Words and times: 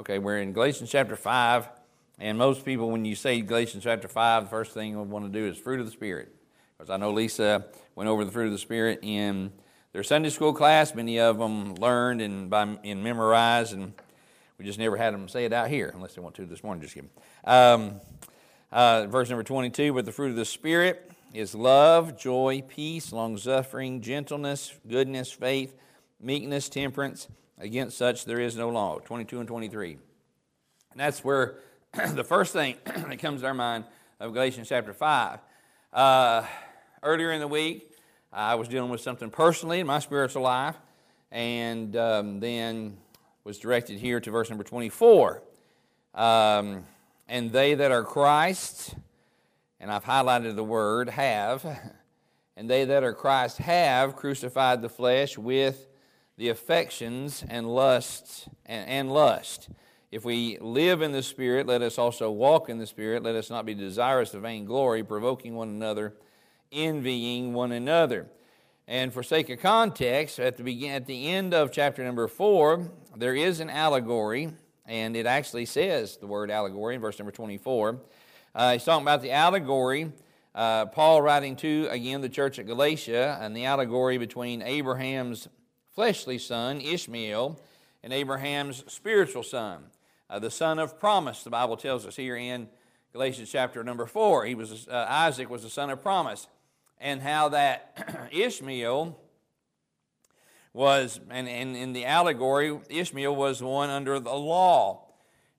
Okay, 0.00 0.18
we're 0.18 0.38
in 0.38 0.54
Galatians 0.54 0.88
chapter 0.90 1.14
5, 1.14 1.68
and 2.20 2.38
most 2.38 2.64
people, 2.64 2.90
when 2.90 3.04
you 3.04 3.14
say 3.14 3.38
Galatians 3.42 3.84
chapter 3.84 4.08
5, 4.08 4.44
the 4.44 4.48
first 4.48 4.72
thing 4.72 4.96
we 4.96 5.02
want 5.02 5.30
to 5.30 5.30
do 5.30 5.46
is 5.46 5.58
fruit 5.58 5.78
of 5.78 5.84
the 5.84 5.92
Spirit. 5.92 6.34
Because 6.78 6.88
I 6.88 6.96
know 6.96 7.12
Lisa 7.12 7.66
went 7.94 8.08
over 8.08 8.24
the 8.24 8.32
fruit 8.32 8.46
of 8.46 8.52
the 8.52 8.58
Spirit 8.58 9.00
in 9.02 9.52
their 9.92 10.02
Sunday 10.02 10.30
school 10.30 10.54
class. 10.54 10.94
Many 10.94 11.20
of 11.20 11.36
them 11.36 11.74
learned 11.74 12.22
and, 12.22 12.48
by, 12.48 12.78
and 12.82 13.04
memorized, 13.04 13.74
and 13.74 13.92
we 14.56 14.64
just 14.64 14.78
never 14.78 14.96
had 14.96 15.12
them 15.12 15.28
say 15.28 15.44
it 15.44 15.52
out 15.52 15.68
here, 15.68 15.90
unless 15.94 16.14
they 16.14 16.22
want 16.22 16.34
to 16.36 16.46
this 16.46 16.64
morning. 16.64 16.80
Just 16.80 16.94
kidding. 16.94 17.10
Um, 17.44 18.00
uh, 18.72 19.06
verse 19.06 19.28
number 19.28 19.42
22 19.42 19.92
But 19.92 20.06
the 20.06 20.12
fruit 20.12 20.30
of 20.30 20.36
the 20.36 20.46
Spirit 20.46 21.12
is 21.34 21.54
love, 21.54 22.18
joy, 22.18 22.62
peace, 22.66 23.12
long 23.12 23.36
suffering, 23.36 24.00
gentleness, 24.00 24.72
goodness, 24.88 25.30
faith, 25.30 25.74
meekness, 26.18 26.70
temperance. 26.70 27.28
Against 27.60 27.98
such 27.98 28.24
there 28.24 28.40
is 28.40 28.56
no 28.56 28.70
law. 28.70 28.98
22 29.00 29.38
and 29.38 29.46
23. 29.46 29.98
And 30.92 31.00
that's 31.00 31.22
where 31.22 31.56
the 32.14 32.24
first 32.24 32.54
thing 32.54 32.76
that 32.86 33.18
comes 33.18 33.42
to 33.42 33.48
our 33.48 33.54
mind 33.54 33.84
of 34.18 34.32
Galatians 34.32 34.66
chapter 34.68 34.94
5. 34.94 35.40
Uh, 35.92 36.42
earlier 37.02 37.32
in 37.32 37.40
the 37.40 37.48
week, 37.48 37.92
I 38.32 38.54
was 38.54 38.66
dealing 38.66 38.90
with 38.90 39.02
something 39.02 39.28
personally 39.28 39.80
in 39.80 39.86
my 39.86 39.98
spiritual 39.98 40.42
life, 40.42 40.76
and 41.30 41.94
um, 41.96 42.40
then 42.40 42.96
was 43.44 43.58
directed 43.58 43.98
here 43.98 44.20
to 44.20 44.30
verse 44.30 44.48
number 44.48 44.64
24. 44.64 45.42
Um, 46.14 46.84
and 47.28 47.52
they 47.52 47.74
that 47.74 47.92
are 47.92 48.04
Christ, 48.04 48.94
and 49.78 49.92
I've 49.92 50.04
highlighted 50.04 50.56
the 50.56 50.64
word 50.64 51.10
have, 51.10 51.66
and 52.56 52.70
they 52.70 52.86
that 52.86 53.04
are 53.04 53.12
Christ 53.12 53.58
have 53.58 54.16
crucified 54.16 54.80
the 54.80 54.88
flesh 54.88 55.36
with 55.36 55.89
the 56.40 56.48
affections 56.48 57.44
and 57.50 57.68
lusts 57.68 58.48
and, 58.64 58.88
and 58.88 59.12
lust. 59.12 59.68
If 60.10 60.24
we 60.24 60.56
live 60.58 61.02
in 61.02 61.12
the 61.12 61.22
Spirit, 61.22 61.66
let 61.66 61.82
us 61.82 61.98
also 61.98 62.30
walk 62.30 62.70
in 62.70 62.78
the 62.78 62.86
Spirit. 62.86 63.22
Let 63.22 63.34
us 63.34 63.50
not 63.50 63.66
be 63.66 63.74
desirous 63.74 64.32
of 64.32 64.40
vainglory, 64.40 65.04
provoking 65.04 65.54
one 65.54 65.68
another, 65.68 66.14
envying 66.72 67.52
one 67.52 67.72
another. 67.72 68.26
And 68.88 69.12
for 69.12 69.22
sake 69.22 69.50
of 69.50 69.60
context, 69.60 70.40
at 70.40 70.56
the, 70.56 70.62
begin, 70.62 70.92
at 70.92 71.04
the 71.04 71.28
end 71.28 71.52
of 71.52 71.72
chapter 71.72 72.02
number 72.02 72.26
four, 72.26 72.90
there 73.14 73.34
is 73.34 73.60
an 73.60 73.68
allegory, 73.68 74.50
and 74.86 75.16
it 75.16 75.26
actually 75.26 75.66
says 75.66 76.16
the 76.16 76.26
word 76.26 76.50
allegory 76.50 76.94
in 76.94 77.02
verse 77.02 77.18
number 77.18 77.32
24. 77.32 78.00
Uh, 78.54 78.72
he's 78.72 78.84
talking 78.84 79.04
about 79.04 79.20
the 79.20 79.32
allegory. 79.32 80.10
Uh, 80.54 80.86
Paul 80.86 81.20
writing 81.20 81.54
to, 81.56 81.86
again, 81.90 82.22
the 82.22 82.30
church 82.30 82.58
at 82.58 82.66
Galatia, 82.66 83.38
and 83.42 83.54
the 83.54 83.66
allegory 83.66 84.16
between 84.16 84.62
Abraham's 84.62 85.46
fleshly 85.94 86.38
son, 86.38 86.80
Ishmael, 86.80 87.58
and 88.02 88.12
Abraham's 88.12 88.84
spiritual 88.92 89.42
son, 89.42 89.84
uh, 90.28 90.38
the 90.38 90.50
son 90.50 90.78
of 90.78 90.98
promise, 90.98 91.42
the 91.42 91.50
Bible 91.50 91.76
tells 91.76 92.06
us 92.06 92.16
here 92.16 92.36
in 92.36 92.68
Galatians 93.12 93.50
chapter 93.50 93.82
number 93.82 94.06
4. 94.06 94.44
He 94.44 94.54
was, 94.54 94.86
uh, 94.86 95.06
Isaac 95.08 95.50
was 95.50 95.64
the 95.64 95.70
son 95.70 95.90
of 95.90 96.00
promise. 96.00 96.46
And 96.98 97.20
how 97.20 97.48
that 97.48 98.28
Ishmael 98.32 99.18
was, 100.72 101.20
and, 101.30 101.48
and 101.48 101.76
in 101.76 101.92
the 101.92 102.04
allegory, 102.04 102.78
Ishmael 102.88 103.34
was 103.34 103.62
one 103.62 103.90
under 103.90 104.20
the 104.20 104.32
law. 104.32 105.06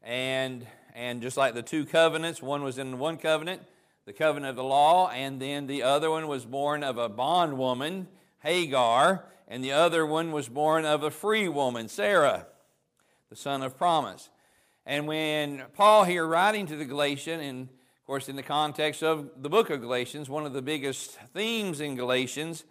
And, 0.01 0.66
and 0.95 1.21
just 1.21 1.35
like 1.35 1.53
the 1.53 1.61
two 1.61 1.85
covenants, 1.85 2.41
one 2.41 2.63
was 2.63 2.77
in 2.77 2.97
one 2.97 3.17
covenant, 3.17 3.61
the 4.05 4.13
covenant 4.13 4.51
of 4.51 4.55
the 4.55 4.63
law, 4.63 5.09
and 5.09 5.41
then 5.41 5.67
the 5.67 5.83
other 5.83 6.09
one 6.09 6.27
was 6.27 6.45
born 6.45 6.83
of 6.83 6.97
a 6.97 7.09
bondwoman, 7.09 8.07
Hagar, 8.39 9.25
and 9.52 9.61
the 9.61 9.73
other 9.73 10.05
one 10.05 10.31
was 10.31 10.47
born 10.47 10.85
of 10.85 11.03
a 11.03 11.11
free 11.11 11.49
woman, 11.49 11.89
Sarah, 11.89 12.47
the 13.30 13.35
son 13.35 13.63
of 13.63 13.77
promise. 13.77 14.30
And 14.85 15.07
when 15.07 15.63
Paul 15.73 16.05
here 16.05 16.25
writing 16.25 16.67
to 16.67 16.77
the 16.77 16.85
Galatian, 16.85 17.41
and 17.41 17.63
of 17.63 18.05
course 18.07 18.29
in 18.29 18.38
the 18.38 18.44
context 18.44 19.03
of 19.03 19.29
the 19.41 19.49
book 19.49 19.69
of 19.69 19.81
Galatians, 19.81 20.29
one 20.29 20.45
of 20.45 20.53
the 20.53 20.61
biggest 20.61 21.19
themes 21.33 21.81
in 21.81 21.97
Galatians 21.97 22.63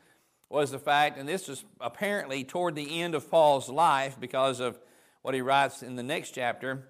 was 0.48 0.70
the 0.70 0.78
fact, 0.78 1.18
and 1.18 1.28
this 1.28 1.48
was 1.48 1.66
apparently 1.82 2.44
toward 2.44 2.76
the 2.76 3.02
end 3.02 3.14
of 3.14 3.30
Paul's 3.30 3.68
life 3.68 4.16
because 4.18 4.58
of 4.58 4.78
what 5.20 5.34
he 5.34 5.42
writes 5.42 5.82
in 5.82 5.97
the 5.97 6.02
next 6.02 6.30
chapter. 6.30 6.88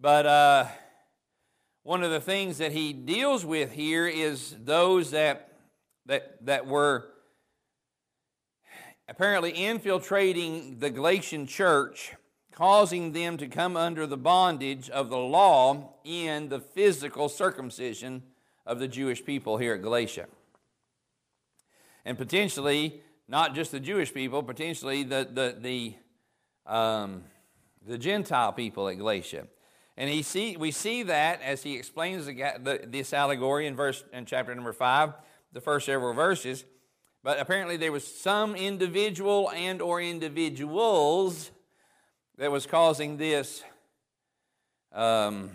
But 0.00 0.24
uh, 0.24 0.66
one 1.82 2.02
of 2.02 2.10
the 2.10 2.20
things 2.20 2.56
that 2.58 2.72
he 2.72 2.94
deals 2.94 3.44
with 3.44 3.72
here 3.72 4.08
is 4.08 4.56
those 4.64 5.10
that 5.10 5.52
that 6.06 6.46
that 6.46 6.66
were 6.66 7.10
apparently 9.08 9.50
infiltrating 9.50 10.78
the 10.78 10.90
Galatian 10.90 11.46
church, 11.46 12.14
causing 12.52 13.12
them 13.12 13.36
to 13.38 13.48
come 13.48 13.76
under 13.76 14.06
the 14.06 14.16
bondage 14.16 14.90
of 14.90 15.08
the 15.08 15.18
law 15.18 15.94
in 16.04 16.48
the 16.48 16.60
physical 16.60 17.28
circumcision 17.28 18.22
of 18.66 18.78
the 18.78 18.88
Jewish 18.88 19.24
people 19.24 19.56
here 19.56 19.74
at 19.74 19.82
Galatia. 19.82 20.26
And 22.04 22.18
potentially, 22.18 23.00
not 23.28 23.54
just 23.54 23.72
the 23.72 23.80
Jewish 23.80 24.12
people, 24.12 24.42
potentially 24.42 25.04
the, 25.04 25.26
the, 25.30 25.56
the, 25.58 26.72
um, 26.72 27.24
the 27.86 27.96
Gentile 27.96 28.52
people 28.52 28.88
at 28.88 28.98
Galatia. 28.98 29.46
And 29.96 30.08
he 30.10 30.22
see, 30.22 30.56
we 30.56 30.70
see 30.70 31.02
that 31.04 31.42
as 31.42 31.62
he 31.62 31.76
explains 31.76 32.26
the, 32.26 32.34
the, 32.34 32.84
this 32.86 33.12
allegory 33.12 33.66
in 33.66 33.74
verse 33.74 34.04
in 34.12 34.26
chapter 34.26 34.54
number 34.54 34.72
five, 34.72 35.14
the 35.52 35.60
first 35.60 35.86
several 35.86 36.12
verses. 36.14 36.64
But 37.28 37.40
apparently 37.40 37.76
there 37.76 37.92
was 37.92 38.06
some 38.06 38.56
individual 38.56 39.50
and 39.50 39.82
or 39.82 40.00
individuals 40.00 41.50
that 42.38 42.50
was 42.50 42.64
causing 42.64 43.18
this 43.18 43.62
um, 44.94 45.50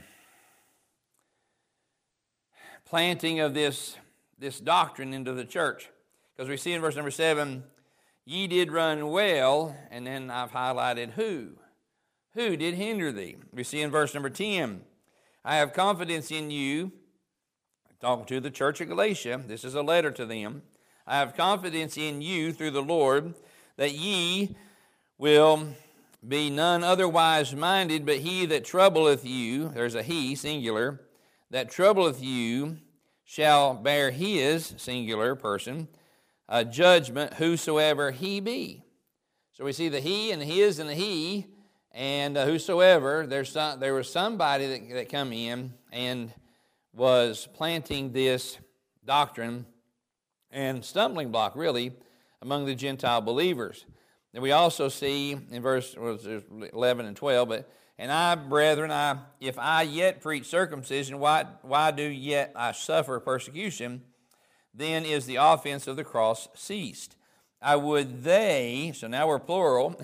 planting 2.86 3.40
of 3.40 3.56
this, 3.56 3.98
this 4.38 4.60
doctrine 4.60 5.16
into 5.16 5.34
the 5.34 5.46
church. 5.46 5.90
Because 6.38 6.48
we 6.48 6.58
see 6.58 6.74
in 6.74 6.80
verse 6.80 6.96
number 6.96 7.10
7, 7.10 7.64
ye 8.24 8.46
did 8.46 8.72
run 8.72 9.10
well, 9.10 9.76
and 9.90 10.06
then 10.06 10.30
I've 10.30 10.52
highlighted 10.52 11.14
who. 11.14 11.54
Who 12.36 12.56
did 12.56 12.76
hinder 12.76 13.12
thee? 13.12 13.38
We 13.52 13.64
see 13.64 13.82
in 13.82 13.90
verse 13.90 14.14
number 14.14 14.30
10, 14.30 14.82
I 15.44 15.56
have 15.56 15.74
confidence 15.74 16.30
in 16.30 16.52
you, 16.52 16.92
talking 18.00 18.28
to 18.28 18.40
the 18.40 18.52
church 18.52 18.80
of 18.80 18.90
Galatia. 18.90 19.42
This 19.48 19.64
is 19.64 19.74
a 19.74 19.82
letter 19.82 20.12
to 20.12 20.28
them. 20.28 20.62
I 21.06 21.18
have 21.18 21.36
confidence 21.36 21.98
in 21.98 22.22
you 22.22 22.54
through 22.54 22.72
the 22.72 22.82
Lord 22.82 23.34
that 23.76 23.94
ye 23.94 24.56
will 25.18 25.68
be 26.26 26.50
none 26.50 26.84
otherwise 26.84 27.54
minded, 27.54 28.06
but 28.06 28.20
he 28.20 28.46
that 28.46 28.64
troubleth 28.64 29.26
you, 29.26 29.68
there's 29.70 29.96
a 29.96 30.04
he, 30.04 30.36
singular, 30.36 31.02
that 31.50 31.70
troubleth 31.70 32.24
you 32.24 32.78
shall 33.26 33.74
bear 33.74 34.12
his, 34.12 34.74
singular 34.78 35.36
person, 35.36 35.90
a 36.48 36.64
judgment, 36.64 37.34
whosoever 37.34 38.12
he 38.12 38.40
be. 38.40 38.84
So 39.52 39.66
we 39.66 39.74
see 39.74 39.90
the 39.90 40.00
he 40.00 40.32
and 40.32 40.42
the 40.42 40.46
his 40.46 40.80
and 40.80 40.90
the 40.90 40.96
he, 40.96 41.48
and 41.92 42.38
uh, 42.38 42.46
whosoever, 42.46 43.28
there's 43.28 43.52
some, 43.52 43.80
there 43.80 43.94
was 43.94 44.10
somebody 44.10 44.68
that, 44.68 44.94
that 44.94 45.10
come 45.10 45.34
in 45.34 45.74
and 45.92 46.34
was 46.94 47.48
planting 47.54 48.14
this 48.14 48.58
doctrine 49.06 49.66
and 50.54 50.86
stumbling 50.86 51.32
block, 51.32 51.56
really, 51.56 51.92
among 52.42 52.66
the 52.66 52.76
Gentile 52.76 53.22
believers. 53.22 53.86
And 54.34 54.42
we 54.42 54.52
also 54.52 54.88
see 54.88 55.32
in 55.32 55.62
verse 55.62 55.96
11 55.96 57.06
and 57.06 57.16
12, 57.18 57.50
but 57.50 57.70
and 57.98 58.12
I, 58.12 58.36
brethren, 58.36 58.92
I 58.92 59.20
if 59.40 59.60
I 59.60 59.84
yet 59.84 60.22
preach 60.22 60.46
circumcision, 60.46 61.20
why 61.20 61.46
why 61.62 61.92
do 61.92 62.04
yet 62.04 62.52
I 62.56 62.72
suffer 62.72 63.20
persecution? 63.20 64.02
Then 64.74 65.06
is 65.06 65.26
the 65.28 65.36
offense 65.36 65.86
of 65.86 65.96
the 65.96 66.04
cross 66.04 66.48
ceased. 66.56 67.16
I 67.62 67.76
would 67.76 68.24
they, 68.24 68.92
so 68.96 69.08
now 69.08 69.28
we're 69.28 69.40
plural, 69.40 70.02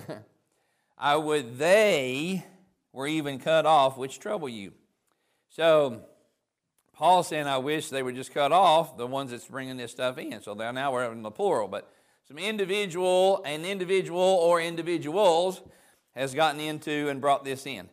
I 0.98 1.16
would 1.16 1.58
they 1.58 2.44
were 2.92 3.08
even 3.08 3.38
cut 3.38 3.66
off, 3.66 3.98
which 3.98 4.20
trouble 4.20 4.48
you. 4.48 4.72
So 5.48 6.04
Paul 7.00 7.22
saying, 7.22 7.46
I 7.46 7.56
wish 7.56 7.88
they 7.88 8.02
would 8.02 8.14
just 8.14 8.34
cut 8.34 8.52
off 8.52 8.98
the 8.98 9.06
ones 9.06 9.30
that's 9.30 9.46
bringing 9.46 9.78
this 9.78 9.90
stuff 9.90 10.18
in. 10.18 10.42
So 10.42 10.52
now 10.52 10.92
we're 10.92 11.10
in 11.10 11.22
the 11.22 11.30
plural. 11.30 11.66
But 11.66 11.90
some 12.28 12.36
individual, 12.36 13.42
an 13.46 13.64
individual 13.64 14.20
or 14.20 14.60
individuals 14.60 15.62
has 16.14 16.34
gotten 16.34 16.60
into 16.60 17.08
and 17.08 17.18
brought 17.18 17.42
this 17.42 17.64
in. 17.64 17.88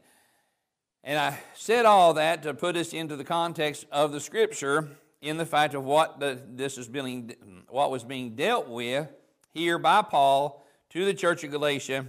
And 1.06 1.18
I 1.18 1.40
said 1.56 1.86
all 1.86 2.16
that 2.16 2.44
to 2.44 2.54
put 2.54 2.76
us 2.76 2.92
into 2.92 3.16
the 3.16 3.24
context 3.24 3.86
of 3.94 4.12
the 4.12 4.20
Scripture 4.20 4.90
in 5.22 5.38
the 5.38 5.46
fact 5.46 5.74
of 5.74 5.86
what 5.86 6.20
the, 6.20 6.42
this 6.46 6.78
is 6.78 6.90
being, 6.90 7.34
what 7.70 7.92
was 7.92 8.04
being 8.04 8.36
dealt 8.36 8.68
with 8.68 9.08
here 9.54 9.80
by 9.80 10.02
Paul 10.02 10.66
to 10.90 11.06
the 11.06 11.14
church 11.14 11.46
of 11.46 11.52
Galatia, 11.52 12.08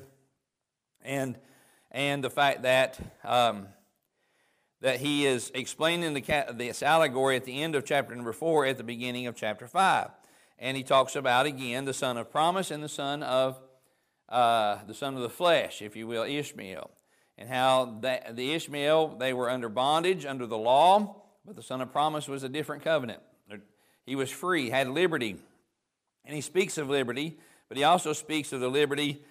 and 1.03 1.39
and 1.93 2.25
the 2.25 2.31
fact 2.31 2.63
that 2.63 2.99
um, 3.23 3.69
that 4.81 5.01
he 5.01 5.27
is 5.27 5.51
explaining 5.55 6.15
the, 6.15 6.47
this 6.55 6.83
allegory 6.83 7.37
at 7.37 7.45
the 7.45 7.63
end 7.63 7.75
of 7.75 7.85
chapter 7.85 8.15
number 8.15 8.33
4 8.33 8.67
at 8.67 8.77
the 8.77 8.85
beginning 8.85 9.27
of 9.27 9.35
chapter 9.35 9.67
5 9.67 10.11
and 10.59 10.77
he 10.77 10.83
talks 10.83 11.17
about 11.17 11.47
again 11.47 11.85
the 11.85 11.95
son 11.95 12.17
of 12.17 12.31
promise 12.31 12.71
and 12.71 12.83
the 12.83 12.89
son 12.89 13.23
of 13.23 13.61
uh, 14.29 14.79
the 14.87 14.95
son 14.95 15.15
of 15.15 15.23
the 15.23 15.31
flesh 15.31 15.83
if 15.83 15.97
you 15.97 16.07
will 16.07 16.23
ishmael 16.23 16.91
and 17.39 17.49
how 17.49 17.99
that, 18.01 18.35
the 18.37 18.53
Ishmael, 18.53 19.17
they 19.19 19.33
were 19.33 19.49
under 19.49 19.69
bondage, 19.69 20.27
under 20.27 20.45
the 20.45 20.59
law, 20.59 21.23
but 21.47 21.55
the 21.55 21.63
son 21.63 21.81
of 21.81 21.93
promise 21.93 22.27
was 22.27 22.43
a 22.43 22.49
different 22.49 22.83
covenant. 22.83 23.23
He 24.05 24.17
was 24.17 24.31
free, 24.31 24.71
had 24.71 24.89
liberty. 24.89 25.37
And 26.25 26.35
he 26.35 26.41
speaks 26.41 26.79
of 26.79 26.89
liberty, 26.89 27.39
but 27.69 27.77
he 27.79 27.85
also 27.85 28.13
speaks 28.13 28.53
of 28.53 28.61
the 28.61 28.69
liberty 28.69 29.23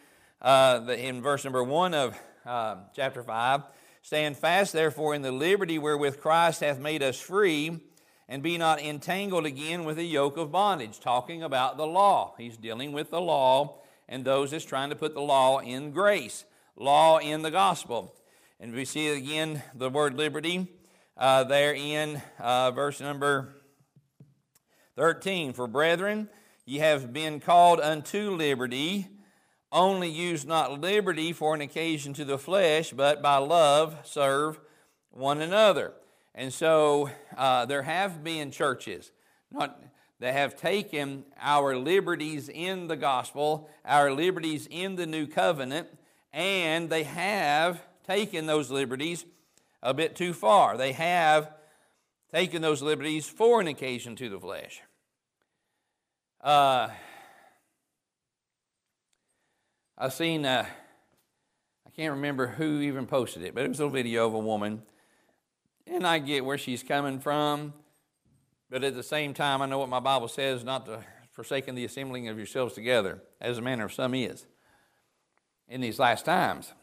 uh, 0.42 0.86
in 0.98 1.22
verse 1.22 1.44
number 1.44 1.64
1 1.64 1.94
of 1.94 2.18
uh, 2.46 2.76
chapter 2.96 3.24
5. 3.24 3.64
Stand 4.02 4.38
fast, 4.38 4.74
therefore, 4.74 5.14
in 5.14 5.22
the 5.22 5.32
liberty 5.32 5.78
wherewith 5.78 6.22
Christ 6.22 6.62
hath 6.62 6.80
made 6.80 7.04
us 7.04 7.20
free, 7.20 7.82
and 8.30 8.44
be 8.44 8.58
not 8.58 8.82
entangled 8.82 9.46
again 9.46 9.86
with 9.86 9.98
the 9.98 10.06
yoke 10.06 10.38
of 10.38 10.52
bondage. 10.52 11.00
Talking 11.00 11.44
about 11.44 11.78
the 11.78 11.88
law. 11.88 12.36
He's 12.38 12.58
dealing 12.58 12.92
with 12.92 13.10
the 13.10 13.22
law 13.22 13.80
and 14.10 14.24
those 14.24 14.52
that's 14.52 14.66
trying 14.66 14.90
to 14.90 14.96
put 14.96 15.14
the 15.14 15.22
law 15.22 15.60
in 15.60 15.92
grace, 15.92 16.46
law 16.76 17.18
in 17.18 17.42
the 17.42 17.52
gospel. 17.52 18.16
And 18.60 18.74
we 18.74 18.86
see 18.86 19.10
again 19.10 19.62
the 19.76 19.90
word 19.90 20.16
liberty 20.16 20.68
uh, 21.16 21.44
there 21.44 21.74
in 21.74 22.22
uh, 22.40 22.72
verse 22.72 23.00
number 23.00 23.56
13. 24.96 25.54
For 25.54 25.68
brethren, 25.68 26.30
ye 26.66 26.80
have 26.80 27.14
been 27.14 27.40
called 27.40 27.80
unto 27.80 28.32
liberty. 28.32 29.08
Only 29.72 30.10
use 30.10 30.46
not 30.46 30.80
liberty 30.80 31.34
for 31.34 31.54
an 31.54 31.62
occasion 31.62 32.14
to 32.14 32.26
the 32.26 32.38
flesh, 32.38 32.92
but 32.92 33.22
by 33.22 33.38
love 33.38 33.98
serve 34.04 34.60
one 35.12 35.42
another. 35.42 35.94
And 36.34 36.54
so 36.54 37.10
uh, 37.36 37.66
there 37.66 37.82
have 37.82 38.24
been 38.24 38.52
churches 38.52 39.12
not, 39.52 39.82
that 40.20 40.34
have 40.34 40.56
taken 40.56 41.26
our 41.40 41.76
liberties 41.76 42.50
in 42.50 42.88
the 42.88 42.96
gospel, 42.96 43.70
our 43.84 44.12
liberties 44.12 44.68
in 44.70 44.96
the 44.96 45.06
new 45.06 45.28
covenant, 45.28 45.88
and 46.32 46.90
they 46.90 47.04
have 47.04 47.82
taken 48.06 48.46
those 48.46 48.72
liberties 48.72 49.26
a 49.84 49.94
bit 49.94 50.16
too 50.16 50.34
far. 50.34 50.78
They 50.78 50.94
have 50.94 51.52
taken 52.34 52.62
those 52.62 52.82
liberties 52.82 53.28
for 53.28 53.60
an 53.60 53.68
occasion 53.68 54.16
to 54.18 54.30
the 54.30 54.40
flesh. 54.40 54.82
Uh, 56.42 56.90
I 60.00 60.10
seen, 60.10 60.46
uh, 60.46 60.64
I 61.86 61.90
can't 61.90 62.14
remember 62.14 62.46
who 62.46 62.82
even 62.82 63.08
posted 63.08 63.42
it, 63.42 63.56
but 63.56 63.66
it 63.66 63.70
was 63.70 63.80
a 63.80 63.90
video 63.90 64.28
of 64.28 64.36
a 64.36 64.40
woman. 64.40 64.84
And 65.88 66.06
I 66.06 66.20
get 66.20 66.46
where 66.46 66.58
she's 66.60 66.84
coming 66.84 67.20
from, 67.20 67.74
but 68.70 68.84
at 68.84 68.94
the 68.94 69.02
same 69.02 69.34
time, 69.34 69.62
I 69.64 69.66
know 69.66 69.80
what 69.80 69.90
my 69.90 70.00
Bible 70.00 70.28
says 70.28 70.64
not 70.64 70.86
to 70.86 71.04
forsaken 71.32 71.74
the 71.74 71.86
assembling 71.86 72.28
of 72.28 72.38
yourselves 72.38 72.76
together, 72.76 73.24
as 73.42 73.58
a 73.58 73.62
manner 73.62 73.86
of 73.86 73.94
some 73.94 74.14
is 74.14 74.46
in 75.68 75.82
these 75.82 75.98
last 75.98 76.26
times. 76.26 76.74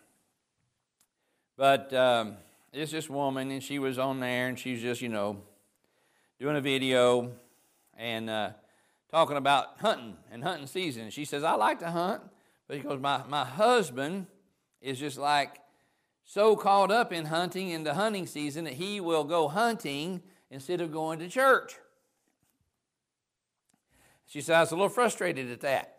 But 1.57 1.93
um, 1.93 2.37
it's 2.73 2.91
this 2.91 3.09
woman, 3.09 3.53
and 3.53 3.63
she 3.63 3.79
was 3.79 3.97
on 3.97 4.19
there, 4.19 4.49
and 4.49 4.59
she's 4.59 4.83
just, 4.83 5.01
you 5.01 5.09
know, 5.09 5.41
doing 6.41 6.57
a 6.57 6.61
video 6.61 7.31
and 7.97 8.29
uh, 8.29 8.51
talking 9.09 9.37
about 9.37 9.79
hunting 9.81 10.17
and 10.33 10.43
hunting 10.43 10.67
season. 10.67 11.11
She 11.11 11.25
says, 11.25 11.45
I 11.45 11.55
like 11.55 11.79
to 11.79 11.91
hunt, 11.91 12.23
because 12.69 13.01
my, 13.01 13.23
my 13.29 13.45
husband 13.45 14.27
is 14.81 14.99
just 14.99 15.19
like 15.19 15.61
so 16.25 16.57
caught 16.57 16.91
up 16.91 17.13
in 17.13 17.27
hunting 17.27 17.71
in 17.71 17.85
the 17.85 17.95
hunting 17.95 18.27
season 18.27 18.65
that 18.65 18.75
he 18.75 19.01
will 19.01 19.25
go 19.25 19.49
hunting 19.49 20.23
instead 20.51 20.81
of 20.81 20.93
going 20.93 21.19
to 21.19 21.29
church. 21.29 21.75
She 24.27 24.41
said, 24.41 24.57
I 24.57 24.61
was 24.61 24.73
a 24.73 24.75
little 24.75 24.89
frustrated 24.89 25.51
at 25.51 25.61
that. 25.61 25.99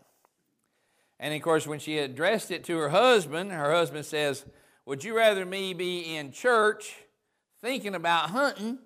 And 1.19 1.33
of 1.33 1.41
course, 1.41 1.65
when 1.65 1.79
she 1.79 1.99
addressed 1.99 2.51
it 2.51 2.63
to 2.65 2.77
her 2.77 2.89
husband, 2.89 3.51
her 3.51 3.71
husband 3.71 4.05
says, 4.05 4.45
Would 4.85 5.03
you 5.03 5.15
rather 5.15 5.45
me 5.45 5.73
be 5.73 6.15
in 6.15 6.31
church 6.31 6.95
thinking 7.61 7.95
about 7.95 8.31
hunting 8.31 8.79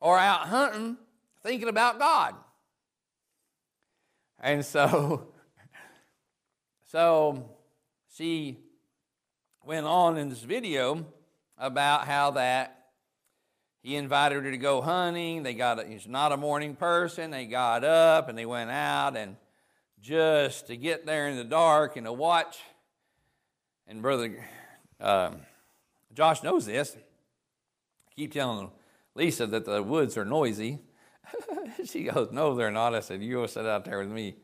or 0.00 0.18
out 0.18 0.48
hunting 0.48 0.96
thinking 1.42 1.68
about 1.68 1.98
God? 1.98 2.34
And 4.40 4.64
so 4.64 5.28
So 6.90 7.50
she 8.16 8.56
went 9.62 9.84
on 9.84 10.16
in 10.16 10.30
this 10.30 10.40
video 10.40 11.04
about 11.58 12.06
how 12.06 12.30
that 12.30 12.86
he 13.82 13.94
invited 13.94 14.42
her 14.42 14.50
to 14.50 14.56
go 14.56 14.80
hunting. 14.80 15.42
They 15.42 15.52
got 15.52 15.86
he's 15.86 16.08
not 16.08 16.32
a 16.32 16.38
morning 16.38 16.74
person. 16.76 17.30
They 17.30 17.44
got 17.44 17.84
up 17.84 18.30
and 18.30 18.38
they 18.38 18.46
went 18.46 18.70
out 18.70 19.18
and 19.18 19.36
just 20.00 20.68
to 20.68 20.78
get 20.78 21.04
there 21.04 21.28
in 21.28 21.36
the 21.36 21.44
dark 21.44 21.96
and 21.96 22.06
to 22.06 22.12
watch. 22.12 22.58
And 23.86 24.00
brother 24.00 24.42
um, 24.98 25.40
Josh 26.14 26.42
knows 26.42 26.64
this. 26.64 26.96
I 26.96 28.14
keep 28.16 28.32
telling 28.32 28.70
Lisa 29.14 29.46
that 29.46 29.66
the 29.66 29.82
woods 29.82 30.16
are 30.16 30.24
noisy. 30.24 30.78
she 31.84 32.04
goes, 32.04 32.30
"No, 32.32 32.54
they're 32.54 32.70
not." 32.70 32.94
I 32.94 33.00
said, 33.00 33.22
"You 33.22 33.34
go 33.34 33.46
sit 33.46 33.66
out 33.66 33.84
there 33.84 33.98
with 33.98 34.08
me." 34.08 34.36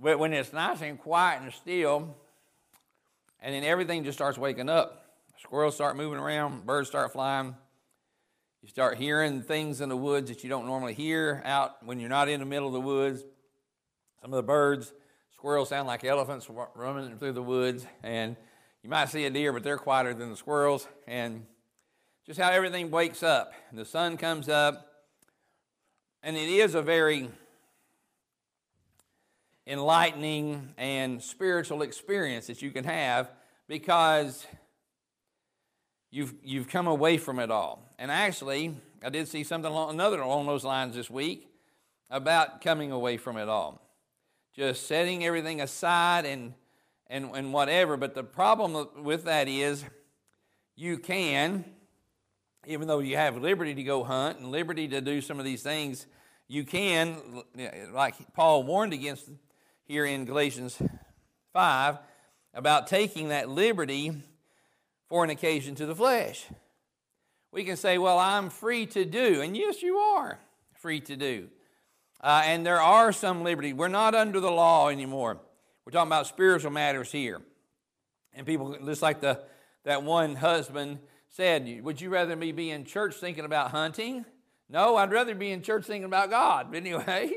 But 0.00 0.18
when 0.18 0.32
it's 0.32 0.52
nice 0.52 0.80
and 0.80 0.98
quiet 0.98 1.42
and 1.42 1.52
still, 1.52 2.16
and 3.40 3.54
then 3.54 3.64
everything 3.64 4.04
just 4.04 4.18
starts 4.18 4.38
waking 4.38 4.68
up. 4.68 5.04
Squirrels 5.40 5.74
start 5.74 5.96
moving 5.96 6.18
around, 6.18 6.66
birds 6.66 6.88
start 6.88 7.12
flying. 7.12 7.54
You 8.62 8.68
start 8.68 8.98
hearing 8.98 9.42
things 9.42 9.80
in 9.80 9.88
the 9.88 9.96
woods 9.96 10.28
that 10.30 10.42
you 10.42 10.50
don't 10.50 10.66
normally 10.66 10.94
hear 10.94 11.42
out 11.44 11.84
when 11.84 12.00
you're 12.00 12.08
not 12.08 12.28
in 12.28 12.40
the 12.40 12.46
middle 12.46 12.66
of 12.66 12.74
the 12.74 12.80
woods. 12.80 13.22
Some 14.20 14.32
of 14.32 14.36
the 14.36 14.42
birds, 14.42 14.92
squirrels 15.32 15.68
sound 15.68 15.86
like 15.86 16.04
elephants 16.04 16.48
running 16.74 17.16
through 17.18 17.32
the 17.32 17.42
woods, 17.42 17.86
and 18.02 18.36
you 18.82 18.90
might 18.90 19.08
see 19.08 19.24
a 19.26 19.30
deer, 19.30 19.52
but 19.52 19.62
they're 19.62 19.78
quieter 19.78 20.12
than 20.12 20.30
the 20.30 20.36
squirrels. 20.36 20.88
And 21.06 21.46
just 22.26 22.40
how 22.40 22.50
everything 22.50 22.90
wakes 22.90 23.22
up. 23.22 23.52
The 23.72 23.84
sun 23.84 24.16
comes 24.16 24.48
up, 24.48 24.86
and 26.22 26.36
it 26.36 26.48
is 26.48 26.74
a 26.74 26.82
very 26.82 27.30
enlightening 29.68 30.72
and 30.78 31.22
spiritual 31.22 31.82
experience 31.82 32.46
that 32.46 32.62
you 32.62 32.70
can 32.70 32.84
have 32.84 33.30
because 33.68 34.46
you've, 36.10 36.34
you've 36.42 36.68
come 36.68 36.86
away 36.86 37.18
from 37.18 37.38
it 37.38 37.50
all. 37.50 37.86
And 37.98 38.10
actually, 38.10 38.74
I 39.04 39.10
did 39.10 39.28
see 39.28 39.44
something 39.44 39.70
along, 39.70 39.90
another 39.90 40.20
along 40.20 40.46
those 40.46 40.64
lines 40.64 40.96
this 40.96 41.10
week 41.10 41.48
about 42.10 42.62
coming 42.62 42.90
away 42.92 43.18
from 43.18 43.36
it 43.36 43.48
all. 43.48 43.82
Just 44.56 44.86
setting 44.86 45.24
everything 45.24 45.60
aside 45.60 46.24
and, 46.24 46.54
and, 47.06 47.30
and 47.34 47.52
whatever. 47.52 47.98
But 47.98 48.14
the 48.14 48.24
problem 48.24 49.04
with 49.04 49.24
that 49.24 49.48
is 49.48 49.84
you 50.76 50.96
can, 50.96 51.66
even 52.66 52.88
though 52.88 53.00
you 53.00 53.16
have 53.16 53.36
liberty 53.36 53.74
to 53.74 53.82
go 53.82 54.02
hunt 54.02 54.38
and 54.38 54.50
liberty 54.50 54.88
to 54.88 55.02
do 55.02 55.20
some 55.20 55.38
of 55.38 55.44
these 55.44 55.62
things, 55.62 56.06
you 56.48 56.64
can, 56.64 57.42
like 57.92 58.14
Paul 58.32 58.62
warned 58.62 58.94
against 58.94 59.28
here 59.88 60.04
in 60.04 60.26
Galatians 60.26 60.80
5 61.54 61.98
about 62.52 62.86
taking 62.86 63.30
that 63.30 63.48
liberty 63.48 64.12
for 65.08 65.24
an 65.24 65.30
occasion 65.30 65.74
to 65.76 65.86
the 65.86 65.94
flesh. 65.94 66.44
We 67.50 67.64
can 67.64 67.76
say, 67.76 67.96
Well, 67.96 68.18
I'm 68.18 68.50
free 68.50 68.84
to 68.86 69.06
do. 69.06 69.40
And 69.40 69.56
yes, 69.56 69.82
you 69.82 69.96
are 69.96 70.38
free 70.74 71.00
to 71.00 71.16
do. 71.16 71.48
Uh, 72.20 72.42
and 72.44 72.66
there 72.66 72.82
are 72.82 73.12
some 73.12 73.42
liberty. 73.42 73.72
We're 73.72 73.88
not 73.88 74.14
under 74.14 74.40
the 74.40 74.50
law 74.50 74.88
anymore. 74.88 75.38
We're 75.86 75.92
talking 75.92 76.08
about 76.08 76.26
spiritual 76.26 76.70
matters 76.70 77.10
here. 77.10 77.40
And 78.34 78.46
people, 78.46 78.76
just 78.84 79.00
like 79.00 79.22
the, 79.22 79.40
that 79.84 80.02
one 80.02 80.34
husband 80.34 80.98
said, 81.30 81.82
Would 81.82 81.98
you 81.98 82.10
rather 82.10 82.36
me 82.36 82.52
be 82.52 82.70
in 82.70 82.84
church 82.84 83.14
thinking 83.14 83.46
about 83.46 83.70
hunting? 83.70 84.26
No, 84.68 84.96
I'd 84.96 85.10
rather 85.10 85.34
be 85.34 85.50
in 85.50 85.62
church 85.62 85.86
thinking 85.86 86.04
about 86.04 86.28
God. 86.28 86.66
But 86.70 86.76
anyway, 86.84 87.32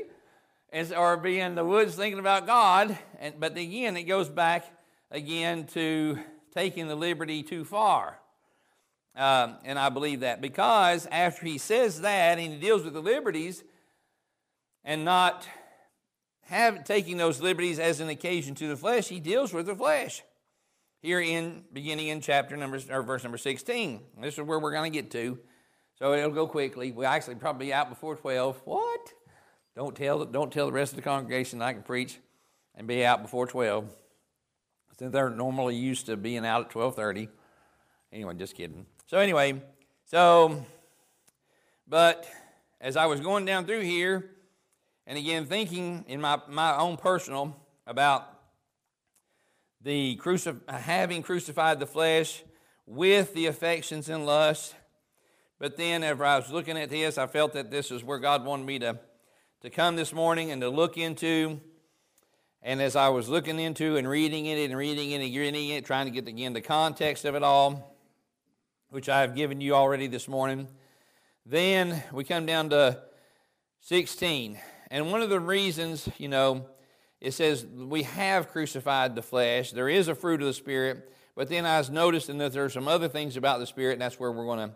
or 0.96 1.16
be 1.16 1.38
in 1.38 1.54
the 1.54 1.64
woods 1.64 1.94
thinking 1.94 2.18
about 2.18 2.46
God. 2.46 2.96
And, 3.20 3.34
but 3.38 3.56
again, 3.56 3.96
it 3.96 4.04
goes 4.04 4.28
back 4.28 4.64
again 5.10 5.66
to 5.68 6.18
taking 6.54 6.88
the 6.88 6.94
liberty 6.94 7.42
too 7.42 7.64
far. 7.64 8.18
Um, 9.14 9.56
and 9.64 9.78
I 9.78 9.90
believe 9.90 10.20
that 10.20 10.40
because 10.40 11.06
after 11.10 11.44
he 11.44 11.58
says 11.58 12.00
that 12.00 12.38
and 12.38 12.52
he 12.52 12.58
deals 12.58 12.84
with 12.84 12.94
the 12.94 13.02
liberties 13.02 13.62
and 14.84 15.04
not 15.04 15.46
have 16.44 16.84
taking 16.84 17.18
those 17.18 17.40
liberties 17.40 17.78
as 17.78 18.00
an 18.00 18.08
occasion 18.08 18.54
to 18.56 18.68
the 18.68 18.76
flesh, 18.76 19.08
he 19.08 19.20
deals 19.20 19.52
with 19.52 19.66
the 19.66 19.76
flesh. 19.76 20.22
Here 21.00 21.20
in 21.20 21.64
beginning 21.72 22.08
in 22.08 22.20
chapter 22.20 22.56
number 22.56 22.80
or 22.88 23.02
verse 23.02 23.22
number 23.24 23.36
16. 23.36 24.00
This 24.20 24.34
is 24.34 24.42
where 24.42 24.58
we're 24.58 24.72
going 24.72 24.90
to 24.90 24.96
get 24.96 25.10
to. 25.10 25.38
So 25.98 26.14
it'll 26.14 26.30
go 26.30 26.46
quickly. 26.46 26.92
We'll 26.92 27.08
actually 27.08 27.34
probably 27.34 27.72
out 27.72 27.90
before 27.90 28.16
12. 28.16 28.62
What? 28.64 29.12
Don't 29.74 29.96
tell, 29.96 30.24
don't 30.24 30.52
tell 30.52 30.66
the 30.66 30.72
rest 30.72 30.92
of 30.92 30.96
the 30.96 31.02
congregation 31.02 31.62
I 31.62 31.72
can 31.72 31.82
preach 31.82 32.18
and 32.74 32.86
be 32.86 33.04
out 33.04 33.22
before 33.22 33.46
12. 33.46 33.88
Since 34.98 35.12
they're 35.12 35.30
normally 35.30 35.76
used 35.76 36.06
to 36.06 36.16
being 36.16 36.44
out 36.44 36.66
at 36.66 36.70
12.30. 36.70 37.28
Anyway, 38.12 38.34
just 38.34 38.54
kidding. 38.54 38.86
So 39.06 39.18
anyway, 39.18 39.62
so, 40.04 40.64
but 41.88 42.26
as 42.80 42.96
I 42.96 43.06
was 43.06 43.20
going 43.20 43.44
down 43.44 43.64
through 43.64 43.80
here, 43.80 44.30
and 45.06 45.18
again 45.18 45.46
thinking 45.46 46.04
in 46.06 46.20
my, 46.20 46.40
my 46.48 46.76
own 46.76 46.96
personal 46.96 47.56
about 47.86 48.28
the 49.80 50.16
crucif- 50.22 50.68
having 50.68 51.22
crucified 51.22 51.80
the 51.80 51.86
flesh 51.86 52.44
with 52.86 53.34
the 53.34 53.46
affections 53.46 54.08
and 54.08 54.26
lusts. 54.26 54.74
But 55.58 55.76
then, 55.76 56.02
as 56.02 56.20
I 56.20 56.38
was 56.38 56.50
looking 56.50 56.76
at 56.76 56.90
this, 56.90 57.18
I 57.18 57.26
felt 57.26 57.52
that 57.52 57.70
this 57.70 57.90
is 57.90 58.02
where 58.02 58.18
God 58.18 58.44
wanted 58.44 58.66
me 58.66 58.78
to, 58.80 58.98
to 59.62 59.70
come 59.70 59.94
this 59.94 60.12
morning 60.12 60.50
and 60.50 60.60
to 60.60 60.68
look 60.68 60.98
into. 60.98 61.60
And 62.62 62.82
as 62.82 62.96
I 62.96 63.10
was 63.10 63.28
looking 63.28 63.60
into 63.60 63.96
and 63.96 64.08
reading 64.08 64.46
it 64.46 64.58
and 64.58 64.76
reading 64.76 65.12
it 65.12 65.24
and 65.24 65.36
reading 65.36 65.68
it, 65.68 65.84
trying 65.84 66.06
to 66.06 66.10
get 66.10 66.26
again 66.26 66.52
the 66.52 66.60
context 66.60 67.24
of 67.24 67.36
it 67.36 67.44
all, 67.44 67.96
which 68.90 69.08
I 69.08 69.20
have 69.20 69.36
given 69.36 69.60
you 69.60 69.74
already 69.74 70.08
this 70.08 70.26
morning, 70.26 70.66
then 71.46 72.02
we 72.12 72.24
come 72.24 72.44
down 72.44 72.70
to 72.70 72.98
16. 73.82 74.58
And 74.90 75.12
one 75.12 75.22
of 75.22 75.30
the 75.30 75.38
reasons, 75.38 76.08
you 76.18 76.26
know, 76.28 76.66
it 77.20 77.30
says 77.30 77.64
we 77.64 78.02
have 78.02 78.48
crucified 78.48 79.14
the 79.14 79.22
flesh. 79.22 79.70
There 79.70 79.88
is 79.88 80.08
a 80.08 80.16
fruit 80.16 80.40
of 80.40 80.48
the 80.48 80.54
Spirit. 80.54 81.08
But 81.36 81.48
then 81.48 81.66
I 81.66 81.78
was 81.78 81.88
noticing 81.88 82.38
that 82.38 82.52
there 82.52 82.64
are 82.64 82.68
some 82.68 82.88
other 82.88 83.08
things 83.08 83.36
about 83.36 83.60
the 83.60 83.66
Spirit, 83.66 83.92
and 83.92 84.02
that's 84.02 84.18
where 84.18 84.32
we're 84.32 84.44
going 84.44 84.70
to, 84.70 84.74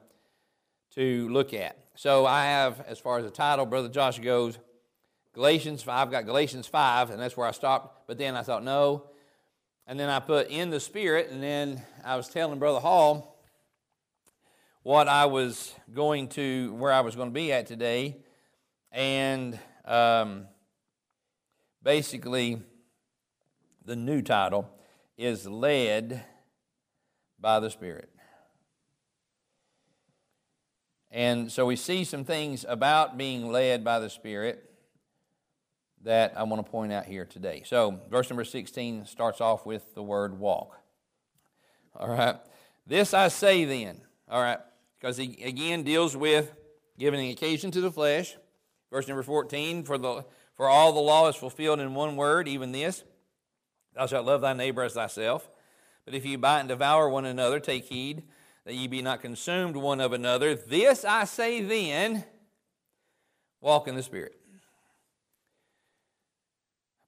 to 0.95 1.29
look 1.29 1.53
at. 1.53 1.77
So 1.97 2.25
I 2.25 2.45
have, 2.45 2.81
as 2.87 3.01
far 3.01 3.19
as 3.19 3.25
the 3.25 3.31
title, 3.31 3.67
Brother 3.67 3.89
Josh 3.89 4.21
goes, 4.21 4.59
Galatians 5.37 5.83
5. 5.83 5.95
I've 5.95 6.11
got 6.11 6.25
Galatians 6.25 6.67
5, 6.67 7.11
and 7.11 7.21
that's 7.21 7.37
where 7.37 7.47
I 7.47 7.51
stopped. 7.51 8.07
But 8.07 8.17
then 8.17 8.35
I 8.35 8.43
thought, 8.43 8.65
no. 8.65 9.11
And 9.87 10.01
then 10.01 10.09
I 10.09 10.19
put 10.19 10.49
in 10.49 10.71
the 10.71 10.81
Spirit, 10.81 11.29
and 11.31 11.43
then 11.43 11.83
I 12.03 12.17
was 12.17 12.29
telling 12.29 12.59
Brother 12.59 12.81
Hall 12.81 13.39
what 14.83 15.09
I 15.09 15.27
was 15.27 15.75
going 15.93 16.29
to, 16.29 16.73
where 16.73 16.91
I 16.91 17.01
was 17.01 17.17
going 17.17 17.29
to 17.29 17.35
be 17.35 17.53
at 17.53 17.67
today. 17.67 18.17
And 18.91 19.59
um, 19.85 20.47
basically, 21.83 22.63
the 23.85 23.95
new 23.95 24.23
title 24.23 24.67
is 25.19 25.47
Led 25.47 26.25
by 27.39 27.61
the 27.61 27.69
Spirit. 27.69 28.09
And 31.11 31.53
so 31.53 31.67
we 31.67 31.77
see 31.77 32.05
some 32.05 32.25
things 32.25 32.65
about 32.67 33.19
being 33.19 33.53
led 33.53 33.85
by 33.85 33.99
the 33.99 34.09
Spirit 34.09 34.67
that 36.07 36.35
I 36.37 36.45
want 36.45 36.65
to 36.65 36.71
point 36.71 36.93
out 36.93 37.05
here 37.05 37.25
today. 37.25 37.65
So, 37.67 38.01
verse 38.09 38.31
number 38.31 38.45
16 38.45 39.07
starts 39.07 39.41
off 39.41 39.67
with 39.67 39.93
the 39.95 40.05
word 40.05 40.39
walk. 40.39 40.79
All 41.97 42.09
right. 42.09 42.37
This 42.87 43.13
I 43.13 43.27
say 43.27 43.65
then, 43.65 44.01
all 44.31 44.41
right, 44.41 44.61
because 45.01 45.17
he 45.17 45.37
again 45.43 45.83
deals 45.83 46.17
with 46.17 46.53
giving 46.97 47.29
occasion 47.31 47.73
to 47.73 47.81
the 47.81 47.91
flesh. 47.91 48.37
Verse 48.93 49.09
number 49.09 49.25
14, 49.25 49.83
for, 49.83 49.99
the, 49.99 50.25
for 50.55 50.69
all 50.69 50.93
the 50.93 51.01
law 51.01 51.29
is 51.29 51.35
fulfilled 51.35 51.81
in 51.81 51.93
one 51.93 52.15
word, 52.15 52.47
even 52.47 52.71
this 52.71 53.03
Thou 53.97 54.07
shalt 54.07 54.27
love 54.27 54.43
thy 54.43 54.53
neighbor 54.53 54.85
as 54.85 54.93
thyself. 54.93 55.51
But 56.05 56.15
if 56.15 56.25
ye 56.25 56.37
bite 56.37 56.61
and 56.61 56.69
devour 56.69 57.09
one 57.09 57.25
another, 57.25 57.59
take 57.59 57.87
heed 57.87 58.23
that 58.65 58.75
ye 58.75 58.87
be 58.87 59.03
not 59.03 59.23
consumed 59.23 59.75
one 59.75 60.01
of 60.01 60.13
another. 60.13 60.55
This 60.55 61.05
I 61.05 61.25
say 61.25 61.63
then 61.63 62.25
walk 63.61 63.89
in 63.89 63.97
the 63.97 64.03
Spirit. 64.05 64.39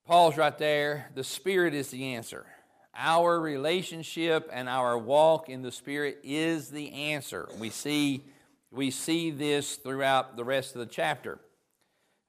Paul's 0.09 0.37
right 0.37 0.57
there. 0.57 1.11
The 1.13 1.23
Spirit 1.23 1.75
is 1.75 1.91
the 1.91 2.15
answer. 2.15 2.47
Our 2.95 3.39
relationship 3.39 4.49
and 4.51 4.67
our 4.67 4.97
walk 4.97 5.49
in 5.49 5.61
the 5.61 5.71
Spirit 5.71 6.21
is 6.23 6.69
the 6.69 6.91
answer. 6.91 7.47
We 7.59 7.69
see, 7.69 8.23
we 8.71 8.89
see 8.89 9.29
this 9.29 9.75
throughout 9.75 10.35
the 10.35 10.43
rest 10.43 10.73
of 10.73 10.79
the 10.79 10.87
chapter. 10.87 11.37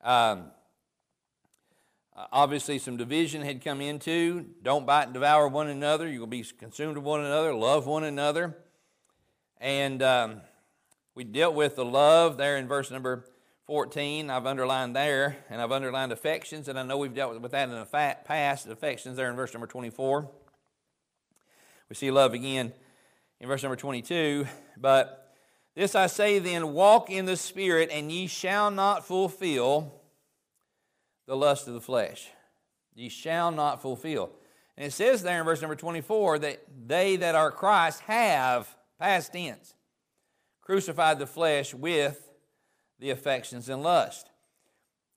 Um, 0.05 0.51
obviously, 2.15 2.79
some 2.79 2.99
division 2.99 3.41
had 3.41 3.65
come 3.65 3.81
into. 3.81 4.45
Don't 4.63 4.85
bite 4.85 5.05
and 5.05 5.15
devour 5.15 5.49
one 5.49 5.69
another. 5.69 6.07
You 6.07 6.21
will 6.21 6.27
be 6.27 6.45
consumed 6.59 6.99
with 6.99 7.07
one 7.07 7.21
another. 7.21 7.55
Love 7.55 7.87
one 7.87 8.05
another. 8.05 8.59
And 9.59 10.03
um, 10.03 10.43
we 11.15 11.25
dealt 11.25 11.55
with 11.55 11.77
the 11.77 11.85
love 11.87 12.37
there 12.37 12.59
in 12.59 12.69
verse 12.69 12.91
number 12.91 13.25
14. 13.71 14.31
I've 14.31 14.47
underlined 14.47 14.97
there, 14.97 15.37
and 15.49 15.62
I've 15.62 15.71
underlined 15.71 16.11
affections, 16.11 16.67
and 16.67 16.77
I 16.77 16.83
know 16.83 16.99
we've 16.99 17.15
dealt 17.15 17.41
with 17.41 17.53
that 17.53 17.69
in 17.69 17.75
the 17.77 17.85
past. 17.85 18.67
Affections 18.67 19.17
there 19.17 19.31
in 19.31 19.37
verse 19.37 19.55
number 19.55 19.69
24. 19.69 20.29
We 21.89 21.95
see 21.95 22.11
love 22.11 22.35
again 22.35 22.73
in 23.39 23.47
verse 23.47 23.62
number 23.62 23.77
22. 23.77 24.49
But 24.77 25.33
this 25.77 25.95
I 25.95 26.09
say 26.09 26.41
then 26.41 26.73
walk 26.73 27.11
in 27.11 27.27
the 27.27 27.37
Spirit, 27.37 27.91
and 27.93 28.11
ye 28.11 28.27
shall 28.27 28.73
not 28.73 29.07
fulfill 29.07 30.00
the 31.29 31.37
lust 31.37 31.69
of 31.69 31.75
the 31.75 31.81
flesh. 31.81 32.29
Ye 32.97 33.09
shall 33.09 33.53
not 33.53 33.81
fulfill. 33.81 34.31
And 34.77 34.85
it 34.85 34.93
says 34.93 35.23
there 35.23 35.39
in 35.39 35.45
verse 35.45 35.61
number 35.61 35.77
24 35.77 36.41
that 36.41 36.65
they 36.89 37.15
that 37.15 37.37
are 37.37 37.53
Christ 37.53 38.00
have, 38.00 38.75
past 38.99 39.33
tense, 39.33 39.75
crucified 40.61 41.21
the 41.21 41.27
flesh 41.29 41.73
with 41.73 42.30
the 43.00 43.11
affections 43.11 43.69
and 43.69 43.83
lust. 43.83 44.30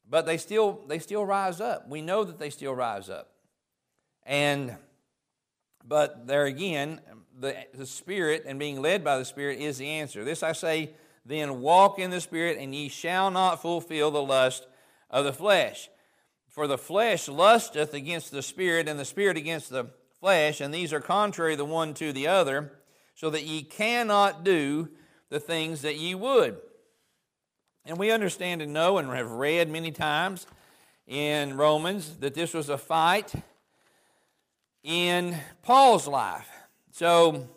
But 0.09 0.25
they 0.25 0.37
still 0.37 0.81
they 0.87 0.99
still 0.99 1.25
rise 1.25 1.61
up. 1.61 1.87
We 1.87 2.01
know 2.01 2.23
that 2.23 2.39
they 2.39 2.49
still 2.49 2.73
rise 2.73 3.09
up. 3.09 3.29
And 4.25 4.75
but 5.85 6.27
there 6.27 6.45
again, 6.45 7.01
the, 7.37 7.55
the 7.73 7.85
Spirit 7.85 8.43
and 8.45 8.57
being 8.57 8.81
led 8.81 9.03
by 9.03 9.17
the 9.17 9.25
Spirit 9.25 9.59
is 9.59 9.77
the 9.77 9.87
answer. 9.87 10.23
This 10.23 10.43
I 10.43 10.53
say, 10.53 10.93
then 11.25 11.61
walk 11.61 11.99
in 11.99 12.09
the 12.09 12.21
Spirit, 12.21 12.57
and 12.57 12.73
ye 12.73 12.89
shall 12.89 13.31
not 13.31 13.61
fulfill 13.61 14.11
the 14.11 14.23
lust 14.23 14.65
of 15.09 15.25
the 15.25 15.33
flesh. 15.33 15.89
For 16.47 16.67
the 16.67 16.77
flesh 16.77 17.27
lusteth 17.27 17.93
against 17.93 18.31
the 18.31 18.43
spirit, 18.43 18.87
and 18.87 18.99
the 18.99 19.05
spirit 19.05 19.37
against 19.37 19.71
the 19.71 19.87
flesh, 20.19 20.61
and 20.61 20.71
these 20.71 20.93
are 20.93 21.01
contrary 21.01 21.55
the 21.55 21.65
one 21.65 21.95
to 21.95 22.13
the 22.13 22.27
other, 22.27 22.73
so 23.15 23.29
that 23.31 23.43
ye 23.43 23.63
cannot 23.63 24.43
do 24.43 24.89
the 25.29 25.39
things 25.39 25.81
that 25.81 25.97
ye 25.97 26.13
would. 26.13 26.57
And 27.85 27.97
we 27.97 28.11
understand 28.11 28.61
and 28.61 28.71
know 28.71 28.97
and 28.97 29.09
have 29.09 29.31
read 29.31 29.69
many 29.69 29.91
times 29.91 30.47
in 31.05 31.57
Romans 31.57 32.15
that 32.17 32.33
this 32.33 32.53
was 32.53 32.69
a 32.69 32.77
fight 32.77 33.33
in 34.83 35.37
Paul's 35.63 36.07
life. 36.07 36.49
So, 36.91 37.49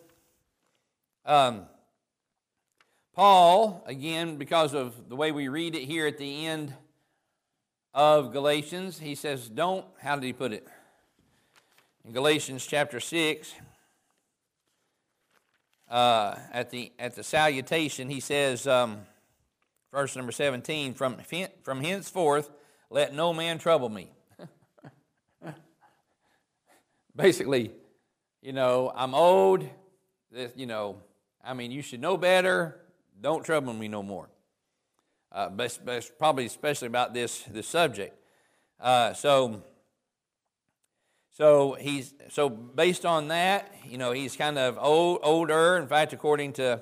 um, 1.25 1.65
Paul, 3.13 3.83
again, 3.87 4.35
because 4.35 4.73
of 4.73 5.07
the 5.07 5.15
way 5.15 5.31
we 5.31 5.47
read 5.47 5.75
it 5.75 5.83
here 5.83 6.05
at 6.05 6.17
the 6.17 6.45
end 6.45 6.73
of 7.93 8.33
Galatians, 8.33 8.99
he 8.99 9.15
says, 9.15 9.47
Don't, 9.47 9.85
how 10.01 10.15
did 10.15 10.25
he 10.25 10.33
put 10.33 10.51
it? 10.51 10.67
In 12.03 12.11
Galatians 12.11 12.65
chapter 12.65 12.99
6, 12.99 13.53
uh, 15.89 16.35
at, 16.51 16.69
the, 16.69 16.91
at 16.99 17.15
the 17.15 17.23
salutation, 17.23 18.09
he 18.09 18.19
says, 18.19 18.67
um, 18.67 18.99
verse 19.97 20.15
number 20.15 20.31
17, 20.31 20.93
from, 20.93 21.17
from 21.63 21.83
henceforth, 21.83 22.49
let 22.89 23.13
no 23.13 23.33
man 23.33 23.57
trouble 23.57 23.89
me. 23.89 24.11
Basically, 27.15 27.71
you 28.41 28.53
know, 28.53 28.91
I'm 28.95 29.15
old, 29.15 29.67
you 30.55 30.65
know, 30.65 30.97
I 31.43 31.53
mean, 31.53 31.71
you 31.71 31.81
should 31.81 31.99
know 31.99 32.15
better, 32.17 32.79
don't 33.19 33.43
trouble 33.43 33.73
me 33.73 33.87
no 33.87 34.03
more 34.03 34.29
uh, 35.31 35.49
but 35.49 35.77
probably 36.17 36.45
especially 36.45 36.87
about 36.87 37.13
this, 37.13 37.43
this 37.43 37.67
subject. 37.67 38.15
Uh, 38.79 39.13
so, 39.13 39.61
so 41.31 41.77
he's 41.79 42.13
so 42.29 42.49
based 42.49 43.05
on 43.05 43.27
that, 43.27 43.71
you 43.85 43.97
know, 43.97 44.11
he's 44.11 44.35
kind 44.35 44.57
of 44.57 44.77
old, 44.79 45.19
older. 45.23 45.77
In 45.77 45.87
fact, 45.87 46.13
according 46.13 46.53
to 46.53 46.81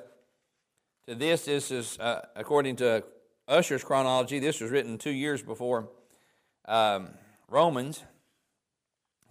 to 1.08 1.16
this, 1.16 1.46
this 1.46 1.72
is 1.72 2.00
uh, 2.00 2.26
according 2.36 2.78
to 2.78 3.04
Ussher's 3.48 3.84
chronology. 3.84 4.40
This 4.40 4.62
was 4.62 4.72
written 4.72 4.98
two 4.98 5.12
years 5.12 5.42
before 5.44 5.90
um, 6.68 7.10
Romans, 7.48 8.04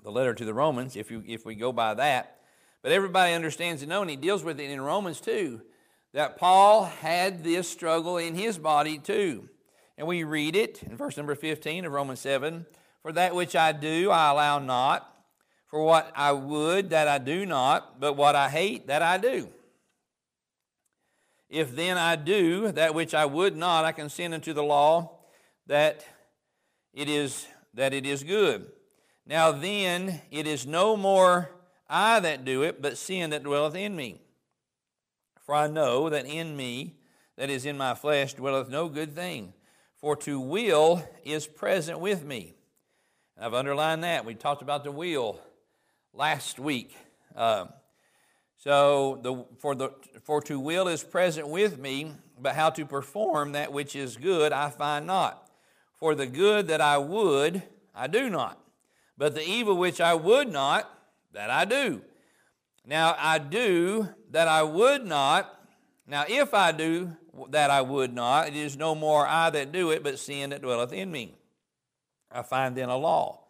the 0.02 0.11
letter 0.11 0.35
to 0.35 0.45
the 0.45 0.54
Romans. 0.54 0.97
If 0.97 1.11
you 1.11 1.23
if 1.26 1.45
we 1.45 1.54
go 1.54 1.73
by 1.73 1.95
that, 1.95 2.40
but 2.83 2.93
everybody 2.93 3.33
understands 3.33 3.83
and 3.83 3.88
knows, 3.88 4.02
and 4.02 4.11
he 4.11 4.16
deals 4.16 4.45
with 4.45 4.61
it 4.61 4.71
in 4.71 4.81
Romans 4.81 5.21
too 5.21 5.62
that 6.14 6.37
Paul 6.37 6.85
had 6.85 7.43
this 7.43 7.69
struggle 7.69 8.16
in 8.16 8.37
his 8.37 8.57
body 8.57 8.99
too. 8.99 9.49
And 9.99 10.07
we 10.07 10.25
read 10.25 10.57
it 10.57 10.83
in 10.83 10.97
verse 10.97 11.16
number 11.16 11.35
15 11.35 11.85
of 11.85 11.93
Romans 11.93 12.21
7 12.21 12.66
For 13.02 13.12
that 13.12 13.35
which 13.35 13.54
I 13.54 13.73
do, 13.73 14.11
I 14.11 14.31
allow 14.31 14.59
not. 14.61 15.11
For 15.66 15.83
what 15.83 16.12
I 16.14 16.31
would, 16.31 16.90
that 16.90 17.09
I 17.09 17.19
do 17.19 17.45
not. 17.45 18.00
But 18.00 18.16
what 18.16 18.37
I 18.37 18.49
hate, 18.49 18.87
that 18.87 19.02
I 19.02 19.19
do. 19.19 19.49
If 21.49 21.77
then 21.77 21.97
I 21.99 22.17
do 22.17 22.73
that 22.73 22.95
which 22.95 23.15
I 23.15 23.27
would 23.27 23.57
not, 23.57 23.85
I 23.85 23.93
consent 23.93 24.35
unto 24.35 24.53
the 24.53 24.63
law 24.63 25.19
that 25.67 26.05
it 26.93 27.09
is 27.09 27.47
that 27.75 27.93
it 27.93 28.07
is 28.07 28.23
good. 28.23 28.71
Now 29.27 29.53
then, 29.53 30.21
it 30.31 30.47
is 30.47 30.67
no 30.67 30.97
more 30.97 31.51
I 31.89 32.21
that 32.21 32.45
do 32.45 32.63
it, 32.63 32.81
but 32.81 32.99
sin 32.99 33.31
that 33.31 33.43
dwelleth 33.43 33.75
in 33.75 33.97
me. 33.97 34.21
For 35.45 35.55
I 35.55 35.67
know 35.67 36.09
that 36.09 36.27
in 36.27 36.57
me, 36.57 36.95
that 37.37 37.51
is 37.51 37.67
in 37.67 37.77
my 37.77 37.95
flesh, 37.95 38.35
dwelleth 38.35 38.69
no 38.69 38.89
good 38.89 39.15
thing. 39.15 39.53
For 39.97 40.17
to 40.17 40.41
will 40.41 41.07
is 41.25 41.47
present 41.47 42.01
with 42.01 42.25
me. 42.25 42.55
I've 43.39 43.55
underlined 43.55 44.05
that. 44.05 44.25
We 44.25 44.35
talked 44.35 44.63
about 44.63 44.85
the 44.85 44.93
will 44.93 45.41
last 46.13 46.59
week. 46.59 46.95
Uh, 47.35 47.67
so 48.64 49.18
the 49.23 49.44
for 49.59 49.75
the 49.75 49.90
for 50.23 50.40
to 50.40 50.59
will 50.59 50.88
is 50.88 51.04
present 51.04 51.49
with 51.49 51.78
me, 51.78 52.12
but 52.40 52.54
how 52.54 52.71
to 52.71 52.87
perform 52.87 53.52
that 53.52 53.75
which 53.75 53.94
is 53.94 54.16
good 54.16 54.52
I 54.52 54.71
find 54.71 55.06
not. 55.06 55.50
For 55.92 56.14
the 56.14 56.26
good 56.26 56.68
that 56.68 56.80
I 56.80 56.97
would 56.97 57.62
I 57.94 58.06
do 58.06 58.30
not, 58.30 58.59
but 59.18 59.35
the 59.35 59.47
evil 59.47 59.76
which 59.76 60.00
I 60.00 60.14
would 60.14 60.50
not 60.50 60.90
that 61.35 61.50
I 61.50 61.66
do. 61.66 62.00
Now 62.87 63.14
I 63.18 63.37
do 63.37 64.09
that 64.30 64.49
I 64.49 64.62
would 64.62 65.04
not. 65.04 65.61
Now 66.06 66.25
if 66.26 66.54
I 66.54 66.73
do 66.73 67.14
that 67.50 67.71
I 67.71 67.83
would 67.83 68.14
not, 68.14 68.49
it 68.49 68.56
is 68.56 68.78
no 68.78 68.94
more 68.94 69.26
I 69.26 69.50
that 69.50 69.73
do 69.73 69.90
it, 69.90 70.02
but 70.02 70.18
sin 70.18 70.50
that 70.50 70.62
dwelleth 70.62 70.94
in 70.94 71.11
me. 71.11 71.35
I 72.33 72.40
find 72.40 72.75
then 72.75 72.88
a 72.88 72.97
law 72.97 73.44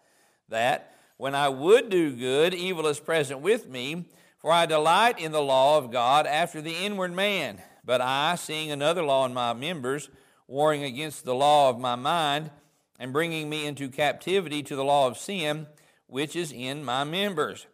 that 0.48 0.96
when 1.18 1.36
I 1.36 1.50
would 1.50 1.88
do 1.88 2.16
good, 2.16 2.52
evil 2.52 2.88
is 2.88 2.98
present 2.98 3.40
with 3.42 3.68
me. 3.68 4.06
For 4.44 4.52
I 4.52 4.66
delight 4.66 5.18
in 5.18 5.32
the 5.32 5.40
law 5.40 5.78
of 5.78 5.90
God 5.90 6.26
after 6.26 6.60
the 6.60 6.76
inward 6.84 7.14
man. 7.14 7.62
But 7.82 8.02
I, 8.02 8.34
seeing 8.34 8.70
another 8.70 9.02
law 9.02 9.24
in 9.24 9.32
my 9.32 9.54
members, 9.54 10.10
warring 10.46 10.84
against 10.84 11.24
the 11.24 11.34
law 11.34 11.70
of 11.70 11.78
my 11.78 11.94
mind, 11.94 12.50
and 12.98 13.10
bringing 13.10 13.48
me 13.48 13.64
into 13.64 13.88
captivity 13.88 14.62
to 14.64 14.76
the 14.76 14.84
law 14.84 15.06
of 15.06 15.16
sin, 15.16 15.66
which 16.08 16.36
is 16.36 16.52
in 16.52 16.84
my 16.84 17.04
members. 17.04 17.66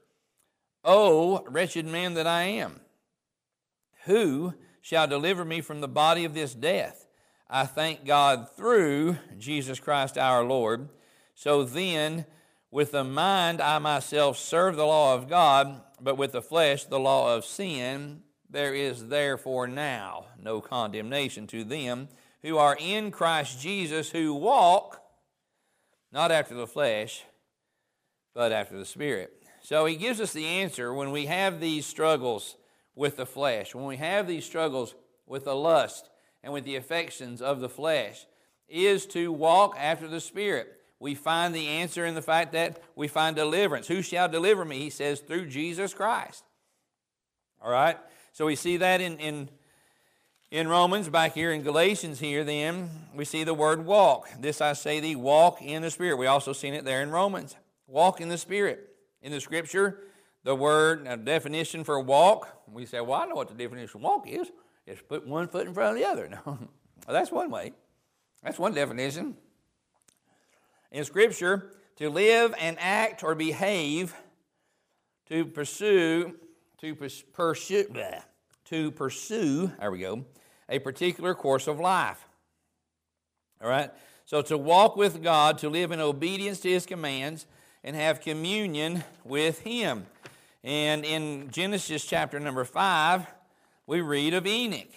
O 0.85 1.45
wretched 1.49 1.87
man 1.87 2.15
that 2.15 2.29
I 2.29 2.43
am, 2.43 2.79
who 4.05 4.55
shall 4.81 5.09
deliver 5.09 5.45
me 5.45 5.62
from 5.62 5.81
the 5.81 5.89
body 5.89 6.25
of 6.25 6.35
this 6.35 6.55
death? 6.55 7.09
I 7.49 7.67
thank 7.67 8.05
God 8.05 8.49
through 8.57 9.17
Jesus 9.37 9.81
Christ 9.81 10.17
our 10.17 10.45
Lord. 10.45 10.89
So 11.35 11.65
then, 11.65 12.27
with 12.71 12.93
the 12.93 13.05
mind 13.05 13.61
I 13.61 13.79
myself 13.79 14.39
serve 14.39 14.77
the 14.77 14.87
law 14.87 15.15
of 15.15 15.29
God 15.29 15.83
but 16.00 16.17
with 16.17 16.33
the 16.33 16.43
flesh 16.43 16.85
the 16.85 16.99
law 16.99 17.37
of 17.37 17.45
sin, 17.45 18.23
there 18.49 18.75
is 18.75 19.09
therefore 19.09 19.69
now 19.69 20.27
no 20.43 20.61
condemnation 20.61 21.47
to 21.49 21.65
them 21.65 22.09
who 22.43 22.57
are 22.57 22.77
in 22.81 23.11
Christ 23.11 23.61
Jesus, 23.61 24.11
who 24.11 24.35
walk 24.35 25.03
not 26.11 26.33
after 26.33 26.55
the 26.55 26.67
flesh, 26.67 27.25
but 28.35 28.50
after 28.50 28.79
the 28.79 28.87
Spirit. 28.87 29.33
So 29.62 29.85
he 29.85 29.97
gives 29.97 30.21
us 30.21 30.33
the 30.33 30.47
answer 30.47 30.93
when 30.93 31.11
we 31.11 31.27
have 31.27 31.61
these 31.61 31.87
struggles 31.87 32.57
with 32.95 33.17
the 33.17 33.27
flesh, 33.27 33.75
when 33.75 33.85
we 33.85 33.99
have 33.99 34.27
these 34.27 34.45
struggles 34.45 34.95
with 35.27 35.45
the 35.45 35.55
lust 35.55 36.09
and 36.43 36.53
with 36.53 36.65
the 36.65 36.77
affections 36.77 37.43
of 37.43 37.61
the 37.61 37.69
flesh, 37.69 38.27
is 38.69 39.05
to 39.05 39.31
walk 39.31 39.77
after 39.79 40.09
the 40.09 40.21
Spirit 40.21 40.80
we 41.00 41.14
find 41.14 41.54
the 41.54 41.66
answer 41.66 42.04
in 42.04 42.14
the 42.14 42.23
fact 42.23 42.52
that 42.52 42.80
we 42.95 43.09
find 43.09 43.35
deliverance. 43.35 43.88
Who 43.88 44.02
shall 44.02 44.28
deliver 44.28 44.66
me? 44.66 44.78
He 44.78 44.90
says, 44.90 45.21
through 45.21 45.47
Jesus 45.47 45.95
Christ. 45.95 46.45
All 47.61 47.73
right? 47.73 47.97
So 48.33 48.47
we 48.47 48.54
see 48.54 48.76
that 48.76 49.00
in, 49.00 49.19
in, 49.19 49.49
in 50.50 50.69
Romans, 50.69 51.09
back 51.09 51.33
here 51.33 51.52
in 51.52 51.62
Galatians, 51.62 52.21
here 52.21 52.45
then, 52.45 52.90
we 53.14 53.25
see 53.25 53.45
the 53.45 53.54
word 53.54 53.87
walk. 53.87 54.28
This 54.38 54.61
I 54.61 54.75
say 54.75 55.00
thee, 55.00 55.16
walk 55.16 55.62
in 55.62 55.80
the 55.80 55.90
Spirit. 55.90 56.19
We 56.19 56.26
also 56.26 56.52
seen 56.52 56.75
it 56.75 56.85
there 56.85 57.02
in 57.02 57.11
Romans. 57.11 57.57
Walk 57.87 58.21
in 58.21 58.28
the 58.28 58.38
Spirit. 58.38 58.87
In 59.23 59.33
the 59.33 59.40
Scripture, 59.40 60.00
the 60.45 60.54
word, 60.54 61.07
a 61.07 61.16
definition 61.16 61.83
for 61.83 61.99
walk, 61.99 62.62
we 62.71 62.85
say, 62.85 63.00
well, 63.00 63.21
I 63.21 63.26
know 63.26 63.35
what 63.37 63.49
the 63.49 63.54
definition 63.54 63.99
of 63.99 64.02
walk 64.02 64.28
is. 64.28 64.50
It's 64.87 65.00
put 65.00 65.26
one 65.26 65.49
foot 65.49 65.66
in 65.66 65.73
front 65.73 65.97
of 65.97 66.02
the 66.02 66.09
other. 66.09 66.28
No, 66.47 66.59
well, 67.07 67.14
that's 67.14 67.33
one 67.33 67.50
way. 67.50 67.73
That's 68.42 68.59
one 68.59 68.75
definition 68.75 69.35
in 70.90 71.04
Scripture 71.04 71.73
to 71.97 72.09
live 72.09 72.54
and 72.59 72.76
act 72.80 73.23
or 73.23 73.35
behave, 73.35 74.14
to 75.28 75.44
pursue, 75.44 76.35
to 76.78 76.94
pursue, 76.94 77.87
to 78.64 78.90
pursue, 78.90 79.70
there 79.78 79.90
we 79.90 79.99
go, 79.99 80.25
a 80.68 80.78
particular 80.78 81.35
course 81.35 81.66
of 81.66 81.78
life. 81.78 82.25
All 83.62 83.68
right? 83.68 83.90
So 84.24 84.42
to 84.42 84.57
walk 84.57 84.96
with 84.96 85.22
God, 85.22 85.59
to 85.59 85.68
live 85.68 85.92
in 85.92 86.00
obedience 86.00 86.61
to 86.61 86.70
His 86.70 86.87
commands, 86.87 87.46
and 87.83 87.96
have 87.96 88.20
communion 88.20 89.05
with 89.24 89.61
Him. 89.61 90.07
And 90.62 91.05
in 91.05 91.50
Genesis 91.50 92.05
chapter 92.05 92.38
number 92.38 92.64
5, 92.64 93.26
we 93.87 94.00
read 94.00 94.35
of 94.35 94.46
Enoch. 94.46 94.88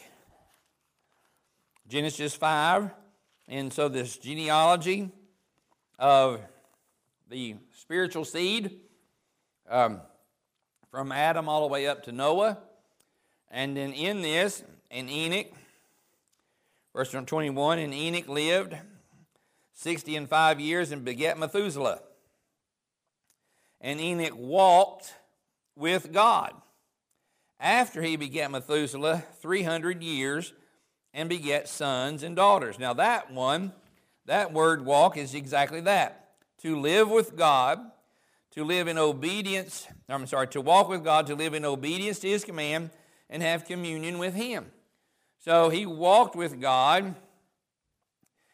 Genesis 1.88 2.34
5, 2.34 2.91
and 3.47 3.73
so 3.73 3.89
this 3.89 4.17
genealogy 4.17 5.12
of 5.99 6.41
the 7.29 7.56
spiritual 7.73 8.25
seed 8.25 8.79
um, 9.69 10.01
from 10.91 11.12
Adam 11.12 11.49
all 11.49 11.62
the 11.62 11.71
way 11.71 11.88
up 11.88 12.03
to 12.03 12.12
Noah. 12.12 12.58
And 13.49 13.77
then 13.77 13.93
in 13.93 14.21
this, 14.21 14.63
in 14.89 15.10
Enoch, 15.10 15.47
verse 16.93 17.12
21, 17.12 17.79
and 17.79 17.93
Enoch 17.93 18.27
lived 18.27 18.75
60 19.73 20.15
and 20.15 20.29
5 20.29 20.60
years 20.60 20.91
and 20.91 21.03
begat 21.03 21.38
Methuselah. 21.38 21.99
And 23.82 23.99
Enoch 23.99 24.36
walked 24.36 25.13
with 25.75 26.12
God. 26.12 26.53
After 27.60 28.01
he 28.01 28.15
begat 28.15 28.51
Methuselah, 28.51 29.23
300 29.41 30.03
years, 30.03 30.53
and 31.13 31.29
begat 31.29 31.67
sons 31.67 32.23
and 32.23 32.36
daughters. 32.36 32.79
Now, 32.79 32.93
that 32.93 33.32
one 33.32 33.71
that 34.25 34.53
word 34.53 34.86
walk 34.86 35.17
is 35.17 35.33
exactly 35.36 35.81
that 35.81 36.23
to 36.62 36.79
live 36.79 37.09
with 37.09 37.36
God, 37.36 37.79
to 38.51 38.63
live 38.63 38.88
in 38.88 38.97
obedience, 38.97 39.88
I'm 40.07 40.25
sorry, 40.27 40.47
to 40.49 40.62
walk 40.62 40.88
with 40.88 41.03
God, 41.03 41.27
to 41.27 41.36
live 41.36 41.53
in 41.53 41.65
obedience 41.65 42.19
to 42.19 42.29
His 42.29 42.45
command, 42.45 42.89
and 43.29 43.43
have 43.43 43.65
communion 43.65 44.17
with 44.17 44.33
Him. 44.33 44.71
So 45.39 45.67
he 45.67 45.86
walked 45.86 46.38
with 46.38 46.62
God. 46.62 47.15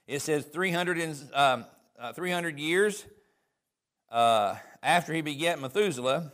It 0.07 0.23
says 0.23 0.43
300, 0.45 0.97
and, 0.97 1.15
um, 1.35 1.65
uh, 1.99 2.13
300 2.13 2.57
years 2.57 3.05
uh, 4.09 4.55
after 4.81 5.13
he 5.13 5.21
begat 5.21 5.61
Methuselah. 5.61 6.31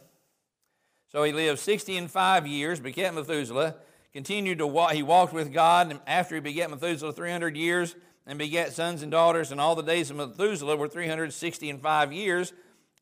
So 1.11 1.23
he 1.23 1.33
lived 1.33 1.59
60 1.59 1.97
and 1.97 2.09
5 2.09 2.47
years, 2.47 2.79
begat 2.79 3.13
Methuselah, 3.13 3.75
continued 4.13 4.59
to 4.59 4.67
walk. 4.67 4.93
He 4.93 5.03
walked 5.03 5.33
with 5.33 5.51
God, 5.51 5.91
and 5.91 5.99
after 6.07 6.35
he 6.35 6.41
begat 6.41 6.69
Methuselah 6.69 7.11
300 7.11 7.57
years, 7.57 7.95
and 8.27 8.39
begat 8.39 8.73
sons 8.73 9.03
and 9.03 9.11
daughters, 9.11 9.51
and 9.51 9.61
all 9.61 9.75
the 9.75 9.83
days 9.83 10.09
of 10.09 10.17
Methuselah 10.17 10.75
were 10.75 10.87
360 10.87 11.69
and 11.69 11.81
five 11.81 12.11
years. 12.11 12.53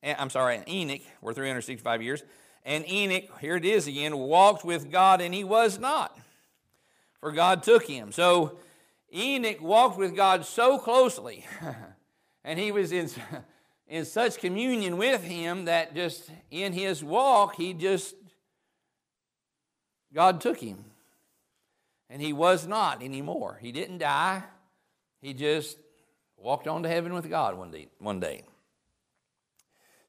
I'm 0.03 0.29
sorry, 0.29 0.61
Enoch 0.67 1.01
were 1.21 1.33
365 1.33 2.01
years. 2.01 2.23
And 2.65 2.89
Enoch, 2.89 3.25
here 3.39 3.55
it 3.55 3.65
is 3.65 3.87
again, 3.87 4.17
walked 4.17 4.63
with 4.63 4.91
God, 4.91 5.21
and 5.21 5.33
he 5.33 5.43
was 5.43 5.79
not, 5.79 6.17
for 7.19 7.31
God 7.31 7.63
took 7.63 7.85
him. 7.85 8.11
So 8.11 8.57
Enoch 9.13 9.61
walked 9.61 9.97
with 9.97 10.15
God 10.15 10.45
so 10.45 10.77
closely, 10.77 11.45
and 12.43 12.59
he 12.59 12.71
was 12.71 12.91
in, 12.91 13.09
in 13.87 14.05
such 14.05 14.37
communion 14.37 14.97
with 14.97 15.23
him 15.23 15.65
that 15.65 15.95
just 15.95 16.29
in 16.51 16.73
his 16.73 17.03
walk, 17.03 17.55
he 17.55 17.73
just, 17.73 18.15
God 20.13 20.41
took 20.41 20.59
him. 20.59 20.85
And 22.09 22.21
he 22.21 22.31
was 22.31 22.67
not 22.67 23.01
anymore. 23.01 23.57
He 23.59 23.71
didn't 23.71 23.97
die. 23.97 24.43
He 25.23 25.33
just 25.33 25.77
walked 26.35 26.67
on 26.67 26.83
to 26.83 26.89
heaven 26.89 27.13
with 27.13 27.29
God 27.29 27.57
one 27.57 27.71
day. 27.71 27.87
One 27.97 28.19
day. 28.19 28.43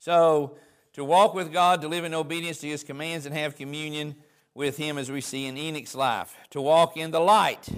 So, 0.01 0.57
to 0.95 1.05
walk 1.05 1.35
with 1.35 1.53
God, 1.53 1.83
to 1.83 1.89
live 1.89 2.05
in 2.05 2.13
obedience 2.13 2.59
to 2.59 2.67
His 2.67 2.83
commands, 2.83 3.25
and 3.25 3.33
have 3.33 3.55
communion 3.55 4.17
with 4.55 4.77
Him 4.77 4.99
as 4.99 5.13
we 5.13 5.21
see 5.21 5.47
in 5.47 5.57
Enoch's 5.57 5.95
life. 5.95 6.37
To 6.51 6.61
walk 6.61 6.97
in 6.97 7.13
the 7.13 7.21
light, 7.21 7.69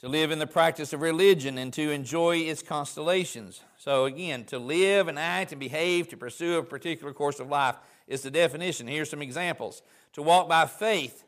to 0.00 0.08
live 0.08 0.30
in 0.30 0.38
the 0.38 0.46
practice 0.46 0.92
of 0.92 1.00
religion, 1.00 1.56
and 1.56 1.72
to 1.72 1.90
enjoy 1.90 2.36
its 2.36 2.62
constellations. 2.62 3.62
So, 3.78 4.04
again, 4.04 4.44
to 4.44 4.58
live 4.58 5.08
and 5.08 5.18
act 5.18 5.52
and 5.52 5.58
behave, 5.58 6.08
to 6.08 6.16
pursue 6.18 6.58
a 6.58 6.62
particular 6.62 7.14
course 7.14 7.40
of 7.40 7.48
life 7.48 7.76
is 8.06 8.20
the 8.20 8.30
definition. 8.30 8.86
Here's 8.86 9.08
some 9.08 9.22
examples. 9.22 9.80
To 10.12 10.20
walk 10.20 10.46
by 10.46 10.66
faith, 10.66 11.24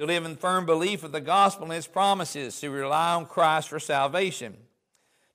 to 0.00 0.06
live 0.06 0.24
in 0.24 0.34
firm 0.34 0.64
belief 0.64 1.04
of 1.04 1.12
the 1.12 1.20
gospel 1.20 1.64
and 1.64 1.74
its 1.74 1.86
promises, 1.86 2.58
to 2.58 2.70
rely 2.70 3.12
on 3.12 3.26
Christ 3.26 3.68
for 3.68 3.78
salvation, 3.78 4.56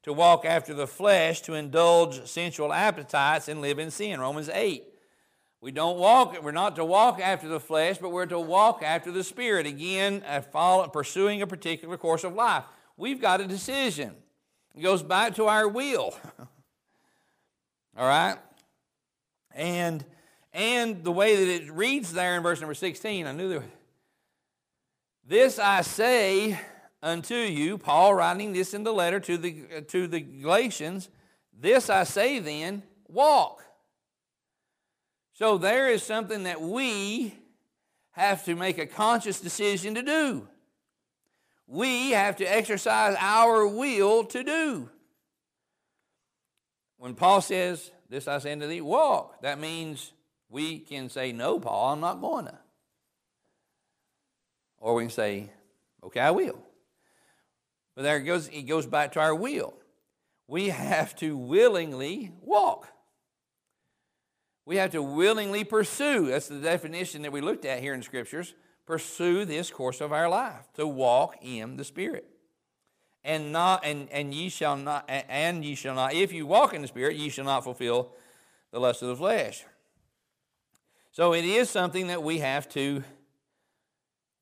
to 0.01 0.11
walk 0.11 0.43
after 0.43 0.73
the 0.73 0.87
flesh, 0.87 1.41
to 1.41 1.53
indulge 1.53 2.25
sensual 2.25 2.73
appetites 2.73 3.47
and 3.47 3.61
live 3.61 3.77
in 3.77 3.91
sin. 3.91 4.19
Romans 4.19 4.49
8. 4.49 4.83
We 5.61 5.69
don't 5.69 5.99
walk, 5.99 6.41
we're 6.41 6.51
not 6.51 6.75
to 6.77 6.85
walk 6.85 7.19
after 7.19 7.47
the 7.47 7.59
flesh, 7.59 7.99
but 7.99 8.09
we're 8.09 8.25
to 8.25 8.39
walk 8.39 8.81
after 8.81 9.11
the 9.11 9.23
Spirit. 9.23 9.67
Again, 9.67 10.23
a 10.25 10.41
follow, 10.41 10.87
pursuing 10.87 11.43
a 11.43 11.47
particular 11.47 11.95
course 11.95 12.23
of 12.23 12.33
life. 12.33 12.63
We've 12.97 13.21
got 13.21 13.41
a 13.41 13.45
decision. 13.45 14.15
It 14.75 14.81
goes 14.81 15.03
back 15.03 15.35
to 15.35 15.45
our 15.45 15.67
will. 15.67 16.17
All 17.97 18.07
right? 18.07 18.37
And 19.53 20.03
and 20.53 21.03
the 21.03 21.11
way 21.11 21.35
that 21.35 21.53
it 21.53 21.71
reads 21.71 22.13
there 22.13 22.35
in 22.35 22.41
verse 22.41 22.61
number 22.61 22.73
16, 22.73 23.27
I 23.27 23.31
knew 23.31 23.49
there 23.49 23.63
this 25.25 25.59
I 25.59 25.81
say 25.81 26.59
unto 27.01 27.35
you, 27.35 27.77
Paul 27.77 28.13
writing 28.13 28.53
this 28.53 28.73
in 28.73 28.83
the 28.83 28.93
letter 28.93 29.19
to 29.21 29.37
the, 29.37 29.81
to 29.87 30.07
the 30.07 30.19
Galatians, 30.19 31.09
this 31.57 31.89
I 31.89 32.03
say 32.03 32.39
then, 32.39 32.83
walk. 33.07 33.63
So 35.33 35.57
there 35.57 35.89
is 35.89 36.03
something 36.03 36.43
that 36.43 36.61
we 36.61 37.35
have 38.11 38.45
to 38.45 38.55
make 38.55 38.77
a 38.77 38.85
conscious 38.85 39.39
decision 39.41 39.95
to 39.95 40.01
do. 40.01 40.47
We 41.67 42.11
have 42.11 42.37
to 42.37 42.45
exercise 42.45 43.15
our 43.19 43.67
will 43.67 44.23
to 44.25 44.43
do. 44.43 44.89
When 46.97 47.15
Paul 47.15 47.41
says, 47.41 47.91
This 48.09 48.27
I 48.27 48.37
say 48.39 48.53
unto 48.53 48.67
thee, 48.67 48.81
walk, 48.81 49.41
that 49.41 49.59
means 49.59 50.13
we 50.49 50.79
can 50.79 51.09
say, 51.09 51.31
No, 51.31 51.59
Paul, 51.59 51.93
I'm 51.93 51.99
not 51.99 52.21
going 52.21 52.45
to. 52.45 52.57
Or 54.85 54.93
we 54.93 55.03
can 55.05 55.09
say, 55.09 55.49
Okay, 56.03 56.19
I 56.19 56.29
will. 56.29 56.59
But 57.95 58.03
there 58.03 58.17
it 58.17 58.21
goes, 58.21 58.47
it 58.49 58.67
goes 58.67 58.85
back 58.85 59.13
to 59.13 59.19
our 59.19 59.33
will. 59.33 59.73
We 60.47 60.69
have 60.69 61.15
to 61.15 61.35
willingly 61.35 62.31
walk. 62.39 62.87
We 64.63 64.75
have 64.75 64.91
to 64.91 65.01
willingly 65.01 65.63
pursue. 65.63 66.27
That's 66.27 66.49
the 66.49 66.59
definition 66.59 67.23
that 67.23 67.31
we 67.31 67.41
looked 67.41 67.65
at 67.65 67.79
here 67.79 67.95
in 67.95 68.03
scriptures. 68.03 68.53
Pursue 68.85 69.43
this 69.43 69.71
course 69.71 70.01
of 70.01 70.13
our 70.13 70.29
life, 70.29 70.71
to 70.75 70.85
walk 70.85 71.35
in 71.41 71.77
the 71.77 71.83
Spirit. 71.83 72.29
And 73.23 73.51
not 73.51 73.83
and, 73.83 74.07
and 74.11 74.35
ye 74.35 74.49
shall 74.49 74.77
not 74.77 75.05
and 75.09 75.65
ye 75.65 75.73
shall 75.73 75.95
not, 75.95 76.13
if 76.13 76.31
you 76.31 76.45
walk 76.45 76.75
in 76.75 76.83
the 76.83 76.87
Spirit, 76.87 77.15
ye 77.15 77.29
shall 77.29 77.45
not 77.45 77.63
fulfill 77.63 78.11
the 78.69 78.79
lust 78.79 79.01
of 79.01 79.07
the 79.07 79.15
flesh. 79.15 79.65
So 81.11 81.33
it 81.33 81.43
is 81.43 81.71
something 81.71 82.07
that 82.07 82.21
we 82.21 82.37
have 82.37 82.69
to 82.69 83.03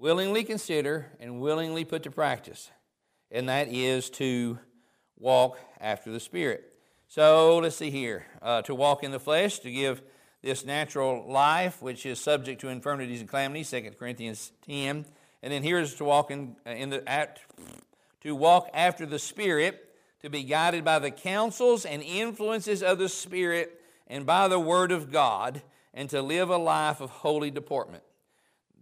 willingly 0.03 0.43
consider 0.43 1.05
and 1.21 1.39
willingly 1.39 1.85
put 1.85 2.03
to 2.03 2.11
practice, 2.11 2.69
and 3.31 3.47
that 3.47 3.69
is 3.69 4.09
to 4.09 4.59
walk 5.17 5.57
after 5.79 6.11
the 6.11 6.19
Spirit. 6.19 6.73
So 7.07 7.59
let's 7.59 7.77
see 7.77 7.89
here. 7.89 8.25
Uh, 8.41 8.61
to 8.63 8.75
walk 8.75 9.05
in 9.05 9.11
the 9.11 9.19
flesh, 9.19 9.59
to 9.59 9.71
give 9.71 10.01
this 10.41 10.65
natural 10.65 11.25
life, 11.31 11.81
which 11.81 12.05
is 12.05 12.19
subject 12.19 12.59
to 12.59 12.67
infirmities 12.67 13.21
and 13.21 13.29
calamities, 13.29 13.71
2 13.71 13.91
Corinthians 13.97 14.51
10. 14.67 15.05
And 15.41 15.53
then 15.53 15.63
here's 15.63 15.95
to 15.95 16.03
walk 16.03 16.31
in, 16.31 16.57
uh, 16.67 16.71
in 16.71 16.89
the 16.89 17.09
at, 17.09 17.39
to 18.23 18.35
walk 18.35 18.69
after 18.73 19.05
the 19.05 19.19
Spirit, 19.19 19.95
to 20.21 20.29
be 20.29 20.43
guided 20.43 20.83
by 20.83 20.99
the 20.99 21.11
counsels 21.11 21.85
and 21.85 22.03
influences 22.03 22.83
of 22.83 22.97
the 22.97 23.07
Spirit 23.07 23.79
and 24.07 24.25
by 24.25 24.49
the 24.49 24.59
Word 24.59 24.91
of 24.91 25.13
God, 25.13 25.61
and 25.93 26.09
to 26.09 26.21
live 26.21 26.49
a 26.49 26.57
life 26.57 26.99
of 26.99 27.09
holy 27.09 27.51
deportment. 27.51 28.03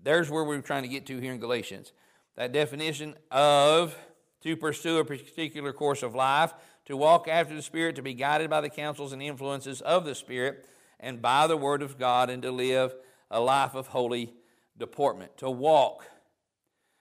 There's 0.04 0.30
where 0.30 0.44
we're 0.44 0.62
trying 0.62 0.84
to 0.84 0.90
get 0.90 1.06
to 1.08 1.20
here 1.20 1.34
in 1.34 1.40
Galatians. 1.40 1.92
That 2.36 2.52
definition 2.52 3.16
of 3.30 3.96
to 4.42 4.58
pursue 4.58 4.98
a 4.98 5.06
particular 5.06 5.72
course 5.72 6.04
of 6.04 6.16
life, 6.16 6.54
to 6.86 6.98
walk 6.98 7.28
after 7.28 7.56
the 7.56 7.62
Spirit, 7.62 7.96
to 7.96 8.02
be 8.02 8.14
guided 8.14 8.50
by 8.50 8.62
the 8.62 8.70
counsels 8.70 9.14
and 9.14 9.22
influences 9.22 9.82
of 9.82 10.06
the 10.06 10.16
Spirit, 10.16 10.66
and 11.00 11.22
by 11.22 11.48
the 11.48 11.58
Word 11.58 11.82
of 11.82 12.00
God, 12.00 12.30
and 12.30 12.42
to 12.42 12.52
live 12.52 12.94
a 13.30 13.40
life 13.40 13.76
of 13.76 13.88
holy 13.88 14.34
deportment, 14.78 15.38
to 15.38 15.50
walk. 15.50 16.06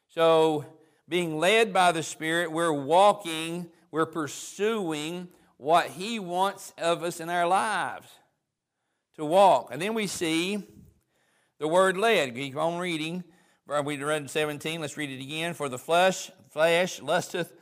So, 0.08 0.66
being 1.08 1.38
led 1.38 1.72
by 1.72 1.92
the 1.92 2.02
Spirit, 2.02 2.52
we're 2.52 2.72
walking, 2.72 3.70
we're 3.90 4.06
pursuing 4.06 5.28
what 5.56 5.86
He 5.86 6.18
wants 6.18 6.74
of 6.78 7.02
us 7.02 7.20
in 7.20 7.30
our 7.30 7.46
lives 7.46 8.08
to 9.16 9.24
walk. 9.24 9.70
And 9.72 9.80
then 9.80 9.94
we 9.94 10.06
see 10.06 10.62
the 11.60 11.68
word 11.68 11.96
led. 11.96 12.34
Keep 12.34 12.56
on 12.56 12.80
reading. 12.80 13.22
We 13.84 14.02
read 14.02 14.28
17. 14.28 14.80
Let's 14.80 14.96
read 14.96 15.10
it 15.10 15.22
again. 15.22 15.54
For 15.54 15.68
the 15.68 15.78
flesh, 15.78 16.32
flesh 16.48 17.00
lusteth 17.00 17.52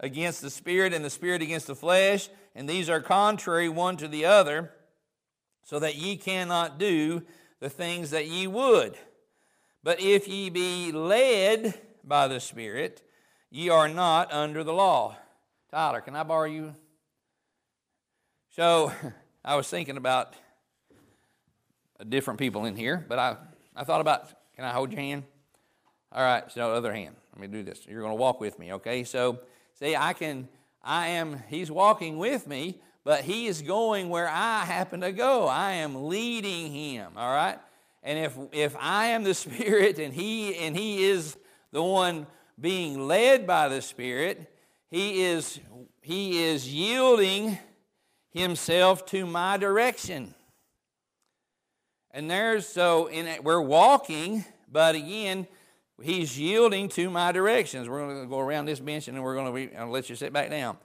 against 0.00 0.40
the 0.40 0.48
spirit, 0.48 0.94
and 0.94 1.04
the 1.04 1.10
spirit 1.10 1.42
against 1.42 1.66
the 1.66 1.74
flesh, 1.74 2.30
and 2.54 2.66
these 2.66 2.88
are 2.88 3.00
contrary 3.00 3.68
one 3.68 3.98
to 3.98 4.08
the 4.08 4.24
other, 4.24 4.72
so 5.64 5.78
that 5.80 5.96
ye 5.96 6.16
cannot 6.16 6.78
do 6.78 7.22
the 7.60 7.68
things 7.68 8.10
that 8.10 8.26
ye 8.26 8.46
would. 8.46 8.96
But 9.82 10.00
if 10.00 10.28
ye 10.28 10.50
be 10.50 10.92
led 10.92 11.78
by 12.04 12.28
the 12.28 12.40
Spirit, 12.40 13.02
ye 13.50 13.68
are 13.68 13.88
not 13.88 14.32
under 14.32 14.64
the 14.64 14.72
law. 14.72 15.16
Tyler, 15.70 16.00
can 16.00 16.16
I 16.16 16.22
borrow 16.22 16.48
you? 16.48 16.74
So, 18.50 18.92
I 19.44 19.56
was 19.56 19.68
thinking 19.68 19.96
about 19.96 20.34
different 22.04 22.38
people 22.38 22.64
in 22.64 22.76
here, 22.76 23.04
but 23.08 23.18
I, 23.18 23.36
I 23.74 23.84
thought 23.84 24.00
about 24.00 24.28
can 24.54 24.64
I 24.64 24.72
hold 24.72 24.90
your 24.90 25.00
hand? 25.00 25.22
All 26.10 26.22
right, 26.22 26.50
so 26.50 26.72
other 26.72 26.92
hand. 26.92 27.14
Let 27.32 27.40
me 27.40 27.46
do 27.46 27.62
this. 27.62 27.86
You're 27.86 28.00
going 28.00 28.12
to 28.12 28.20
walk 28.20 28.40
with 28.40 28.58
me, 28.58 28.72
okay? 28.74 29.04
So, 29.04 29.38
see, 29.78 29.94
I 29.94 30.12
can, 30.14 30.48
I 30.82 31.08
am, 31.08 31.44
he's 31.48 31.70
walking 31.70 32.18
with 32.18 32.46
me, 32.48 32.80
but 33.04 33.22
he 33.22 33.46
is 33.46 33.62
going 33.62 34.08
where 34.08 34.28
I 34.28 34.64
happen 34.64 35.02
to 35.02 35.12
go. 35.12 35.46
I 35.46 35.74
am 35.74 36.08
leading 36.08 36.72
him, 36.72 37.12
all 37.16 37.32
right? 37.32 37.58
And 38.02 38.18
if, 38.18 38.36
if 38.52 38.76
I 38.80 39.08
am 39.08 39.22
the 39.22 39.34
Spirit 39.34 39.98
and 39.98 40.12
he, 40.12 40.56
and 40.56 40.76
he 40.76 41.04
is 41.04 41.36
the 41.70 41.82
one 41.82 42.26
being 42.60 43.06
led 43.06 43.46
by 43.46 43.68
the 43.68 43.80
Spirit, 43.80 44.52
he 44.90 45.22
is, 45.22 45.60
he 46.00 46.42
is 46.42 46.72
yielding 46.72 47.58
himself 48.30 49.06
to 49.06 49.26
my 49.26 49.56
direction. 49.56 50.34
And 52.10 52.30
there's 52.30 52.66
so 52.66 53.06
in 53.06 53.42
we're 53.42 53.60
walking, 53.60 54.44
but 54.70 54.94
again, 54.94 55.46
he's 56.02 56.38
yielding 56.38 56.88
to 56.90 57.10
my 57.10 57.32
directions. 57.32 57.88
We're 57.88 58.06
going 58.06 58.22
to 58.22 58.28
go 58.28 58.38
around 58.38 58.66
this 58.66 58.80
bench 58.80 59.08
and 59.08 59.16
then 59.16 59.22
we're 59.22 59.34
going 59.34 59.70
to 59.70 59.86
let 59.86 60.08
you 60.08 60.16
sit 60.16 60.32
back 60.32 60.50
down. 60.50 60.78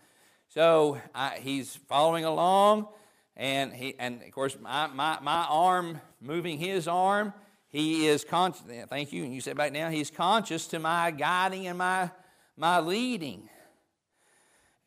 So 0.50 1.00
I, 1.16 1.40
he's 1.42 1.76
following 1.88 2.26
along, 2.26 2.88
and 3.36 3.74
he 3.74 3.96
and 3.98 4.22
of 4.22 4.32
course 4.32 4.56
my, 4.62 4.88
my, 4.88 5.18
my 5.22 5.46
arm 5.50 6.00
moving 6.22 6.60
his 6.60 6.88
arm. 6.88 7.34
He 7.70 8.06
is 8.06 8.24
conscious. 8.24 8.62
Thank 8.88 9.12
you. 9.12 9.24
And 9.24 9.34
you 9.34 9.42
sit 9.42 9.58
back 9.58 9.74
down. 9.74 9.92
He's 9.92 10.12
conscious 10.12 10.68
to 10.68 10.80
my 10.80 11.10
guiding 11.10 11.66
and 11.66 11.78
my 11.78 12.12
my 12.56 12.80
leading. 12.80 13.50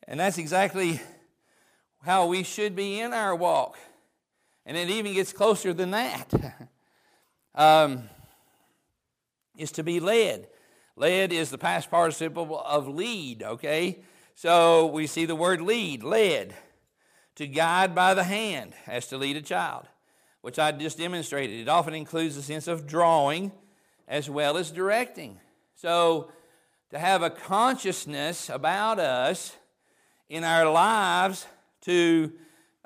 And 0.07 0.20
that's 0.20 0.38
exactly 0.38 1.01
how 2.03 2.27
we 2.27 2.44
should 2.44 2.77
be 2.77 3.01
in 3.01 3.12
our 3.12 3.35
walk. 3.35 3.77
And 4.66 4.76
it 4.76 4.90
even 4.90 5.14
gets 5.14 5.33
closer 5.33 5.72
than 5.72 5.92
that. 5.92 6.59
um, 7.55 8.11
is 9.57 9.72
to 9.72 9.85
be 9.85 10.00
led. 10.00 10.48
Led 10.96 11.33
is 11.33 11.50
the 11.50 11.59
past 11.59 11.90
participle 11.90 12.61
of 12.61 12.88
lead, 12.88 13.42
okay? 13.42 14.00
So 14.35 14.87
we 14.87 15.07
see 15.07 15.24
the 15.24 15.37
word 15.37 15.61
lead, 15.61 16.02
led. 16.02 16.55
To 17.37 17.46
guide 17.46 17.94
by 17.94 18.14
the 18.14 18.24
hand, 18.24 18.72
as 18.87 19.09
to 19.09 19.18
lead 19.18 19.37
a 19.37 19.42
child, 19.42 19.87
which 20.40 20.59
I 20.59 20.72
just 20.72 20.96
demonstrated. 20.96 21.61
It 21.61 21.68
often 21.68 21.92
includes 21.92 22.37
a 22.37 22.42
sense 22.42 22.66
of 22.66 22.87
drawing 22.87 23.52
as 24.09 24.31
well 24.31 24.57
as 24.57 24.70
directing. 24.70 25.38
So 25.74 26.33
to 26.90 26.98
have 26.98 27.22
a 27.22 27.29
consciousness 27.29 28.48
about 28.48 28.98
us 28.98 29.55
in 30.31 30.44
our 30.44 30.70
lives 30.70 31.46
to 31.83 32.33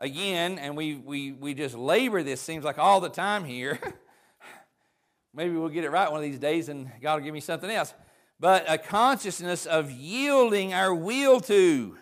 again, 0.00 0.58
and 0.58 0.76
we, 0.76 0.94
we, 0.96 1.32
we 1.32 1.54
just 1.54 1.74
labor 1.74 2.22
this, 2.22 2.40
seems 2.40 2.64
like 2.64 2.78
all 2.78 3.00
the 3.00 3.08
time 3.08 3.44
here. 3.44 3.78
Maybe 5.34 5.54
we'll 5.54 5.68
get 5.68 5.84
it 5.84 5.90
right 5.90 6.10
one 6.10 6.18
of 6.18 6.28
these 6.28 6.40
days 6.40 6.68
and 6.68 6.90
God 7.00 7.16
will 7.16 7.24
give 7.24 7.34
me 7.34 7.40
something 7.40 7.70
else. 7.70 7.94
But 8.40 8.64
a 8.68 8.78
consciousness 8.78 9.66
of 9.66 9.90
yielding 9.90 10.72
our 10.72 10.94
will 10.94 11.40
to 11.40 11.96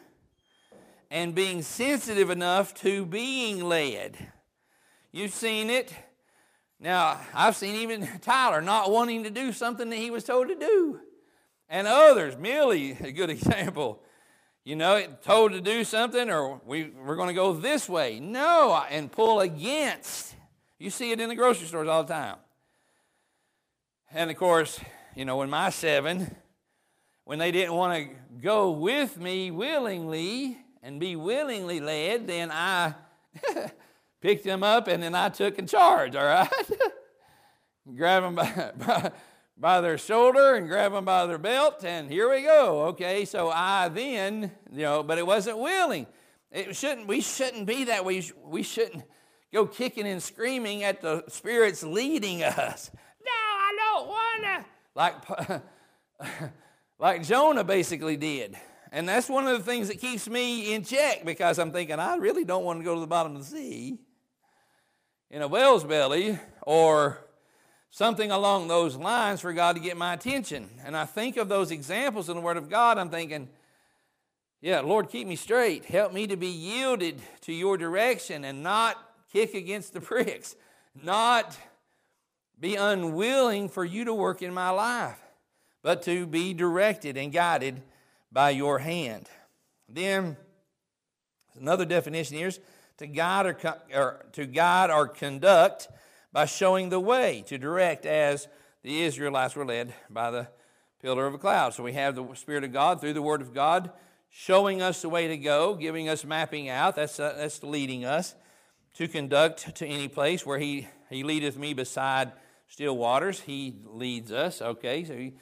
and 1.11 1.35
being 1.35 1.63
sensitive 1.63 2.31
enough 2.31 2.75
to 2.75 3.05
being 3.05 3.65
led. 3.65 4.17
You've 5.11 5.35
seen 5.35 5.69
it. 5.69 5.95
Now, 6.81 7.21
I've 7.35 7.57
seen 7.57 7.75
even 7.77 8.09
Tyler 8.21 8.61
not 8.61 8.91
wanting 8.91 9.25
to 9.25 9.31
do 9.31 9.53
something 9.53 9.91
that 9.91 9.97
he 9.97 10.11
was 10.11 10.25
told 10.25 10.49
to 10.49 10.55
do. 10.55 11.01
And 11.69 11.87
others, 11.87 12.37
Millie, 12.37 12.93
a 13.01 13.11
good 13.11 13.31
example, 13.31 14.03
you 14.69 14.77
know, 14.77 15.03
told 15.25 15.53
to 15.53 15.63
do 15.63 15.83
something 15.83 16.29
or 16.29 16.61
we, 16.67 16.91
we're 17.03 17.17
going 17.17 17.29
to 17.29 17.35
go 17.35 17.55
this 17.55 17.89
way. 17.89 18.21
No, 18.21 18.79
and 18.91 19.11
pull 19.11 19.41
against. 19.41 20.35
You 20.79 20.91
see 20.91 21.11
it 21.11 21.19
in 21.19 21.31
the 21.31 21.35
grocery 21.35 21.67
stores 21.67 21.89
all 21.89 22.05
the 22.05 22.13
time. 22.13 22.37
And 24.13 24.31
of 24.31 24.37
course, 24.37 24.79
you 25.17 25.25
know, 25.25 25.39
when 25.39 25.49
my 25.49 25.71
seven, 25.71 26.37
when 27.25 27.39
they 27.39 27.51
didn't 27.51 27.73
want 27.73 28.11
to 28.11 28.15
go 28.43 28.71
with 28.73 29.17
me 29.17 29.51
willingly 29.51 30.59
and 30.83 31.01
be 31.01 31.17
willingly 31.17 31.81
led, 31.81 32.27
then 32.27 32.51
I 32.51 32.93
picked 34.21 34.45
them 34.45 34.63
up 34.63 34.87
and 34.87 35.03
then 35.03 35.15
I 35.15 35.31
took 35.31 35.59
in 35.59 35.67
charge, 35.67 36.15
all 36.15 36.27
right? 36.27 36.71
Grab 37.97 38.23
them 38.23 38.35
by, 38.35 38.73
by, 38.87 39.13
by 39.61 39.81
their 39.81 39.99
shoulder 39.99 40.55
and 40.55 40.69
grab 40.69 40.93
them 40.93 41.05
by 41.05 41.27
their 41.27 41.39
belt, 41.39 41.85
and 41.85 42.11
here 42.11 42.31
we 42.31 42.43
go. 42.43 42.87
Okay, 42.89 43.25
so 43.25 43.51
I 43.51 43.89
then, 43.89 44.53
you 44.73 44.83
know, 44.83 45.03
but 45.03 45.19
it 45.19 45.27
wasn't 45.27 45.59
willing. 45.59 46.07
It 46.51 46.77
shouldn't. 46.77 47.07
We 47.07 47.21
shouldn't 47.21 47.67
be 47.67 47.85
that 47.85 48.05
way. 48.05 48.23
We 48.45 48.63
shouldn't 48.63 49.05
go 49.53 49.67
kicking 49.67 50.07
and 50.07 50.23
screaming 50.23 50.85
at 50.85 51.01
the 51.01 51.25
spirits 51.29 51.83
leading 51.83 52.43
us. 52.43 52.91
No, 52.95 53.31
I 53.33 53.77
don't 53.77 54.09
wanna. 54.09 54.67
Like, 54.95 55.63
like 56.99 57.23
Jonah 57.25 57.65
basically 57.65 58.17
did. 58.17 58.57
And 58.91 59.07
that's 59.07 59.29
one 59.29 59.47
of 59.47 59.59
the 59.59 59.65
things 59.65 59.89
that 59.89 60.01
keeps 60.01 60.29
me 60.29 60.75
in 60.75 60.83
check 60.83 61.25
because 61.25 61.59
I'm 61.59 61.73
thinking, 61.73 61.99
I 61.99 62.17
really 62.17 62.45
don't 62.45 62.65
want 62.65 62.81
to 62.81 62.85
go 62.85 62.95
to 62.95 63.01
the 63.01 63.07
bottom 63.07 63.37
of 63.37 63.43
the 63.43 63.57
sea. 63.57 63.99
in 65.31 65.43
a 65.43 65.49
whale's 65.49 65.85
belly 65.85 66.39
or 66.63 67.19
something 67.91 68.31
along 68.31 68.69
those 68.69 68.97
lines 68.97 69.41
for 69.41 69.53
God 69.53 69.77
to 69.77 69.83
get 69.83 69.97
my 69.97 70.15
attention. 70.15 70.69
And 70.85 70.97
I 70.97 71.05
think 71.05 71.37
of 71.37 71.49
those 71.49 71.71
examples 71.71 72.29
in 72.29 72.37
the 72.37 72.43
Word 72.43 72.57
of 72.57 72.69
God, 72.69 72.99
I'm 72.99 73.11
thinking, 73.11 73.49
yeah, 74.61 74.81
Lord, 74.81 75.09
keep 75.09 75.27
me 75.27 75.37
straight. 75.37 75.85
Help 75.85 76.13
me 76.13 76.27
to 76.27 76.37
be 76.37 76.49
yielded 76.49 77.21
to 77.43 77.53
your 77.53 77.77
direction 77.77 78.45
and 78.45 78.63
not 78.63 78.97
kick 79.33 79.55
against 79.55 79.93
the 79.93 80.01
pricks, 80.03 80.57
not 81.01 81.57
be 82.59 82.75
unwilling 82.75 83.69
for 83.69 83.85
you 83.85 84.05
to 84.05 84.15
work 84.15 84.43
in 84.43 84.53
my 84.53 84.71
life, 84.71 85.21
but 85.83 86.03
to 86.03 86.27
be 86.27 86.55
directed 86.55 87.17
and 87.17 87.33
guided 87.33 87.83
by 88.33 88.51
your 88.51 88.81
hand. 88.81 89.29
Then, 89.89 90.37
another 91.59 91.85
definition 91.85 92.37
here 92.37 92.49
is 92.49 92.61
to 92.99 93.07
guide 93.07 93.47
or, 93.47 93.77
or, 93.95 94.27
to 94.33 94.45
guide 94.45 94.91
or 94.91 95.07
conduct 95.07 95.89
by 96.33 96.45
showing 96.45 96.89
the 96.89 97.01
way, 97.01 97.43
to 97.47 97.59
direct 97.59 98.07
as 98.07 98.49
the 98.83 99.03
Israelites 99.03 99.57
were 99.57 99.65
led 99.65 99.95
by 100.11 100.31
the 100.31 100.49
pillar 101.01 101.27
of 101.27 101.35
a 101.35 101.39
cloud. 101.39 101.75
So 101.75 101.83
we 101.83 101.93
have 101.95 102.15
the 102.15 102.35
Spirit 102.35 102.65
of 102.65 102.73
God 102.73 103.01
through 103.01 103.15
the 103.15 103.23
Word 103.23 103.41
of 103.41 103.55
God 103.55 103.91
showing 104.31 104.83
us 104.83 105.03
the 105.03 105.09
way 105.09 105.29
to 105.29 105.37
go, 105.37 105.75
giving 105.75 106.09
us 106.09 106.25
mapping 106.25 106.69
out. 106.69 106.97
That's, 106.97 107.19
uh, 107.19 107.35
that's 107.37 107.63
leading 107.63 108.05
us 108.05 108.35
to 108.95 109.09
conduct 109.09 109.77
to 109.77 109.87
any 109.87 110.09
place 110.09 110.45
where 110.45 110.59
He, 110.59 110.89
he 111.09 111.23
leadeth 111.23 111.57
me 111.57 111.75
beside 111.75 112.33
still 112.69 112.97
waters. 112.97 113.41
He 113.41 113.77
leads 113.85 114.31
us, 114.31 114.63
okay? 114.63 115.05
So 115.05 115.15
he, 115.15 115.35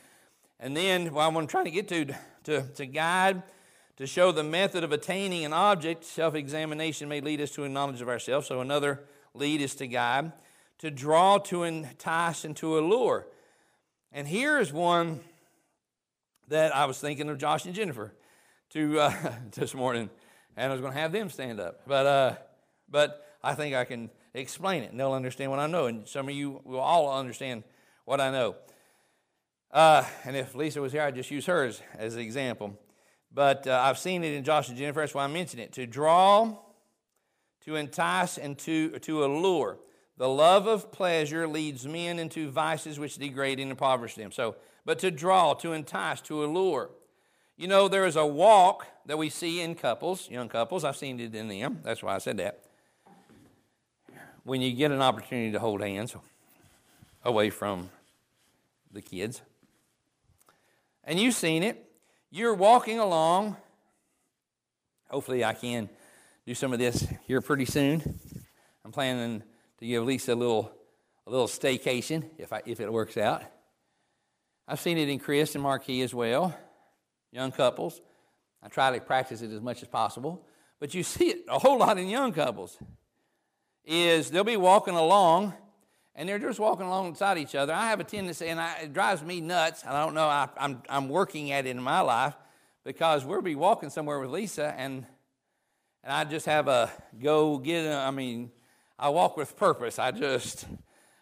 and 0.59 0.77
then 0.77 1.13
what 1.13 1.25
I'm 1.25 1.47
trying 1.47 1.67
to 1.67 1.71
get 1.71 1.89
to, 1.89 2.07
to, 2.45 2.63
to 2.63 2.87
guide, 2.87 3.43
to 3.97 4.07
show 4.07 4.33
the 4.33 4.45
method 4.45 4.85
of 4.85 4.93
attaining 4.93 5.45
an 5.45 5.53
object, 5.53 6.05
self 6.05 6.35
examination 6.35 7.09
may 7.09 7.21
lead 7.21 7.41
us 7.41 7.51
to 7.53 7.65
a 7.65 7.69
knowledge 7.69 8.01
of 8.01 8.09
ourselves. 8.09 8.47
So 8.47 8.61
another 8.61 9.05
lead 9.35 9.61
is 9.61 9.75
to 9.77 9.87
guide, 9.87 10.33
to 10.79 10.91
draw, 10.91 11.39
to 11.39 11.63
entice, 11.63 12.45
and 12.45 12.57
to 12.57 12.79
allure. 12.79 13.27
And 14.13 14.27
here 14.27 14.59
is 14.59 14.73
one 14.73 15.21
that 16.49 16.75
I 16.75 16.85
was 16.85 16.99
thinking 16.99 17.29
of 17.29 17.39
Josh 17.39 17.65
and 17.65 17.75
Jennifer 17.75 18.15
to 18.71 19.01
uh, 19.01 19.33
this 19.53 19.75
morning, 19.75 20.11
and 20.57 20.71
I 20.71 20.75
was 20.75 20.81
going 20.81 20.93
to 20.93 20.99
have 20.99 21.13
them 21.13 21.29
stand 21.31 21.61
up. 21.61 21.83
But, 21.87 22.07
uh, 22.07 22.37
but 22.89 23.27
I 23.43 23.55
think 23.55 23.75
I 23.75 23.85
can 23.85 24.11
explain 24.35 24.83
it, 24.83 24.91
and 24.91 25.01
they'll 25.01 25.13
understand 25.13 25.51
what 25.51 25.61
I 25.61 25.67
know. 25.67 25.87
And 25.87 26.07
some 26.07 26.29
of 26.29 26.35
you 26.35 26.61
will 26.65 26.81
all 26.81 27.19
understand 27.19 27.65
what 28.05 28.21
I 28.21 28.31
know. 28.31 28.57
Uh, 29.71 30.05
and 30.25 30.37
if 30.37 30.55
Lisa 30.55 30.81
was 30.81 30.93
here, 30.93 31.03
I'd 31.03 31.15
just 31.15 31.31
use 31.31 31.47
hers 31.47 31.83
as 31.99 32.15
an 32.15 32.21
example. 32.21 32.79
But 33.33 33.67
uh, 33.67 33.81
I've 33.83 33.99
seen 33.99 34.25
it 34.25 34.33
in 34.33 34.45
Josh 34.45 34.69
and 34.69 34.79
Jennifer, 34.79 35.01
that's 35.01 35.15
why 35.15 35.25
I 35.25 35.27
mention 35.27 35.59
it. 35.59 35.73
To 35.73 35.87
draw, 35.87 36.57
to 37.65 37.77
entice, 37.77 38.39
and 38.39 38.57
to, 38.59 38.99
to 39.01 39.25
allure. 39.25 39.79
The 40.19 40.29
love 40.29 40.67
of 40.67 40.91
pleasure 40.93 41.47
leads 41.47 41.87
men 41.87 42.19
into 42.19 42.51
vices 42.51 42.99
which 42.99 43.17
degrade 43.17 43.61
and 43.61 43.71
impoverish 43.71 44.15
them. 44.15 44.33
So, 44.33 44.57
but 44.85 44.99
to 45.01 45.11
draw, 45.11 45.55
to 45.55 45.73
entice, 45.73 46.21
to 46.23 46.45
allure. 46.45 46.91
You 47.57 47.69
know, 47.69 47.89
there 47.89 48.07
is 48.07 48.17
a 48.17 48.27
walk 48.27 48.87
that 49.07 49.19
we 49.19 49.29
see 49.29 49.61
in 49.61 49.75
couples, 49.75 50.31
young 50.31 50.49
couples. 50.49 50.85
I've 50.85 50.97
seen 50.97 51.21
it 51.21 51.35
in 51.35 51.49
them. 51.49 51.81
That's 51.83 52.03
why 52.03 52.15
I 52.15 52.19
said 52.19 52.39
that 52.39 52.63
when 54.47 54.63
you 54.63 54.73
get 54.73 54.93
an 54.93 55.03
opportunity 55.03 55.51
to 55.51 55.59
hold 55.59 55.81
hands 55.81 56.15
away 57.25 57.51
from 57.51 57.91
the 58.93 59.03
kids, 59.03 59.43
and 61.03 61.19
you've 61.19 61.35
seen 61.35 61.65
it, 61.65 61.85
you're 62.31 62.55
walking 62.55 63.01
along. 63.01 63.57
Hopefully, 65.09 65.45
I 65.45 65.53
can 65.53 65.89
do 66.47 66.55
some 66.55 66.73
of 66.73 66.79
this 66.79 67.07
here 67.27 67.41
pretty 67.41 67.65
soon. 67.65 68.21
I'm 68.85 68.93
planning 68.93 69.43
to 69.79 69.87
give 69.87 70.05
Lisa 70.05 70.35
a 70.35 70.35
little, 70.35 70.73
a 71.27 71.31
little 71.31 71.49
staycation 71.49 72.25
if, 72.39 72.53
I, 72.53 72.63
if 72.67 72.81
it 72.81 72.93
works 72.93 73.17
out. 73.17 73.43
I've 74.69 74.81
seen 74.81 74.99
it 74.99 75.09
in 75.09 75.19
Chris 75.19 75.55
and 75.55 75.63
Marquis 75.63 76.03
as 76.03 76.15
well, 76.15 76.57
young 77.31 77.53
couples. 77.53 78.01
I 78.63 78.69
try 78.69 78.97
to 78.97 79.01
practice 79.01 79.43
it 79.43 79.53
as 79.53 79.61
much 79.61 79.83
as 79.83 79.89
possible, 79.89 80.45
but 80.81 80.95
you 80.95 81.03
see 81.05 81.29
it 81.29 81.45
a 81.49 81.59
whole 81.59 81.79
lot 81.79 81.99
in 81.99 82.09
young 82.09 82.33
couples 82.33 82.77
is 83.85 84.31
they'll 84.31 84.43
be 84.43 84.57
walking 84.57 84.95
along 84.95 85.55
and 86.17 86.29
they're 86.29 86.39
just 86.39 86.59
walking 86.59 86.87
alongside 86.87 87.39
each 87.39 87.55
other. 87.55 87.73
I 87.73 87.91
have 87.91 88.01
a 88.01 88.05
tendency, 88.05 88.49
and 88.49 88.59
I, 88.59 88.75
it 88.85 88.95
drives 88.95 89.23
me 89.23 89.43
nuts. 89.43 89.85
I 89.87 90.03
don't 90.03 90.15
know, 90.15 90.27
I, 90.27 90.49
I'm, 90.57 90.83
I'm 90.89 91.09
working 91.09 91.53
at 91.53 91.67
it 91.67 91.71
in 91.71 91.83
my 91.83 92.01
life 92.01 92.35
because 92.85 93.25
we'll 93.25 93.43
be 93.43 93.55
walking 93.55 93.91
somewhere 93.91 94.19
with 94.19 94.31
Lisa, 94.31 94.75
and, 94.79 95.05
and 96.03 96.13
I 96.13 96.25
just 96.25 96.47
have 96.47 96.69
a 96.69 96.91
go 97.21 97.59
get, 97.59 97.93
I 97.93 98.11
mean, 98.11 98.51
I 98.99 99.11
walk 99.11 99.37
with 99.37 99.57
purpose. 99.57 99.99
I 99.99 100.11
just 100.11 100.67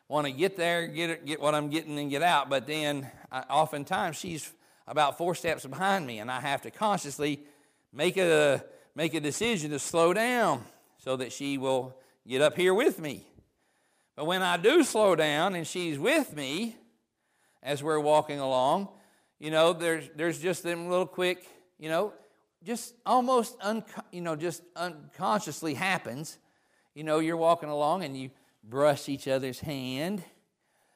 want 0.08 0.26
to 0.26 0.32
get 0.32 0.56
there, 0.56 0.86
get, 0.86 1.10
it, 1.10 1.26
get 1.26 1.40
what 1.40 1.54
I'm 1.54 1.70
getting, 1.70 1.98
and 1.98 2.08
get 2.10 2.22
out. 2.22 2.48
But 2.48 2.66
then 2.66 3.10
I, 3.32 3.40
oftentimes 3.40 4.16
she's 4.16 4.52
about 4.86 5.18
four 5.18 5.34
steps 5.34 5.66
behind 5.66 6.06
me, 6.06 6.20
and 6.20 6.30
I 6.30 6.40
have 6.40 6.62
to 6.62 6.70
consciously 6.70 7.40
make 7.92 8.16
a, 8.16 8.64
make 8.94 9.14
a 9.14 9.20
decision 9.20 9.70
to 9.72 9.78
slow 9.78 10.12
down 10.12 10.64
so 10.98 11.16
that 11.16 11.32
she 11.32 11.58
will 11.58 11.96
get 12.26 12.40
up 12.40 12.56
here 12.56 12.74
with 12.74 13.00
me. 13.00 13.26
But 14.14 14.26
when 14.26 14.42
I 14.42 14.56
do 14.56 14.84
slow 14.84 15.16
down 15.16 15.56
and 15.56 15.66
she's 15.66 15.98
with 15.98 16.34
me 16.36 16.76
as 17.62 17.82
we're 17.82 17.98
walking 17.98 18.38
along, 18.38 18.88
you 19.40 19.50
know, 19.50 19.72
there's, 19.72 20.08
there's 20.14 20.38
just 20.38 20.62
them 20.62 20.88
little 20.88 21.06
quick, 21.06 21.44
you 21.78 21.88
know, 21.88 22.12
just 22.62 22.94
almost, 23.04 23.56
un, 23.60 23.84
you 24.12 24.20
know, 24.20 24.36
just 24.36 24.62
unconsciously 24.76 25.74
happens. 25.74 26.38
You 26.94 27.04
know, 27.04 27.18
you're 27.18 27.36
walking 27.36 27.68
along 27.68 28.04
and 28.04 28.16
you 28.16 28.30
brush 28.62 29.08
each 29.08 29.28
other's 29.28 29.60
hand, 29.60 30.22